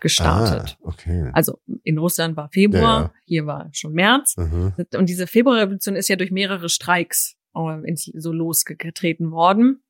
gestartet. 0.00 0.76
Ah, 0.82 0.88
okay. 0.88 1.30
Also 1.32 1.58
in 1.82 1.98
Russland 1.98 2.36
war 2.36 2.50
Februar, 2.50 2.82
Ja, 2.82 3.00
ja. 3.02 3.12
hier 3.24 3.46
war 3.46 3.68
schon 3.72 3.92
März. 3.92 4.36
Mhm. 4.36 4.74
Und 4.94 5.08
diese 5.08 5.26
Februarrevolution 5.26 5.96
ist 5.96 6.08
ja 6.08 6.16
durch 6.16 6.30
mehrere 6.30 6.68
Streiks 6.68 7.36
äh, 7.54 7.94
so 7.94 8.32
losgetreten 8.32 9.30
worden. 9.30 9.82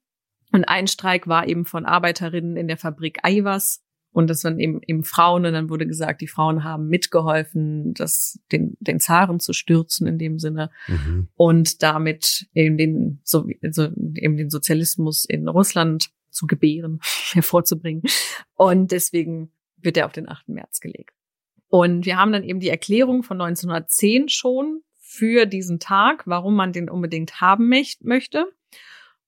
Und 0.52 0.64
ein 0.64 0.86
Streik 0.86 1.26
war 1.26 1.48
eben 1.48 1.64
von 1.64 1.86
Arbeiterinnen 1.86 2.56
in 2.56 2.68
der 2.68 2.76
Fabrik 2.76 3.20
Eiwas. 3.22 3.82
Und 4.12 4.28
das 4.28 4.44
waren 4.44 4.60
eben, 4.60 4.80
eben 4.86 5.04
Frauen. 5.04 5.46
Und 5.46 5.52
dann 5.54 5.70
wurde 5.70 5.86
gesagt, 5.86 6.20
die 6.20 6.28
Frauen 6.28 6.64
haben 6.64 6.88
mitgeholfen, 6.88 7.94
das, 7.94 8.38
den, 8.52 8.76
den 8.80 9.00
Zaren 9.00 9.40
zu 9.40 9.52
stürzen 9.52 10.06
in 10.06 10.18
dem 10.18 10.38
Sinne 10.38 10.70
Mhm. 10.86 11.28
und 11.34 11.82
damit 11.82 12.46
eben 12.54 12.76
den, 12.76 13.20
so, 13.24 13.46
also 13.62 13.84
eben 13.84 14.36
den 14.36 14.50
Sozialismus 14.50 15.24
in 15.24 15.48
Russland 15.48 16.10
zu 16.30 16.46
gebären, 16.46 17.00
hervorzubringen. 17.32 18.02
Und 18.54 18.92
deswegen 18.92 19.50
wird 19.78 19.96
er 19.96 20.06
auf 20.06 20.12
den 20.12 20.28
8. 20.28 20.48
März 20.48 20.80
gelegt. 20.80 21.14
Und 21.68 22.04
wir 22.04 22.18
haben 22.18 22.32
dann 22.32 22.44
eben 22.44 22.60
die 22.60 22.68
Erklärung 22.68 23.22
von 23.22 23.40
1910 23.40 24.28
schon 24.28 24.82
für 25.00 25.46
diesen 25.46 25.78
Tag, 25.78 26.26
warum 26.26 26.54
man 26.54 26.72
den 26.72 26.90
unbedingt 26.90 27.40
haben 27.40 27.70
möchte. 28.02 28.46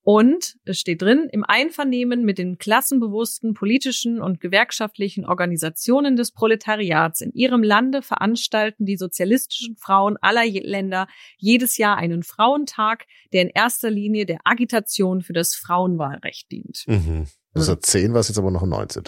Und 0.06 0.56
es 0.66 0.78
steht 0.78 1.00
drin, 1.00 1.30
im 1.32 1.44
Einvernehmen 1.44 2.26
mit 2.26 2.36
den 2.36 2.58
klassenbewussten 2.58 3.54
politischen 3.54 4.20
und 4.20 4.38
gewerkschaftlichen 4.38 5.24
Organisationen 5.24 6.14
des 6.14 6.30
Proletariats 6.32 7.22
in 7.22 7.32
ihrem 7.32 7.62
Lande 7.62 8.02
veranstalten 8.02 8.84
die 8.84 8.98
sozialistischen 8.98 9.76
Frauen 9.78 10.18
aller 10.20 10.44
Länder 10.44 11.08
jedes 11.38 11.78
Jahr 11.78 11.96
einen 11.96 12.22
Frauentag, 12.22 13.06
der 13.32 13.42
in 13.42 13.48
erster 13.48 13.90
Linie 13.90 14.26
der 14.26 14.40
Agitation 14.44 15.22
für 15.22 15.32
das 15.32 15.54
Frauenwahlrecht 15.54 16.52
dient. 16.52 16.84
Mhm. 16.86 17.26
1910 17.54 18.12
war 18.12 18.20
es 18.20 18.28
jetzt 18.28 18.38
aber 18.38 18.50
noch 18.50 18.66
19. 18.66 19.02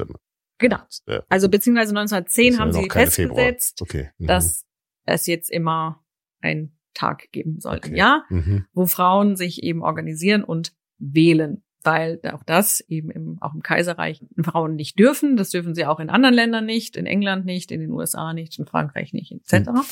Genau. 0.57 0.79
Ja. 1.07 1.23
Also 1.29 1.51
beziehungsweise 1.51 1.91
1910 1.91 2.47
Ist 2.47 2.55
ja 2.55 2.59
haben 2.61 2.73
sie 2.73 2.89
festgesetzt, 2.91 3.83
Okay. 3.83 4.11
Mhm. 4.17 4.29
dass 4.29 4.65
es 5.05 5.27
jetzt 5.27 5.51
immer 5.51 6.03
einen 6.41 6.79
Tag 6.95 7.31
geben 7.33 7.61
soll 7.61 7.75
im 7.75 7.79
Okay. 7.91 7.97
Jahr, 7.99 8.25
Mhm. 8.31 8.65
wo 8.73 8.87
Frauen 8.87 9.37
sich 9.37 9.63
eben 9.63 9.83
organisieren 9.83 10.43
und 10.43 10.73
wählen 10.99 11.63
weil 11.87 12.21
auch 12.33 12.43
das 12.43 12.81
eben 12.89 13.11
im, 13.11 13.39
auch 13.41 13.55
im 13.55 13.63
Kaiserreich 13.63 14.21
Frauen 14.43 14.75
nicht 14.75 14.99
dürfen. 14.99 15.37
Das 15.37 15.51
dürfen 15.51 15.75
sie 15.75 15.87
auch 15.87 16.01
in 16.01 16.11
anderen 16.11 16.35
Ländern 16.35 16.67
nicht, 16.67 16.97
in 16.97 17.07
England 17.07 17.47
nicht, 17.47 17.71
in 17.71 17.81
den 17.81 17.93
USA 17.93 18.35
nicht, 18.35 18.59
in 18.59 18.67
Frankreich 18.67 19.13
nicht, 19.13 19.33
etc. 19.33 19.69
Hm. 19.69 19.83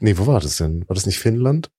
Nee, 0.00 0.18
wo 0.18 0.26
war 0.26 0.40
das 0.40 0.58
denn? 0.58 0.86
War 0.86 0.94
das 0.94 1.06
nicht 1.06 1.18
Finnland? 1.18 1.70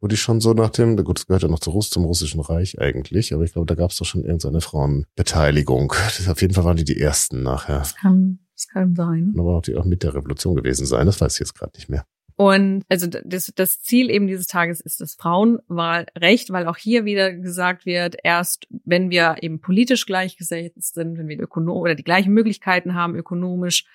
Wo 0.00 0.06
die 0.06 0.16
schon 0.16 0.40
so 0.40 0.52
nach 0.52 0.70
dem, 0.70 0.96
gut, 1.02 1.18
das 1.18 1.26
gehört 1.26 1.42
ja 1.42 1.48
noch 1.48 1.58
zu 1.58 1.70
Russ, 1.70 1.90
zum 1.90 2.04
Russischen 2.04 2.40
Reich 2.40 2.78
eigentlich, 2.80 3.34
aber 3.34 3.44
ich 3.44 3.52
glaube, 3.52 3.66
da 3.66 3.74
gab 3.74 3.90
es 3.90 3.96
doch 3.96 4.04
schon 4.04 4.24
irgendeine 4.24 4.60
Frauenbeteiligung. 4.60 5.88
Das, 5.88 6.28
auf 6.28 6.40
jeden 6.40 6.54
Fall 6.54 6.64
waren 6.64 6.76
die 6.76 6.84
die 6.84 7.00
ersten 7.00 7.42
nachher. 7.42 7.78
Das 7.78 7.96
kann, 7.96 8.38
das 8.54 8.68
kann 8.68 8.94
sein. 8.94 9.34
Aber 9.38 9.56
auch 9.56 9.62
die 9.62 9.74
auch 9.74 9.84
mit 9.84 10.02
der 10.02 10.14
Revolution 10.14 10.54
gewesen 10.54 10.86
sein, 10.86 11.06
das 11.06 11.20
weiß 11.20 11.34
ich 11.34 11.40
jetzt 11.40 11.54
gerade 11.54 11.72
nicht 11.76 11.88
mehr. 11.88 12.06
Und 12.36 12.84
also 12.90 13.06
das, 13.06 13.50
das 13.54 13.80
Ziel 13.80 14.10
eben 14.10 14.26
dieses 14.26 14.46
Tages 14.46 14.80
ist 14.82 15.00
das 15.00 15.14
Frauenwahlrecht, 15.14 16.50
weil 16.50 16.66
auch 16.66 16.76
hier 16.76 17.06
wieder 17.06 17.32
gesagt 17.32 17.86
wird, 17.86 18.16
erst 18.22 18.66
wenn 18.84 19.08
wir 19.08 19.36
eben 19.40 19.60
politisch 19.60 20.04
gleichgesetzt 20.04 20.94
sind, 20.94 21.16
wenn 21.16 21.28
wir 21.28 21.40
ökonom 21.40 21.78
oder 21.78 21.94
die 21.94 22.04
gleichen 22.04 22.34
Möglichkeiten 22.34 22.94
haben, 22.94 23.16
ökonomisch 23.16 23.86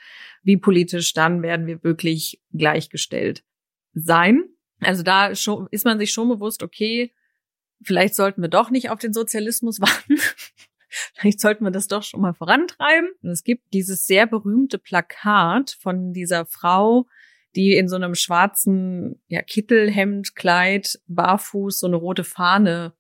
wie 0.42 0.58
politisch, 0.58 1.14
dann 1.14 1.44
werden 1.44 1.68
wir 1.68 1.84
wirklich 1.84 2.42
gleichgestellt 2.52 3.44
sein. 3.94 4.44
Also 4.80 5.04
da 5.04 5.28
ist 5.28 5.86
man 5.86 6.00
sich 6.00 6.12
schon 6.12 6.28
bewusst, 6.28 6.64
okay, 6.64 7.14
vielleicht 7.84 8.16
sollten 8.16 8.42
wir 8.42 8.50
doch 8.50 8.72
nicht 8.72 8.90
auf 8.90 8.98
den 8.98 9.14
Sozialismus 9.14 9.80
warten. 9.82 10.18
Vielleicht 11.14 11.40
sollten 11.40 11.64
wir 11.64 11.72
das 11.72 11.88
doch 11.88 12.02
schon 12.02 12.22
mal 12.22 12.34
vorantreiben. 12.34 13.12
Und 13.22 13.30
es 13.30 13.44
gibt 13.44 13.72
dieses 13.74 14.08
sehr 14.08 14.26
berühmte 14.26 14.80
Plakat 14.80 15.78
von 15.80 16.12
dieser 16.12 16.48
Frau, 16.48 17.08
die 17.56 17.76
in 17.76 17.88
so 17.88 17.96
einem 17.96 18.16
schwarzen 18.16 19.22
ja, 19.28 19.42
Kittelhemd, 19.42 20.36
Kleid, 20.36 21.00
barfuß 21.08 21.80
so 21.80 21.88
eine 21.88 21.98
rote 21.98 22.24
Fahne 22.24 22.94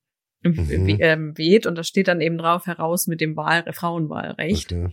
mhm. 0.43 0.97
ähm, 0.99 1.37
weht 1.37 1.65
und 1.65 1.77
da 1.77 1.83
steht 1.83 2.07
dann 2.07 2.21
eben 2.21 2.37
drauf 2.37 2.65
heraus 2.65 3.07
mit 3.07 3.21
dem 3.21 3.35
Wahl 3.35 3.63
Frauenwahlrecht. 3.71 4.73
Okay. 4.73 4.89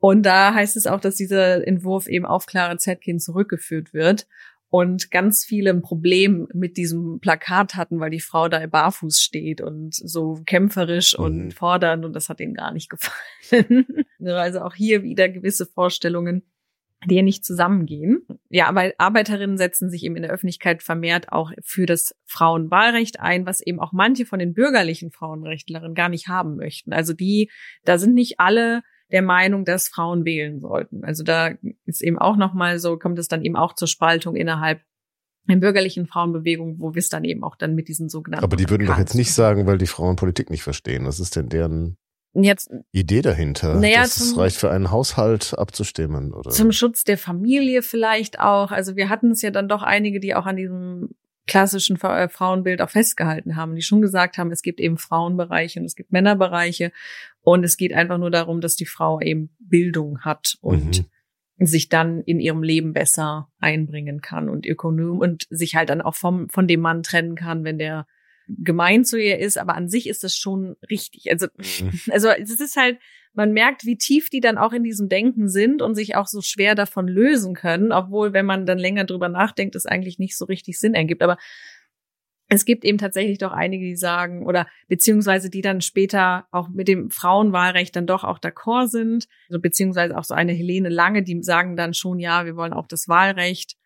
Und 0.00 0.24
da 0.24 0.54
heißt 0.54 0.76
es 0.76 0.86
auch, 0.86 1.00
dass 1.00 1.16
dieser 1.16 1.66
Entwurf 1.66 2.06
eben 2.06 2.24
auf 2.24 2.46
Clara 2.46 2.78
Zetkin 2.78 3.18
zurückgeführt 3.18 3.92
wird 3.92 4.28
und 4.70 5.10
ganz 5.10 5.44
viele 5.44 5.70
ein 5.70 5.82
Problem 5.82 6.46
mit 6.52 6.76
diesem 6.76 7.20
Plakat 7.20 7.74
hatten, 7.74 8.00
weil 8.00 8.10
die 8.10 8.20
Frau 8.20 8.48
da 8.48 8.64
barfuß 8.64 9.20
steht 9.20 9.60
und 9.60 9.94
so 9.94 10.42
kämpferisch 10.46 11.18
mhm. 11.18 11.24
und 11.24 11.54
fordernd 11.54 12.04
und 12.04 12.12
das 12.14 12.28
hat 12.28 12.40
ihnen 12.40 12.54
gar 12.54 12.72
nicht 12.72 12.90
gefallen. 12.90 13.86
also 14.24 14.60
auch 14.60 14.74
hier 14.74 15.02
wieder 15.02 15.28
gewisse 15.28 15.66
Vorstellungen 15.66 16.42
die 17.06 17.14
ja 17.14 17.22
nicht 17.22 17.44
zusammengehen. 17.44 18.26
Ja, 18.48 18.66
aber 18.66 18.92
Arbeiterinnen 18.98 19.56
setzen 19.56 19.88
sich 19.88 20.04
eben 20.04 20.16
in 20.16 20.22
der 20.22 20.32
Öffentlichkeit 20.32 20.82
vermehrt 20.82 21.32
auch 21.32 21.52
für 21.62 21.86
das 21.86 22.14
Frauenwahlrecht 22.24 23.20
ein, 23.20 23.46
was 23.46 23.60
eben 23.60 23.78
auch 23.78 23.92
manche 23.92 24.26
von 24.26 24.38
den 24.38 24.52
bürgerlichen 24.52 25.12
Frauenrechtlerinnen 25.12 25.94
gar 25.94 26.08
nicht 26.08 26.28
haben 26.28 26.56
möchten. 26.56 26.92
Also 26.92 27.12
die, 27.12 27.50
da 27.84 27.98
sind 27.98 28.14
nicht 28.14 28.40
alle 28.40 28.82
der 29.12 29.22
Meinung, 29.22 29.64
dass 29.64 29.88
Frauen 29.88 30.24
wählen 30.24 30.60
sollten. 30.60 31.04
Also 31.04 31.22
da 31.22 31.52
ist 31.84 32.02
eben 32.02 32.18
auch 32.18 32.36
nochmal 32.36 32.78
so, 32.78 32.98
kommt 32.98 33.18
es 33.18 33.28
dann 33.28 33.42
eben 33.42 33.56
auch 33.56 33.74
zur 33.74 33.88
Spaltung 33.88 34.34
innerhalb 34.36 34.82
der 35.48 35.56
bürgerlichen 35.56 36.06
Frauenbewegung, 36.06 36.78
wo 36.78 36.94
wir 36.94 37.00
es 37.00 37.08
dann 37.08 37.24
eben 37.24 37.42
auch 37.42 37.56
dann 37.56 37.74
mit 37.74 37.88
diesen 37.88 38.08
sogenannten. 38.08 38.44
Aber 38.44 38.56
die 38.56 38.68
würden 38.68 38.86
doch 38.86 38.98
jetzt 38.98 39.14
nicht 39.14 39.32
sagen, 39.32 39.66
weil 39.66 39.78
die 39.78 39.86
Frauen 39.86 40.16
Politik 40.16 40.50
nicht 40.50 40.62
verstehen. 40.62 41.06
Was 41.06 41.20
ist 41.20 41.36
denn 41.36 41.48
deren 41.48 41.96
Jetzt, 42.42 42.70
Idee 42.92 43.22
dahinter. 43.22 43.74
Naja, 43.74 44.02
das 44.02 44.30
zum, 44.30 44.38
reicht 44.38 44.56
für 44.56 44.70
einen 44.70 44.90
Haushalt 44.90 45.54
abzustimmen, 45.58 46.32
oder? 46.32 46.50
Zum 46.50 46.72
Schutz 46.72 47.04
der 47.04 47.18
Familie 47.18 47.82
vielleicht 47.82 48.40
auch. 48.40 48.70
Also 48.70 48.96
wir 48.96 49.08
hatten 49.08 49.30
es 49.30 49.42
ja 49.42 49.50
dann 49.50 49.68
doch 49.68 49.82
einige, 49.82 50.20
die 50.20 50.34
auch 50.34 50.46
an 50.46 50.56
diesem 50.56 51.10
klassischen 51.48 51.96
äh, 52.00 52.28
Frauenbild 52.28 52.80
auch 52.80 52.90
festgehalten 52.90 53.56
haben, 53.56 53.74
die 53.74 53.82
schon 53.82 54.00
gesagt 54.00 54.38
haben, 54.38 54.52
es 54.52 54.62
gibt 54.62 54.78
eben 54.78 54.98
Frauenbereiche 54.98 55.80
und 55.80 55.86
es 55.86 55.96
gibt 55.96 56.12
Männerbereiche 56.12 56.92
und 57.40 57.64
es 57.64 57.76
geht 57.76 57.92
einfach 57.92 58.18
nur 58.18 58.30
darum, 58.30 58.60
dass 58.60 58.76
die 58.76 58.86
Frau 58.86 59.20
eben 59.20 59.50
Bildung 59.58 60.20
hat 60.20 60.58
und 60.60 61.08
mhm. 61.56 61.66
sich 61.66 61.88
dann 61.88 62.20
in 62.20 62.38
ihrem 62.38 62.62
Leben 62.62 62.92
besser 62.92 63.48
einbringen 63.58 64.20
kann 64.20 64.48
und 64.48 64.66
ökonom 64.66 65.18
und 65.18 65.46
sich 65.50 65.74
halt 65.74 65.88
dann 65.88 66.02
auch 66.02 66.14
vom 66.14 66.48
von 66.50 66.68
dem 66.68 66.80
Mann 66.80 67.02
trennen 67.02 67.34
kann, 67.34 67.64
wenn 67.64 67.78
der 67.78 68.06
gemein 68.48 69.04
zu 69.04 69.20
ihr 69.20 69.38
ist, 69.38 69.58
aber 69.58 69.74
an 69.74 69.88
sich 69.88 70.08
ist 70.08 70.24
das 70.24 70.34
schon 70.34 70.76
richtig. 70.90 71.30
Also, 71.30 71.46
mhm. 71.56 71.92
also 72.10 72.28
es 72.28 72.60
ist 72.60 72.76
halt, 72.76 72.98
man 73.34 73.52
merkt, 73.52 73.84
wie 73.84 73.96
tief 73.96 74.30
die 74.30 74.40
dann 74.40 74.58
auch 74.58 74.72
in 74.72 74.82
diesem 74.82 75.08
Denken 75.08 75.48
sind 75.48 75.82
und 75.82 75.94
sich 75.94 76.16
auch 76.16 76.26
so 76.26 76.40
schwer 76.40 76.74
davon 76.74 77.06
lösen 77.06 77.54
können, 77.54 77.92
obwohl, 77.92 78.32
wenn 78.32 78.46
man 78.46 78.66
dann 78.66 78.78
länger 78.78 79.04
drüber 79.04 79.28
nachdenkt, 79.28 79.76
es 79.76 79.86
eigentlich 79.86 80.18
nicht 80.18 80.36
so 80.36 80.44
richtig 80.46 80.78
Sinn 80.80 80.94
ergibt. 80.94 81.22
Aber 81.22 81.36
es 82.48 82.64
gibt 82.64 82.84
eben 82.84 82.98
tatsächlich 82.98 83.38
doch 83.38 83.52
einige, 83.52 83.84
die 83.84 83.96
sagen, 83.96 84.46
oder 84.46 84.66
beziehungsweise 84.88 85.50
die 85.50 85.60
dann 85.60 85.82
später 85.82 86.46
auch 86.50 86.68
mit 86.68 86.88
dem 86.88 87.10
Frauenwahlrecht 87.10 87.94
dann 87.94 88.06
doch 88.06 88.24
auch 88.24 88.38
d'accord 88.38 88.88
sind, 88.88 89.28
also 89.48 89.60
beziehungsweise 89.60 90.16
auch 90.16 90.24
so 90.24 90.34
eine 90.34 90.52
Helene 90.52 90.88
Lange, 90.88 91.22
die 91.22 91.42
sagen 91.42 91.76
dann 91.76 91.92
schon, 91.92 92.18
ja, 92.18 92.46
wir 92.46 92.56
wollen 92.56 92.72
auch 92.72 92.88
das 92.88 93.06
Wahlrecht. 93.06 93.76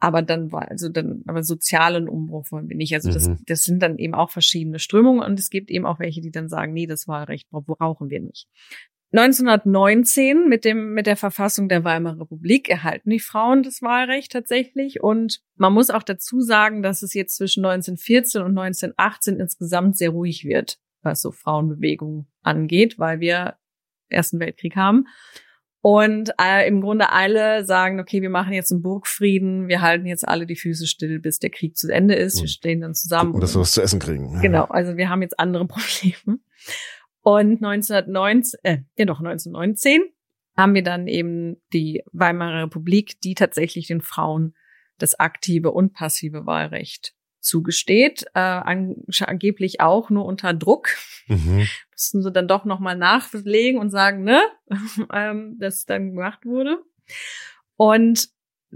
Aber 0.00 0.22
dann 0.22 0.52
war, 0.52 0.68
also 0.68 0.88
dann, 0.88 1.22
aber 1.26 1.42
sozialen 1.42 2.08
Umbruch 2.08 2.50
wollen 2.50 2.68
wir 2.68 2.76
nicht. 2.76 2.94
Also 2.94 3.10
das, 3.10 3.28
mhm. 3.28 3.38
das 3.46 3.62
sind 3.62 3.82
dann 3.82 3.96
eben 3.98 4.14
auch 4.14 4.30
verschiedene 4.30 4.78
Strömungen 4.78 5.22
und 5.22 5.38
es 5.38 5.50
gibt 5.50 5.70
eben 5.70 5.86
auch 5.86 5.98
welche, 5.98 6.20
die 6.20 6.30
dann 6.30 6.48
sagen, 6.48 6.72
nee, 6.72 6.86
das 6.86 7.08
Wahlrecht 7.08 7.48
brauchen 7.50 8.10
wir 8.10 8.20
nicht. 8.20 8.48
1919 9.12 10.48
mit 10.48 10.64
dem 10.64 10.92
mit 10.92 11.06
der 11.06 11.16
Verfassung 11.16 11.68
der 11.68 11.84
Weimarer 11.84 12.22
Republik 12.22 12.68
erhalten 12.68 13.10
die 13.10 13.20
Frauen 13.20 13.62
das 13.62 13.80
Wahlrecht 13.80 14.32
tatsächlich 14.32 15.00
und 15.04 15.40
man 15.54 15.72
muss 15.72 15.90
auch 15.90 16.02
dazu 16.02 16.40
sagen, 16.40 16.82
dass 16.82 17.02
es 17.02 17.14
jetzt 17.14 17.36
zwischen 17.36 17.64
1914 17.64 18.42
und 18.42 18.58
1918 18.58 19.38
insgesamt 19.38 19.96
sehr 19.96 20.10
ruhig 20.10 20.44
wird, 20.44 20.78
was 21.02 21.22
so 21.22 21.30
Frauenbewegung 21.30 22.26
angeht, 22.42 22.98
weil 22.98 23.20
wir 23.20 23.54
Ersten 24.08 24.40
Weltkrieg 24.40 24.74
haben 24.74 25.06
und 25.86 26.30
äh, 26.40 26.66
im 26.66 26.80
Grunde 26.80 27.12
alle 27.12 27.66
sagen, 27.66 28.00
okay, 28.00 28.22
wir 28.22 28.30
machen 28.30 28.54
jetzt 28.54 28.72
einen 28.72 28.80
Burgfrieden, 28.80 29.68
wir 29.68 29.82
halten 29.82 30.06
jetzt 30.06 30.26
alle 30.26 30.46
die 30.46 30.56
Füße 30.56 30.86
still, 30.86 31.18
bis 31.18 31.40
der 31.40 31.50
Krieg 31.50 31.76
zu 31.76 31.92
Ende 31.92 32.14
ist. 32.14 32.40
Wir 32.40 32.48
stehen 32.48 32.80
dann 32.80 32.94
zusammen. 32.94 33.32
Gucken, 33.32 33.42
dass 33.42 33.54
wir 33.54 33.60
was 33.60 33.74
zu 33.74 33.82
essen 33.82 34.00
kriegen. 34.00 34.40
Genau, 34.40 34.64
also 34.64 34.96
wir 34.96 35.10
haben 35.10 35.20
jetzt 35.20 35.38
andere 35.38 35.66
Probleme. 35.68 36.38
Und 37.20 37.62
1919, 37.62 38.60
äh, 38.62 38.78
ja 38.96 39.04
doch, 39.04 39.18
1919 39.18 40.04
haben 40.56 40.72
wir 40.72 40.82
dann 40.82 41.06
eben 41.06 41.60
die 41.74 42.02
Weimarer 42.12 42.62
Republik, 42.62 43.20
die 43.20 43.34
tatsächlich 43.34 43.86
den 43.86 44.00
Frauen 44.00 44.54
das 44.96 45.20
aktive 45.20 45.70
und 45.70 45.92
passive 45.92 46.46
Wahlrecht 46.46 47.14
zugesteht, 47.44 48.24
äh, 48.34 48.40
angeblich 48.40 49.80
auch 49.80 50.10
nur 50.10 50.24
unter 50.24 50.54
Druck. 50.54 50.88
Mhm. 51.28 51.66
Mussten 51.92 52.22
sie 52.22 52.32
dann 52.32 52.48
doch 52.48 52.64
nochmal 52.64 52.96
nachlegen 52.96 53.80
und 53.80 53.90
sagen, 53.90 54.24
ne, 54.24 54.40
ähm, 55.12 55.56
dass 55.60 55.84
dann 55.84 56.14
gemacht 56.14 56.44
wurde. 56.44 56.78
Und 57.76 58.28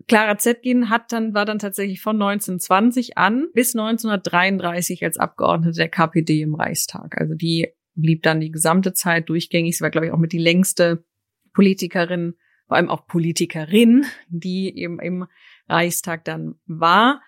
Clara 0.06 0.38
Zetkin 0.38 0.90
hat 0.90 1.12
dann, 1.12 1.34
war 1.34 1.44
dann 1.44 1.58
tatsächlich 1.58 2.00
von 2.00 2.16
1920 2.16 3.18
an 3.18 3.48
bis 3.52 3.74
1933 3.74 5.02
als 5.04 5.18
Abgeordnete 5.18 5.76
der 5.76 5.88
KPD 5.88 6.42
im 6.42 6.54
Reichstag. 6.54 7.20
Also 7.20 7.34
die 7.34 7.72
blieb 7.94 8.22
dann 8.22 8.40
die 8.40 8.52
gesamte 8.52 8.92
Zeit 8.92 9.28
durchgängig. 9.28 9.76
Sie 9.76 9.82
war, 9.82 9.90
glaube 9.90 10.06
ich, 10.06 10.12
auch 10.12 10.18
mit 10.18 10.32
die 10.32 10.38
längste 10.38 11.04
Politikerin, 11.52 12.34
vor 12.68 12.76
allem 12.76 12.90
auch 12.90 13.06
Politikerin, 13.06 14.06
die 14.28 14.78
eben 14.78 15.00
im 15.00 15.26
Reichstag 15.68 16.24
dann 16.24 16.54
war. 16.66 17.22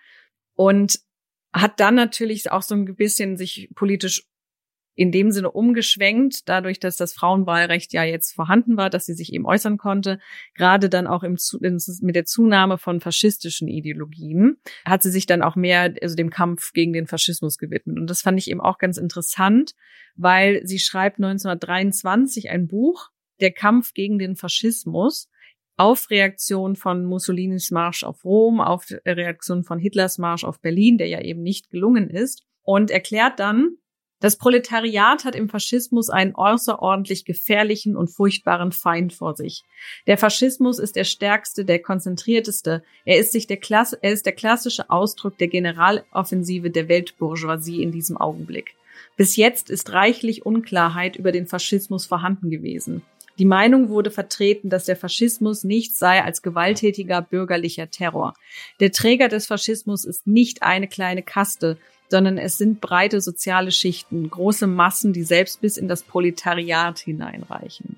Und 0.54 1.00
hat 1.52 1.80
dann 1.80 1.94
natürlich 1.94 2.50
auch 2.50 2.62
so 2.62 2.74
ein 2.74 2.94
bisschen 2.96 3.36
sich 3.36 3.70
politisch 3.74 4.24
in 5.00 5.12
dem 5.12 5.30
Sinne 5.30 5.50
umgeschwenkt, 5.50 6.48
dadurch, 6.48 6.78
dass 6.78 6.96
das 6.96 7.14
Frauenwahlrecht 7.14 7.92
ja 7.94 8.04
jetzt 8.04 8.32
vorhanden 8.34 8.76
war, 8.76 8.90
dass 8.90 9.06
sie 9.06 9.14
sich 9.14 9.32
eben 9.32 9.46
äußern 9.46 9.78
konnte, 9.78 10.18
gerade 10.54 10.90
dann 10.90 11.06
auch 11.06 11.22
im, 11.22 11.38
mit 11.60 12.16
der 12.16 12.26
Zunahme 12.26 12.76
von 12.76 13.00
faschistischen 13.00 13.66
Ideologien, 13.66 14.58
hat 14.84 15.02
sie 15.02 15.10
sich 15.10 15.24
dann 15.24 15.42
auch 15.42 15.56
mehr 15.56 15.94
also 16.02 16.16
dem 16.16 16.28
Kampf 16.28 16.72
gegen 16.72 16.92
den 16.92 17.06
Faschismus 17.06 17.56
gewidmet. 17.56 17.98
Und 17.98 18.08
das 18.08 18.20
fand 18.20 18.38
ich 18.38 18.50
eben 18.50 18.60
auch 18.60 18.76
ganz 18.76 18.98
interessant, 18.98 19.72
weil 20.16 20.60
sie 20.66 20.78
schreibt 20.78 21.16
1923 21.16 22.50
ein 22.50 22.66
Buch, 22.66 23.08
Der 23.40 23.52
Kampf 23.52 23.94
gegen 23.94 24.18
den 24.18 24.36
Faschismus, 24.36 25.30
auf 25.80 26.10
Reaktion 26.10 26.76
von 26.76 27.06
Mussolinis 27.06 27.70
Marsch 27.70 28.04
auf 28.04 28.22
Rom, 28.22 28.60
auf 28.60 28.84
Reaktion 29.06 29.64
von 29.64 29.78
Hitlers 29.78 30.18
Marsch 30.18 30.44
auf 30.44 30.60
Berlin, 30.60 30.98
der 30.98 31.08
ja 31.08 31.22
eben 31.22 31.42
nicht 31.42 31.70
gelungen 31.70 32.10
ist, 32.10 32.42
und 32.62 32.90
erklärt 32.90 33.40
dann, 33.40 33.78
das 34.20 34.36
Proletariat 34.36 35.24
hat 35.24 35.34
im 35.34 35.48
Faschismus 35.48 36.10
einen 36.10 36.34
außerordentlich 36.34 37.24
gefährlichen 37.24 37.96
und 37.96 38.08
furchtbaren 38.08 38.72
Feind 38.72 39.14
vor 39.14 39.34
sich. 39.34 39.62
Der 40.06 40.18
Faschismus 40.18 40.78
ist 40.78 40.96
der 40.96 41.04
stärkste, 41.04 41.64
der 41.64 41.78
konzentrierteste. 41.78 42.82
Er 43.06 43.18
ist, 43.18 43.32
sich 43.32 43.46
der, 43.46 43.56
Klasse, 43.56 43.98
er 44.02 44.12
ist 44.12 44.26
der 44.26 44.34
klassische 44.34 44.90
Ausdruck 44.90 45.38
der 45.38 45.48
Generaloffensive 45.48 46.68
der 46.68 46.88
Weltbourgeoisie 46.88 47.82
in 47.82 47.90
diesem 47.90 48.18
Augenblick. 48.18 48.74
Bis 49.16 49.36
jetzt 49.36 49.70
ist 49.70 49.94
reichlich 49.94 50.44
Unklarheit 50.44 51.16
über 51.16 51.32
den 51.32 51.46
Faschismus 51.46 52.04
vorhanden 52.04 52.50
gewesen. 52.50 53.00
Die 53.40 53.46
Meinung 53.46 53.88
wurde 53.88 54.10
vertreten, 54.10 54.68
dass 54.68 54.84
der 54.84 54.96
Faschismus 54.96 55.64
nichts 55.64 55.98
sei 55.98 56.22
als 56.22 56.42
gewalttätiger 56.42 57.22
bürgerlicher 57.22 57.90
Terror. 57.90 58.34
Der 58.80 58.92
Träger 58.92 59.28
des 59.28 59.46
Faschismus 59.46 60.04
ist 60.04 60.26
nicht 60.26 60.62
eine 60.62 60.86
kleine 60.88 61.22
Kaste, 61.22 61.78
sondern 62.10 62.36
es 62.36 62.58
sind 62.58 62.82
breite 62.82 63.22
soziale 63.22 63.72
Schichten, 63.72 64.28
große 64.28 64.66
Massen, 64.66 65.14
die 65.14 65.22
selbst 65.22 65.62
bis 65.62 65.78
in 65.78 65.88
das 65.88 66.02
Proletariat 66.02 66.98
hineinreichen. 66.98 67.96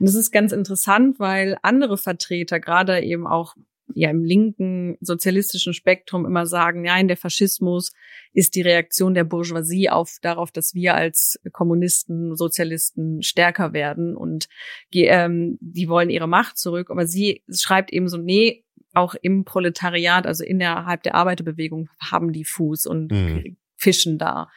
Und 0.00 0.06
das 0.06 0.14
ist 0.14 0.30
ganz 0.30 0.52
interessant, 0.52 1.20
weil 1.20 1.58
andere 1.60 1.98
Vertreter, 1.98 2.58
gerade 2.58 3.02
eben 3.02 3.26
auch 3.26 3.56
ja 3.94 4.10
im 4.10 4.24
linken 4.24 4.96
sozialistischen 5.00 5.74
Spektrum 5.74 6.26
immer 6.26 6.46
sagen, 6.46 6.82
nein, 6.82 7.08
der 7.08 7.16
Faschismus 7.16 7.92
ist 8.32 8.54
die 8.54 8.62
Reaktion 8.62 9.14
der 9.14 9.24
Bourgeoisie 9.24 9.90
auf 9.90 10.18
darauf, 10.22 10.50
dass 10.50 10.74
wir 10.74 10.94
als 10.94 11.40
Kommunisten, 11.52 12.36
Sozialisten 12.36 13.22
stärker 13.22 13.72
werden 13.72 14.16
und 14.16 14.48
die, 14.94 15.04
ähm, 15.04 15.58
die 15.60 15.88
wollen 15.88 16.10
ihre 16.10 16.28
Macht 16.28 16.58
zurück. 16.58 16.90
Aber 16.90 17.06
sie 17.06 17.42
schreibt 17.50 17.92
eben 17.92 18.08
so, 18.08 18.16
nee, 18.16 18.64
auch 18.94 19.14
im 19.20 19.44
Proletariat, 19.44 20.26
also 20.26 20.44
innerhalb 20.44 21.02
der 21.02 21.14
Arbeiterbewegung, 21.14 21.88
haben 22.00 22.32
die 22.32 22.44
Fuß 22.44 22.86
und 22.86 23.12
mhm. 23.12 23.56
Fischen 23.78 24.18
da. 24.18 24.48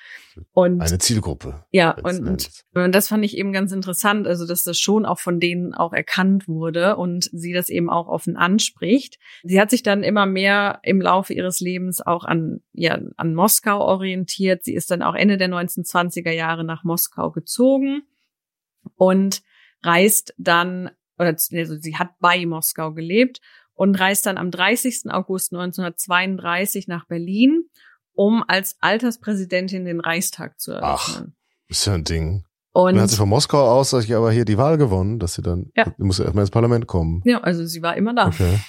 Und 0.54 0.82
eine 0.82 0.98
Zielgruppe. 0.98 1.66
Ja, 1.72 1.92
und, 1.92 2.50
und 2.74 2.92
das 2.96 3.10
fand 3.10 3.24
ich 3.24 3.38
eben 3.38 3.54
ganz 3.54 3.72
interessant, 3.72 4.28
also 4.28 4.48
dass 4.48 4.64
das 4.64 4.80
schon 4.80 5.06
auch 5.06 5.20
von 5.20 5.40
denen 5.40 5.74
auch 5.74 5.94
erkannt 5.94 6.48
wurde 6.48 6.96
und 6.98 7.30
sie 7.32 7.54
das 7.54 7.70
eben 7.70 7.90
auch 7.90 8.08
offen 8.08 8.36
anspricht. 8.36 9.20
Sie 9.44 9.60
hat 9.60 9.70
sich 9.70 9.84
dann 9.84 10.04
immer 10.04 10.26
mehr 10.26 10.80
im 10.84 11.02
Laufe 11.02 11.34
ihres 11.34 11.60
Lebens 11.60 12.02
auch 12.02 12.24
an 12.24 12.62
ja 12.74 13.00
an 13.18 13.36
Moskau 13.36 13.80
orientiert. 13.80 14.64
Sie 14.64 14.74
ist 14.74 14.90
dann 14.90 15.02
auch 15.02 15.16
Ende 15.16 15.38
der 15.38 15.50
1920er 15.50 16.32
Jahre 16.32 16.64
nach 16.64 16.84
Moskau 16.84 17.32
gezogen 17.32 18.04
und 18.96 19.44
reist 19.84 20.34
dann 20.38 20.92
oder 21.20 21.30
also 21.30 21.78
sie 21.78 21.98
hat 21.98 22.10
bei 22.20 22.46
Moskau 22.46 22.94
gelebt 22.94 23.42
und 23.74 23.96
reist 24.00 24.26
dann 24.26 24.38
am 24.38 24.52
30. 24.52 25.12
August 25.12 25.54
1932 25.54 26.88
nach 26.88 27.06
Berlin, 27.06 27.66
um 28.22 28.44
als 28.48 28.76
Alterspräsidentin 28.82 29.84
den 29.84 30.00
Reichstag 30.00 30.60
zu 30.60 30.74
eröffnen. 30.74 31.34
Ach, 31.34 31.70
ist 31.70 31.88
ja 31.88 31.96
ein 31.96 32.04
Ding. 32.04 32.46
Und 32.72 32.94
dann 32.94 33.02
hat 33.02 33.10
sie 33.10 33.18
von 33.18 33.28
Moskau 33.28 33.68
aus, 33.68 33.90
sag 33.90 34.04
ich, 34.04 34.14
aber 34.14 34.32
hier 34.32 34.46
die 34.46 34.60
Wahl 34.60 34.78
gewonnen, 34.78 35.18
dass 35.18 35.34
sie 35.34 35.42
dann, 35.42 35.72
ja. 35.76 35.92
muss 35.98 36.20
erstmal 36.20 36.44
ins 36.44 36.52
Parlament 36.52 36.86
kommen. 36.86 37.24
Ja, 37.26 37.40
also 37.40 37.66
sie 37.66 37.82
war 37.82 37.98
immer 37.98 38.14
da. 38.14 38.28
Okay. 38.28 38.60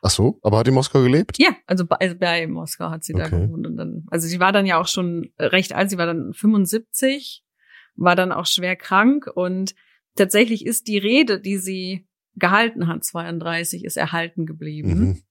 Ach 0.00 0.08
so, 0.08 0.38
aber 0.42 0.56
hat 0.56 0.66
die 0.66 0.70
Moskau 0.70 1.02
gelebt? 1.02 1.38
Ja, 1.38 1.50
also 1.66 1.84
bei, 1.84 1.96
also 1.96 2.16
bei 2.16 2.46
Moskau 2.46 2.88
hat 2.88 3.04
sie 3.04 3.14
okay. 3.14 3.24
da 3.24 3.28
gewohnt 3.28 3.66
und 3.66 3.76
dann, 3.76 4.06
also 4.10 4.26
sie 4.26 4.40
war 4.40 4.52
dann 4.52 4.64
ja 4.64 4.80
auch 4.80 4.88
schon 4.88 5.30
recht 5.38 5.74
alt, 5.74 5.90
sie 5.90 5.98
war 5.98 6.06
dann 6.06 6.32
75, 6.32 7.44
war 7.96 8.16
dann 8.16 8.32
auch 8.32 8.46
schwer 8.46 8.74
krank 8.74 9.26
und 9.34 9.74
tatsächlich 10.16 10.64
ist 10.64 10.88
die 10.88 10.98
Rede, 10.98 11.38
die 11.38 11.58
sie 11.58 12.08
gehalten 12.36 12.86
hat, 12.88 13.04
32, 13.04 13.84
ist 13.84 13.98
erhalten 13.98 14.46
geblieben, 14.46 15.22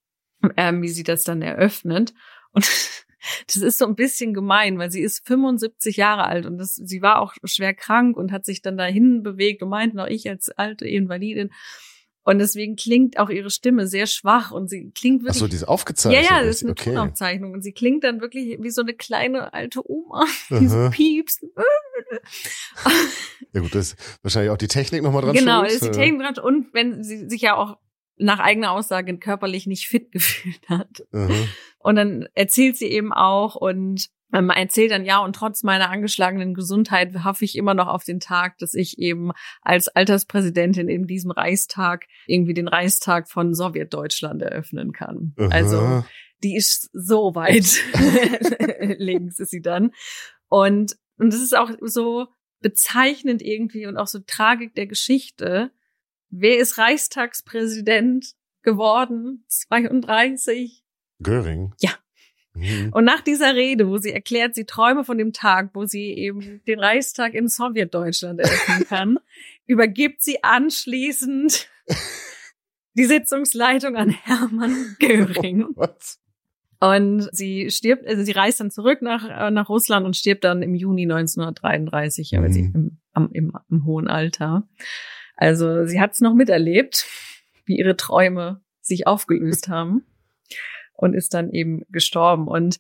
mhm. 0.42 0.52
ähm, 0.58 0.82
wie 0.84 0.90
sie 0.90 1.04
das 1.04 1.24
dann 1.24 1.42
eröffnet. 1.42 2.14
Und 2.54 2.70
das 3.48 3.58
ist 3.58 3.78
so 3.78 3.86
ein 3.86 3.96
bisschen 3.96 4.34
gemein, 4.34 4.78
weil 4.78 4.92
sie 4.92 5.02
ist 5.02 5.26
75 5.26 5.98
Jahre 5.98 6.26
alt 6.26 6.46
und 6.46 6.58
das, 6.58 6.76
sie 6.76 7.02
war 7.02 7.22
auch 7.22 7.34
schwer 7.44 7.74
krank 7.74 8.18
und 8.18 8.32
hat 8.32 8.46
sich 8.46 8.62
dann 8.62 8.78
dahin 8.78 9.24
bewegt 9.24 9.62
und 9.64 9.70
meinte 9.70 9.98
noch 9.98 10.08
ich 10.08 10.30
als 10.30 10.50
alte 10.50 10.88
Invalidin. 10.88 11.52
Und 12.24 12.38
deswegen 12.38 12.76
klingt 12.76 13.18
auch 13.18 13.30
ihre 13.30 13.50
Stimme 13.50 13.88
sehr 13.88 14.06
schwach 14.06 14.52
und 14.52 14.70
sie 14.70 14.92
klingt 14.92 15.24
wirklich. 15.24 15.38
Ach 15.38 15.40
so, 15.40 15.48
diese 15.48 15.68
aufgezeichnung. 15.68 16.24
Ja, 16.24 16.38
ja, 16.38 16.44
das 16.44 16.58
ist 16.58 16.64
eine 16.64 16.74
okay. 16.74 16.92
Tonaufzeichnung 16.92 17.52
und 17.54 17.64
sie 17.64 17.72
klingt 17.72 18.04
dann 18.04 18.22
wirklich 18.22 18.60
wie 18.62 18.70
so 18.70 18.82
eine 18.82 18.94
kleine 18.94 19.54
alte 19.54 19.82
Oma, 19.90 20.26
die 20.52 20.68
so 20.68 20.90
piepst. 20.92 21.44
ja 23.54 23.62
gut, 23.62 23.74
das 23.74 23.94
ist 23.94 24.20
wahrscheinlich 24.22 24.52
auch 24.52 24.58
die 24.58 24.68
Technik 24.68 25.02
nochmal 25.02 25.24
dran 25.24 25.34
Genau, 25.34 25.64
ist 25.64 25.84
die 25.84 25.90
Technik 25.90 26.22
dran 26.22 26.38
und 26.44 26.72
wenn 26.74 27.04
sie 27.04 27.28
sich 27.28 27.42
ja 27.42 27.56
auch 27.56 27.78
nach 28.18 28.40
eigener 28.40 28.72
Aussage 28.72 29.18
körperlich 29.18 29.68
nicht 29.68 29.88
fit 29.88 30.12
gefühlt 30.12 30.68
hat. 30.68 31.04
Mhm. 31.12 31.48
Und 31.80 31.96
dann 31.96 32.28
erzählt 32.34 32.78
sie 32.78 32.88
eben 32.88 33.12
auch 33.14 33.56
und 33.56 34.10
man 34.34 34.50
erzählt 34.50 34.92
dann, 34.92 35.04
ja, 35.04 35.20
und 35.20 35.36
trotz 35.36 35.62
meiner 35.62 35.90
angeschlagenen 35.90 36.54
Gesundheit 36.54 37.26
hoffe 37.26 37.44
ich 37.44 37.58
immer 37.58 37.74
noch 37.74 37.88
auf 37.88 38.06
den 38.06 38.22
Tag, 38.22 38.58
dass 38.60 38.74
ich 38.74 38.98
eben 38.98 39.32
als 39.62 39.90
Alterspräsidentin 39.90 40.88
in 40.88 41.06
diesem 41.06 41.32
Reichstag 41.32 42.06
irgendwie 42.28 42.54
den 42.54 42.70
Reichstag 42.70 43.30
von 43.30 43.54
Sowjetdeutschland 43.54 44.42
eröffnen 44.42 44.94
kann. 44.94 45.34
Aha. 45.38 45.50
Also 45.52 46.06
die 46.44 46.56
ist 46.56 46.90
so 46.94 47.36
weit 47.36 47.82
links 49.00 49.40
ist 49.40 49.52
sie 49.52 49.62
dann. 49.62 49.92
Und, 50.48 50.96
und 51.18 51.34
das 51.34 51.42
ist 51.42 51.56
auch 51.56 51.72
so 51.82 52.28
bezeichnend 52.62 53.42
irgendwie 53.42 53.86
und 53.86 53.98
auch 53.98 54.08
so 54.08 54.20
Tragik 54.26 54.76
der 54.76 54.88
Geschichte. 54.88 55.72
Wer 56.32 56.58
ist 56.60 56.78
Reichstagspräsident 56.78 58.36
geworden? 58.64 59.44
32? 59.48 60.84
Göring. 61.22 61.74
Ja. 61.80 61.92
Mhm. 62.54 62.92
Und 62.94 63.06
nach 63.06 63.22
dieser 63.22 63.56
Rede, 63.56 63.88
wo 63.88 63.98
sie 63.98 64.12
erklärt, 64.12 64.56
sie 64.56 64.66
träume 64.66 65.04
von 65.04 65.18
dem 65.18 65.34
Tag, 65.34 65.72
wo 65.74 65.86
sie 65.86 66.14
eben 66.14 66.62
den 66.66 66.80
Reichstag 66.80 67.34
in 67.34 67.48
Sowjetdeutschland 67.48 68.40
eröffnen 68.40 68.86
kann, 68.90 69.20
übergibt 69.66 70.22
sie 70.22 70.44
anschließend 70.44 71.70
die 72.94 73.06
Sitzungsleitung 73.06 73.96
an 73.96 74.10
Hermann 74.10 74.96
Göring. 75.00 75.68
Was? 75.76 76.20
Und 76.80 77.30
sie 77.32 77.70
stirbt, 77.70 78.08
also 78.08 78.24
sie 78.24 78.32
reist 78.32 78.60
dann 78.60 78.72
zurück 78.72 79.02
nach, 79.02 79.30
äh, 79.30 79.52
nach 79.52 79.70
Russland 79.70 80.06
und 80.06 80.16
stirbt 80.16 80.44
dann 80.44 80.64
im 80.64 80.74
Juni 80.74 81.04
1933, 81.04 82.32
mhm. 82.32 82.52
sie 82.52 82.72
im, 82.74 82.98
im, 83.16 83.30
im, 83.34 83.54
im 83.70 83.86
hohen 83.86 84.08
Alter. 84.08 84.68
Also 85.42 85.88
sie 85.88 86.00
hat 86.00 86.12
es 86.12 86.22
noch 86.22 86.36
miterlebt, 86.36 87.08
wie 87.66 87.80
ihre 87.80 87.98
Träume 87.98 88.62
sich 88.80 89.08
aufgelöst 89.08 89.68
haben 89.70 90.06
und 90.94 91.16
ist 91.16 91.34
dann 91.34 91.50
eben 91.50 91.82
gestorben. 91.90 92.48
Und 92.48 92.78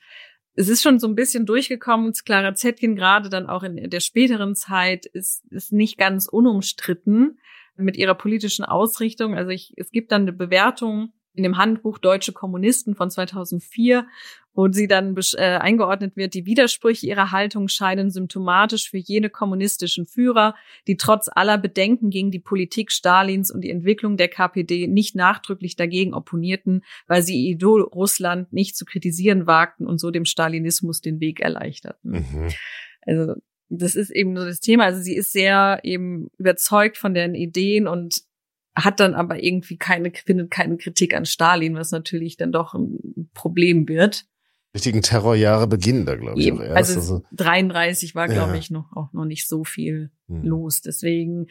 es 0.53 0.69
ist 0.69 0.83
schon 0.83 0.99
so 0.99 1.07
ein 1.07 1.15
bisschen 1.15 1.47
durchgekommen. 1.47 2.13
Clara 2.23 2.53
Zetkin 2.53 2.95
gerade 2.95 3.29
dann 3.29 3.47
auch 3.47 3.63
in 3.63 3.89
der 3.89 3.99
späteren 3.99 4.53
Zeit 4.53 5.07
ist, 5.07 5.43
ist 5.49 5.73
nicht 5.73 5.97
ganz 5.97 6.27
unumstritten 6.27 7.39
mit 7.77 7.97
ihrer 7.97 8.13
politischen 8.13 8.63
Ausrichtung. 8.63 9.33
Also 9.33 9.49
ich, 9.49 9.73
es 9.77 9.89
gibt 9.89 10.11
dann 10.11 10.21
eine 10.21 10.33
Bewertung 10.33 11.13
in 11.33 11.43
dem 11.43 11.57
Handbuch 11.57 11.97
Deutsche 11.97 12.33
Kommunisten 12.33 12.95
von 12.95 13.09
2004, 13.09 14.05
wo 14.53 14.67
sie 14.69 14.87
dann 14.87 15.15
äh, 15.37 15.57
eingeordnet 15.57 16.17
wird, 16.17 16.33
die 16.33 16.45
Widersprüche 16.45 17.07
ihrer 17.07 17.31
Haltung 17.31 17.67
scheinen 17.67 18.11
symptomatisch 18.11 18.89
für 18.89 18.97
jene 18.97 19.29
kommunistischen 19.29 20.05
Führer, 20.05 20.55
die 20.87 20.97
trotz 20.97 21.29
aller 21.33 21.57
Bedenken 21.57 22.09
gegen 22.09 22.31
die 22.31 22.39
Politik 22.39 22.91
Stalins 22.91 23.49
und 23.49 23.61
die 23.61 23.71
Entwicklung 23.71 24.17
der 24.17 24.27
KPD 24.27 24.87
nicht 24.87 25.15
nachdrücklich 25.15 25.75
dagegen 25.75 26.13
opponierten, 26.13 26.83
weil 27.07 27.21
sie 27.21 27.49
Idol 27.49 27.81
Russland 27.81 28.51
nicht 28.51 28.75
zu 28.75 28.83
kritisieren 28.83 29.47
wagten 29.47 29.87
und 29.87 29.99
so 29.99 30.11
dem 30.11 30.25
Stalinismus 30.25 30.99
den 31.01 31.21
Weg 31.21 31.39
erleichterten. 31.39 32.11
Mhm. 32.11 32.49
Also 33.05 33.35
das 33.69 33.95
ist 33.95 34.11
eben 34.11 34.35
so 34.35 34.45
das 34.45 34.59
Thema. 34.59 34.83
Also 34.83 35.01
sie 35.01 35.15
ist 35.15 35.31
sehr 35.31 35.79
eben 35.83 36.29
überzeugt 36.37 36.97
von 36.97 37.13
den 37.13 37.35
Ideen 37.35 37.87
und 37.87 38.21
hat 38.75 38.99
dann 38.99 39.13
aber 39.13 39.43
irgendwie 39.43 39.77
keine, 39.77 40.11
findet 40.11 40.51
keine 40.51 40.77
Kritik 40.77 41.13
an 41.13 41.25
Stalin, 41.25 41.75
was 41.75 41.91
natürlich 41.91 42.37
dann 42.37 42.51
doch 42.51 42.73
ein 42.73 43.29
Problem 43.33 43.87
wird. 43.87 44.25
Richtigen 44.73 45.01
Terrorjahre 45.01 45.67
beginnen 45.67 46.05
da, 46.05 46.15
glaube 46.15 46.39
ich. 46.39 46.47
Eben. 46.47 46.61
Also, 46.61 46.99
also 46.99 47.23
33 47.33 48.15
war, 48.15 48.27
glaube 48.27 48.53
ja. 48.53 48.57
ich, 48.57 48.71
noch 48.71 48.95
auch 48.95 49.11
noch 49.11 49.25
nicht 49.25 49.47
so 49.47 49.65
viel 49.65 50.11
hm. 50.27 50.43
los. 50.43 50.81
Deswegen 50.81 51.47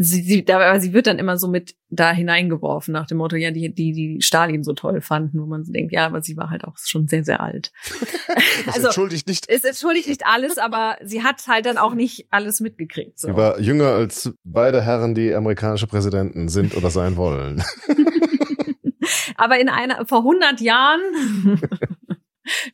sie, 0.00 0.22
sie, 0.22 0.52
aber 0.52 0.78
sie 0.78 0.92
wird 0.92 1.08
dann 1.08 1.18
immer 1.18 1.36
so 1.36 1.48
mit 1.48 1.74
da 1.90 2.12
hineingeworfen 2.12 2.92
nach 2.92 3.06
dem 3.06 3.18
Motto, 3.18 3.34
ja, 3.34 3.50
die, 3.50 3.74
die, 3.74 3.92
die 3.92 4.22
Stalin 4.22 4.62
so 4.62 4.72
toll 4.72 5.00
fanden, 5.00 5.40
wo 5.40 5.46
man 5.46 5.64
so 5.64 5.72
denkt, 5.72 5.92
ja, 5.92 6.06
aber 6.06 6.22
sie 6.22 6.36
war 6.36 6.50
halt 6.50 6.64
auch 6.64 6.76
schon 6.78 7.08
sehr, 7.08 7.24
sehr 7.24 7.40
alt. 7.40 7.72
das 8.64 8.74
also, 8.76 8.86
entschuldigt 8.86 9.26
nicht. 9.26 9.48
Es 9.48 9.64
entschuldigt 9.64 10.08
nicht 10.08 10.24
alles, 10.24 10.58
aber 10.58 10.96
sie 11.02 11.24
hat 11.24 11.46
halt 11.48 11.66
dann 11.66 11.78
auch 11.78 11.94
nicht 11.94 12.28
alles 12.30 12.60
mitgekriegt. 12.60 13.18
So. 13.18 13.28
Sie 13.28 13.36
war 13.36 13.58
jünger 13.58 13.88
als 13.88 14.32
beide 14.44 14.82
Herren, 14.82 15.16
die 15.16 15.34
amerikanische 15.34 15.88
Präsidenten 15.88 16.48
sind 16.48 16.76
oder 16.76 16.90
sein 16.90 17.16
wollen. 17.16 17.64
aber 19.36 19.58
in 19.58 19.68
einer, 19.68 20.06
vor 20.06 20.18
100 20.18 20.60
Jahren 20.60 21.00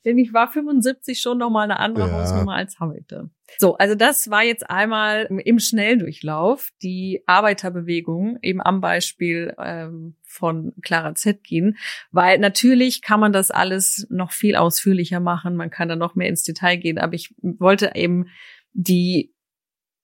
denn 0.04 0.18
ich 0.18 0.32
war 0.32 0.50
75 0.50 1.20
schon 1.20 1.38
noch 1.38 1.50
mal 1.50 1.62
eine 1.62 1.78
andere 1.78 2.08
ja. 2.08 2.12
Hausnummer 2.12 2.54
als 2.54 2.80
heute. 2.80 3.30
So, 3.58 3.76
also 3.76 3.94
das 3.94 4.30
war 4.30 4.42
jetzt 4.42 4.68
einmal 4.68 5.28
im 5.44 5.58
Schnelldurchlauf 5.58 6.70
die 6.82 7.22
Arbeiterbewegung, 7.26 8.38
eben 8.42 8.60
am 8.60 8.80
Beispiel 8.80 9.54
ähm, 9.58 10.16
von 10.22 10.72
Clara 10.82 11.14
Zetkin, 11.14 11.76
weil 12.10 12.38
natürlich 12.38 13.02
kann 13.02 13.20
man 13.20 13.32
das 13.32 13.50
alles 13.50 14.06
noch 14.10 14.32
viel 14.32 14.56
ausführlicher 14.56 15.20
machen, 15.20 15.56
man 15.56 15.70
kann 15.70 15.88
da 15.88 15.96
noch 15.96 16.14
mehr 16.14 16.28
ins 16.28 16.42
Detail 16.42 16.76
gehen, 16.76 16.98
aber 16.98 17.14
ich 17.14 17.34
wollte 17.42 17.92
eben 17.94 18.26
die 18.72 19.33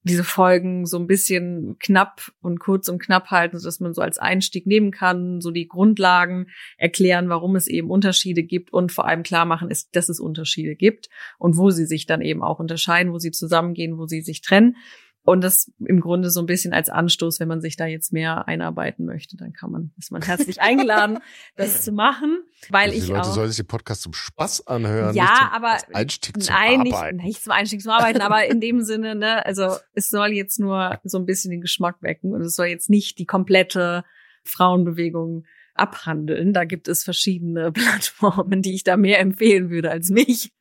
diese 0.03 0.24
Folgen 0.24 0.86
so 0.86 0.98
ein 0.98 1.07
bisschen 1.07 1.76
knapp 1.78 2.32
und 2.40 2.59
kurz 2.59 2.88
und 2.88 3.01
knapp 3.01 3.30
halten, 3.30 3.59
so 3.59 3.68
dass 3.68 3.80
man 3.80 3.92
so 3.92 4.01
als 4.01 4.18
Einstieg 4.18 4.66
nehmen 4.66 4.92
kann, 4.92 5.40
so 5.40 5.51
die 5.51 5.68
Grundlagen 5.68 6.46
erklären, 6.78 7.28
warum 7.28 7.55
es 7.55 7.66
eben 7.66 7.90
Unterschiede 7.90 8.42
gibt 8.42 8.72
und 8.72 8.92
vor 8.92 9.07
allem 9.07 9.22
klar 9.22 9.44
machen, 9.44 9.70
ist, 9.70 9.94
dass 9.94 10.09
es 10.09 10.18
Unterschiede 10.18 10.74
gibt 10.74 11.11
und 11.38 11.57
wo 11.59 11.70
sie 11.70 11.84
sich 11.84 12.07
dann 12.07 12.22
eben 12.22 12.42
auch 12.42 12.61
unterscheiden, 12.61 13.12
wo 13.12 13.18
sie 13.18 13.30
zusammengehen, 13.30 13.98
wo 13.98 14.07
sie 14.07 14.22
sich 14.22 14.40
trennen. 14.40 14.76
Und 15.22 15.42
das 15.42 15.70
im 15.78 16.00
Grunde 16.00 16.30
so 16.30 16.40
ein 16.40 16.46
bisschen 16.46 16.72
als 16.72 16.88
Anstoß, 16.88 17.40
wenn 17.40 17.48
man 17.48 17.60
sich 17.60 17.76
da 17.76 17.84
jetzt 17.86 18.10
mehr 18.12 18.48
einarbeiten 18.48 19.04
möchte, 19.04 19.36
dann 19.36 19.52
kann 19.52 19.70
man, 19.70 19.92
ist 19.98 20.10
man 20.10 20.22
herzlich 20.22 20.60
eingeladen, 20.62 21.18
das 21.56 21.82
zu 21.82 21.92
machen, 21.92 22.38
weil 22.70 22.88
Also 22.88 22.98
ich 22.98 23.04
die 23.04 23.10
Leute 23.12 23.28
auch. 23.28 23.34
sollen 23.34 23.48
sich 23.48 23.58
den 23.58 23.66
Podcast 23.66 24.02
zum 24.02 24.14
Spaß 24.14 24.66
anhören. 24.66 25.14
Ja, 25.14 25.24
nicht 25.24 25.36
zum, 25.36 25.46
aber 25.52 25.72
als 25.72 25.94
Einstieg 25.94 26.42
zum 26.42 26.54
Nein, 26.54 26.80
nicht, 26.80 26.94
Arbeiten. 26.94 27.16
nicht 27.18 27.44
zum 27.44 27.52
Einstieg 27.52 27.82
zum 27.82 27.92
Arbeiten, 27.92 28.22
aber 28.22 28.46
in 28.46 28.60
dem 28.60 28.80
Sinne, 28.82 29.14
ne, 29.14 29.44
also 29.44 29.76
es 29.94 30.08
soll 30.08 30.28
jetzt 30.32 30.58
nur 30.58 30.98
so 31.04 31.18
ein 31.18 31.26
bisschen 31.26 31.50
den 31.50 31.60
Geschmack 31.60 31.96
wecken 32.00 32.32
und 32.32 32.40
es 32.40 32.54
soll 32.54 32.66
jetzt 32.66 32.88
nicht 32.88 33.18
die 33.18 33.26
komplette 33.26 34.04
Frauenbewegung 34.44 35.44
abhandeln. 35.74 36.52
Da 36.52 36.64
gibt 36.64 36.88
es 36.88 37.04
verschiedene 37.04 37.72
Plattformen, 37.72 38.62
die 38.62 38.74
ich 38.74 38.84
da 38.84 38.96
mehr 38.96 39.20
empfehlen 39.20 39.70
würde 39.70 39.90
als 39.90 40.08
mich, 40.10 40.52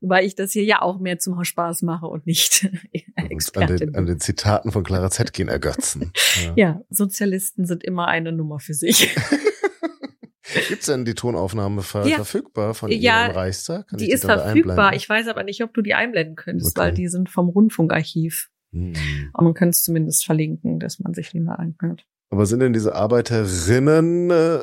weil 0.00 0.24
ich 0.24 0.34
das 0.34 0.52
hier 0.52 0.64
ja 0.64 0.82
auch 0.82 0.98
mehr 0.98 1.18
zum 1.18 1.42
Spaß 1.44 1.82
mache 1.82 2.06
und 2.06 2.26
nicht 2.26 2.64
Und 2.70 2.80
an 3.16 3.26
Expertin. 3.30 3.76
den, 3.76 3.94
an 3.96 4.06
den 4.06 4.20
Zitaten 4.20 4.72
von 4.72 4.82
Clara 4.84 5.10
Zetkin 5.10 5.48
ergötzen. 5.48 6.12
Ja. 6.44 6.52
Ja, 6.56 6.80
Sozialisten 6.90 7.66
sind 7.66 7.84
immer 7.84 8.06
eine 8.08 8.32
Nummer 8.32 8.60
für 8.60 8.72
sich. 8.74 9.14
Gibt's 10.68 10.86
denn 10.86 11.04
die 11.04 11.14
Tonaufnahme 11.14 11.82
ver 11.82 12.06
Ja. 12.06 12.16
verfügbar 12.16 12.74
von 12.74 12.90
Ja, 12.90 13.26
im 13.26 13.32
Reichstag? 13.32 13.86
Kann 13.88 13.98
ich 14.00 14.06
die 14.06 14.12
ist 14.12 14.24
verfügbar. 14.24 14.94
Ich 14.94 15.08
weiß 15.08 15.28
aber 15.28 15.44
nicht, 15.44 15.62
ob 15.62 15.72
du 15.74 15.82
die 15.82 15.94
einblenden 15.94 16.34
könntest, 16.34 16.76
Okay. 16.76 16.86
weil 16.88 16.94
die 16.94 17.08
sind 17.08 17.28
vom 17.30 17.48
Rundfunkarchiv. 17.48 18.48
Hm. 18.72 18.92
Aber 19.32 19.44
man 19.44 19.54
könnte 19.54 19.70
es 19.70 19.82
zumindest 19.82 20.24
verlinken, 20.24 20.80
dass 20.80 20.98
man 20.98 21.14
sich 21.14 21.30
die 21.30 21.40
mal 21.40 21.54
anhört. 21.54 22.04
Aber 22.30 22.46
sind 22.46 22.60
denn 22.60 22.72
diese 22.72 22.94
Arbeiterinnen 22.94 24.30
äh, 24.30 24.58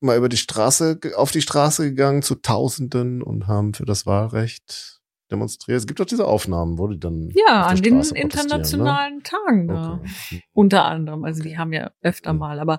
mal 0.00 0.16
über 0.16 0.28
die 0.28 0.36
Straße, 0.36 0.98
auf 1.16 1.30
die 1.32 1.42
Straße 1.42 1.84
gegangen 1.90 2.22
zu 2.22 2.36
Tausenden 2.36 3.22
und 3.22 3.46
haben 3.46 3.74
für 3.74 3.84
das 3.84 4.06
Wahlrecht 4.06 5.00
demonstriert? 5.30 5.78
Es 5.78 5.86
gibt 5.86 6.00
doch 6.00 6.06
diese 6.06 6.26
Aufnahmen, 6.26 6.78
wo 6.78 6.86
die 6.88 6.98
dann 6.98 7.30
Ja, 7.34 7.66
an 7.66 7.82
den 7.82 7.94
protestieren, 7.94 8.22
internationalen 8.22 9.22
Tagen 9.22 9.68
da. 9.68 9.96
Ne? 9.96 10.00
Okay. 10.02 10.42
Unter 10.52 10.84
anderem. 10.86 11.24
Also 11.24 11.42
die 11.42 11.58
haben 11.58 11.72
ja 11.72 11.90
öfter 12.00 12.32
Mhm. 12.32 12.38
mal. 12.38 12.60
Aber 12.60 12.78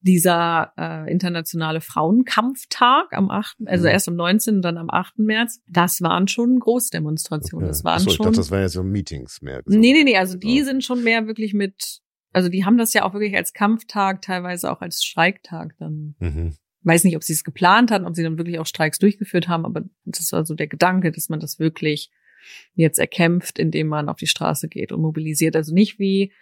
dieser 0.00 0.72
äh, 0.78 1.10
internationale 1.12 1.80
Frauenkampftag 1.82 3.12
am 3.12 3.30
8., 3.30 3.58
also 3.66 3.84
Mhm. 3.86 3.90
erst 3.92 4.08
am 4.08 4.16
19. 4.16 4.56
und 4.56 4.62
dann 4.62 4.78
am 4.78 4.88
8. 4.90 5.18
März, 5.26 5.60
das 5.68 6.00
waren 6.00 6.26
schon 6.28 6.58
Großdemonstrationen. 6.58 7.64
Okay. 7.66 7.70
Das 7.70 7.84
waren 7.84 7.96
Achso, 7.96 8.10
ich 8.10 8.16
schon. 8.16 8.24
dachte, 8.24 8.38
das 8.38 8.50
wären 8.50 8.62
jetzt 8.62 8.72
so 8.72 8.82
Meetings 8.82 9.42
mehr. 9.42 9.62
nee, 9.66 9.92
nee, 9.92 10.04
nee. 10.04 10.16
Also 10.16 10.38
die 10.38 10.58
Ja. 10.58 10.64
sind 10.64 10.84
schon 10.84 11.02
mehr 11.04 11.26
wirklich 11.26 11.52
mit, 11.54 12.00
also 12.32 12.48
die 12.48 12.64
haben 12.64 12.78
das 12.78 12.92
ja 12.92 13.04
auch 13.04 13.12
wirklich 13.12 13.36
als 13.36 13.52
Kampftag, 13.52 14.22
teilweise 14.22 14.70
auch 14.70 14.80
als 14.80 15.02
Streiktag 15.04 15.74
dann. 15.78 16.14
Mhm. 16.18 16.56
Weiß 16.82 17.04
nicht, 17.04 17.16
ob 17.16 17.22
sie 17.22 17.34
es 17.34 17.44
geplant 17.44 17.90
hatten, 17.90 18.06
ob 18.06 18.14
sie 18.16 18.22
dann 18.22 18.38
wirklich 18.38 18.58
auch 18.58 18.66
Streiks 18.66 18.98
durchgeführt 18.98 19.48
haben, 19.48 19.66
aber 19.66 19.82
das 20.04 20.32
war 20.32 20.46
so 20.46 20.54
der 20.54 20.66
Gedanke, 20.66 21.12
dass 21.12 21.28
man 21.28 21.40
das 21.40 21.58
wirklich 21.58 22.10
jetzt 22.74 22.98
erkämpft, 22.98 23.58
indem 23.58 23.88
man 23.88 24.08
auf 24.08 24.16
die 24.16 24.26
Straße 24.26 24.68
geht 24.68 24.92
und 24.92 25.02
mobilisiert. 25.02 25.54
Also 25.56 25.74
nicht 25.74 25.98
wie, 25.98 26.32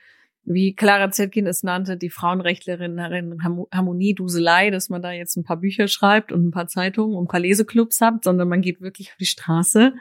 wie 0.45 0.75
Clara 0.77 1.11
Zetkin 1.11 1.47
es 1.49 1.65
nannte, 1.65 1.97
die 1.97 2.09
Frauenrechtlerin 2.09 3.01
Harm- 3.43 3.67
Harmonie-Duselei, 3.73 4.71
dass 4.71 4.89
man 4.91 5.03
da 5.03 5.11
jetzt 5.11 5.37
ein 5.37 5.43
paar 5.43 5.57
Bücher 5.57 5.89
schreibt 5.89 6.31
und 6.31 6.47
ein 6.47 6.51
paar 6.53 6.69
Zeitungen 6.69 7.17
und 7.17 7.25
ein 7.25 7.29
paar 7.29 7.41
Leseclubs 7.41 8.01
hat, 8.01 8.23
sondern 8.23 8.49
man 8.49 8.63
geht 8.63 8.81
wirklich 8.81 9.11
auf 9.11 9.17
die 9.19 9.27
Straße 9.27 9.95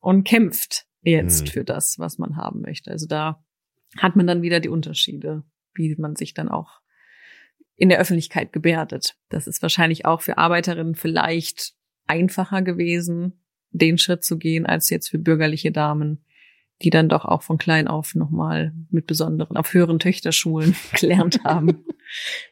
und 0.00 0.24
kämpft 0.24 0.86
jetzt 1.02 1.42
Mhm. 1.42 1.46
für 1.48 1.64
das, 1.64 1.98
was 1.98 2.16
man 2.16 2.36
haben 2.36 2.62
möchte. 2.62 2.90
Also 2.90 3.06
da 3.06 3.44
hat 3.98 4.16
man 4.16 4.26
dann 4.26 4.42
wieder 4.42 4.60
die 4.60 4.68
Unterschiede, 4.68 5.44
wie 5.74 5.94
man 5.96 6.16
sich 6.16 6.34
dann 6.34 6.48
auch 6.48 6.80
in 7.76 7.88
der 7.88 7.98
Öffentlichkeit 7.98 8.52
gebärdet. 8.52 9.16
Das 9.28 9.46
ist 9.46 9.62
wahrscheinlich 9.62 10.04
auch 10.04 10.20
für 10.20 10.38
Arbeiterinnen 10.38 10.94
vielleicht 10.94 11.74
einfacher 12.06 12.62
gewesen, 12.62 13.44
den 13.70 13.98
Schritt 13.98 14.24
zu 14.24 14.38
gehen, 14.38 14.66
als 14.66 14.90
jetzt 14.90 15.08
für 15.08 15.18
bürgerliche 15.18 15.72
Damen, 15.72 16.24
die 16.82 16.90
dann 16.90 17.08
doch 17.08 17.24
auch 17.24 17.42
von 17.42 17.58
klein 17.58 17.88
auf 17.88 18.14
nochmal 18.14 18.72
mit 18.90 19.06
besonderen, 19.06 19.56
auf 19.56 19.72
höheren 19.72 19.98
Töchterschulen 19.98 20.74
gelernt 20.98 21.42
haben, 21.44 21.84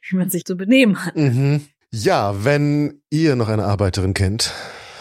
wie 0.08 0.16
man 0.16 0.30
sich 0.30 0.44
zu 0.44 0.56
benehmen 0.56 1.04
hat. 1.04 1.16
Mhm. 1.16 1.62
Ja, 1.92 2.44
wenn 2.44 3.02
ihr 3.10 3.34
noch 3.34 3.48
eine 3.48 3.64
Arbeiterin 3.64 4.14
kennt, 4.14 4.54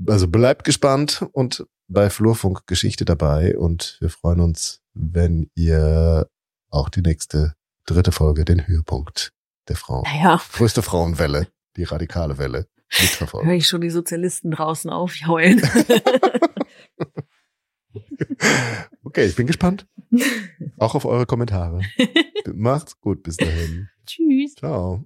Also 0.06 0.28
bleibt 0.28 0.66
gespannt 0.66 1.26
und 1.32 1.66
bei 1.88 2.10
Flurfunk 2.10 2.68
Geschichte 2.68 3.06
dabei 3.06 3.58
und 3.58 3.96
wir 4.02 4.10
freuen 4.10 4.42
uns, 4.42 4.82
wenn 4.94 5.50
ihr 5.56 6.28
auch 6.72 6.90
die 6.90 7.02
nächste 7.02 7.54
dritte 7.86 8.12
Folge, 8.12 8.44
den 8.44 8.68
Höhepunkt 8.68 9.32
der 9.70 9.78
Frauen, 9.78 10.04
Naja, 10.04 10.42
größte 10.54 10.82
Frauenwelle, 10.82 11.48
die 11.78 11.86
radikale 11.86 12.38
Welle, 12.38 12.68
mitverfolgt. 13.02 13.46
höre 13.48 13.54
ich 13.56 13.68
schon 13.68 13.82
die 13.82 13.90
Sozialisten 13.90 14.52
draußen 14.52 14.90
aufjaulen. 14.90 15.62
Okay, 19.04 19.26
ich 19.26 19.36
bin 19.36 19.46
gespannt. 19.46 19.86
Auch 20.80 20.96
auf 20.96 21.06
eure 21.06 21.26
Kommentare. 21.28 21.82
Macht's 22.54 23.00
gut, 23.00 23.22
bis 23.22 23.38
dahin. 23.38 23.90
Tschüss. 24.08 24.56
Ciao. 24.56 25.06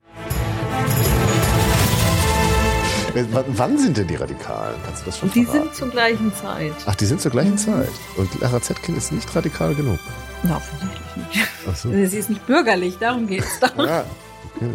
Wann 3.14 3.78
sind 3.78 3.98
denn 3.98 4.08
die 4.08 4.16
Radikalen? 4.16 4.76
Kannst 4.86 5.02
du 5.02 5.06
das 5.08 5.18
schon 5.18 5.32
die 5.32 5.44
verraten? 5.44 5.64
sind 5.66 5.76
zur 5.76 5.90
gleichen 5.90 6.34
Zeit. 6.36 6.74
Ach, 6.86 6.96
die 6.96 7.06
sind 7.06 7.20
zur 7.20 7.32
gleichen 7.32 7.54
Mhm. 7.54 7.58
Zeit. 7.58 7.90
Und 8.16 8.32
Clara 8.32 8.62
Zetkin 8.62 8.96
ist 8.96 9.12
nicht 9.12 9.36
radikal 9.36 9.76
genug. 9.76 10.00
Na, 10.44 10.56
offensichtlich 10.58 11.16
nicht. 11.18 11.78
So. 11.78 11.90
Sie 11.90 12.18
ist 12.18 12.30
nicht 12.30 12.46
bürgerlich, 12.48 12.98
darum 13.00 13.28
geht's 13.28 13.60
doch. 13.60 13.76
Ja, 13.78 14.06
okay. 14.56 14.70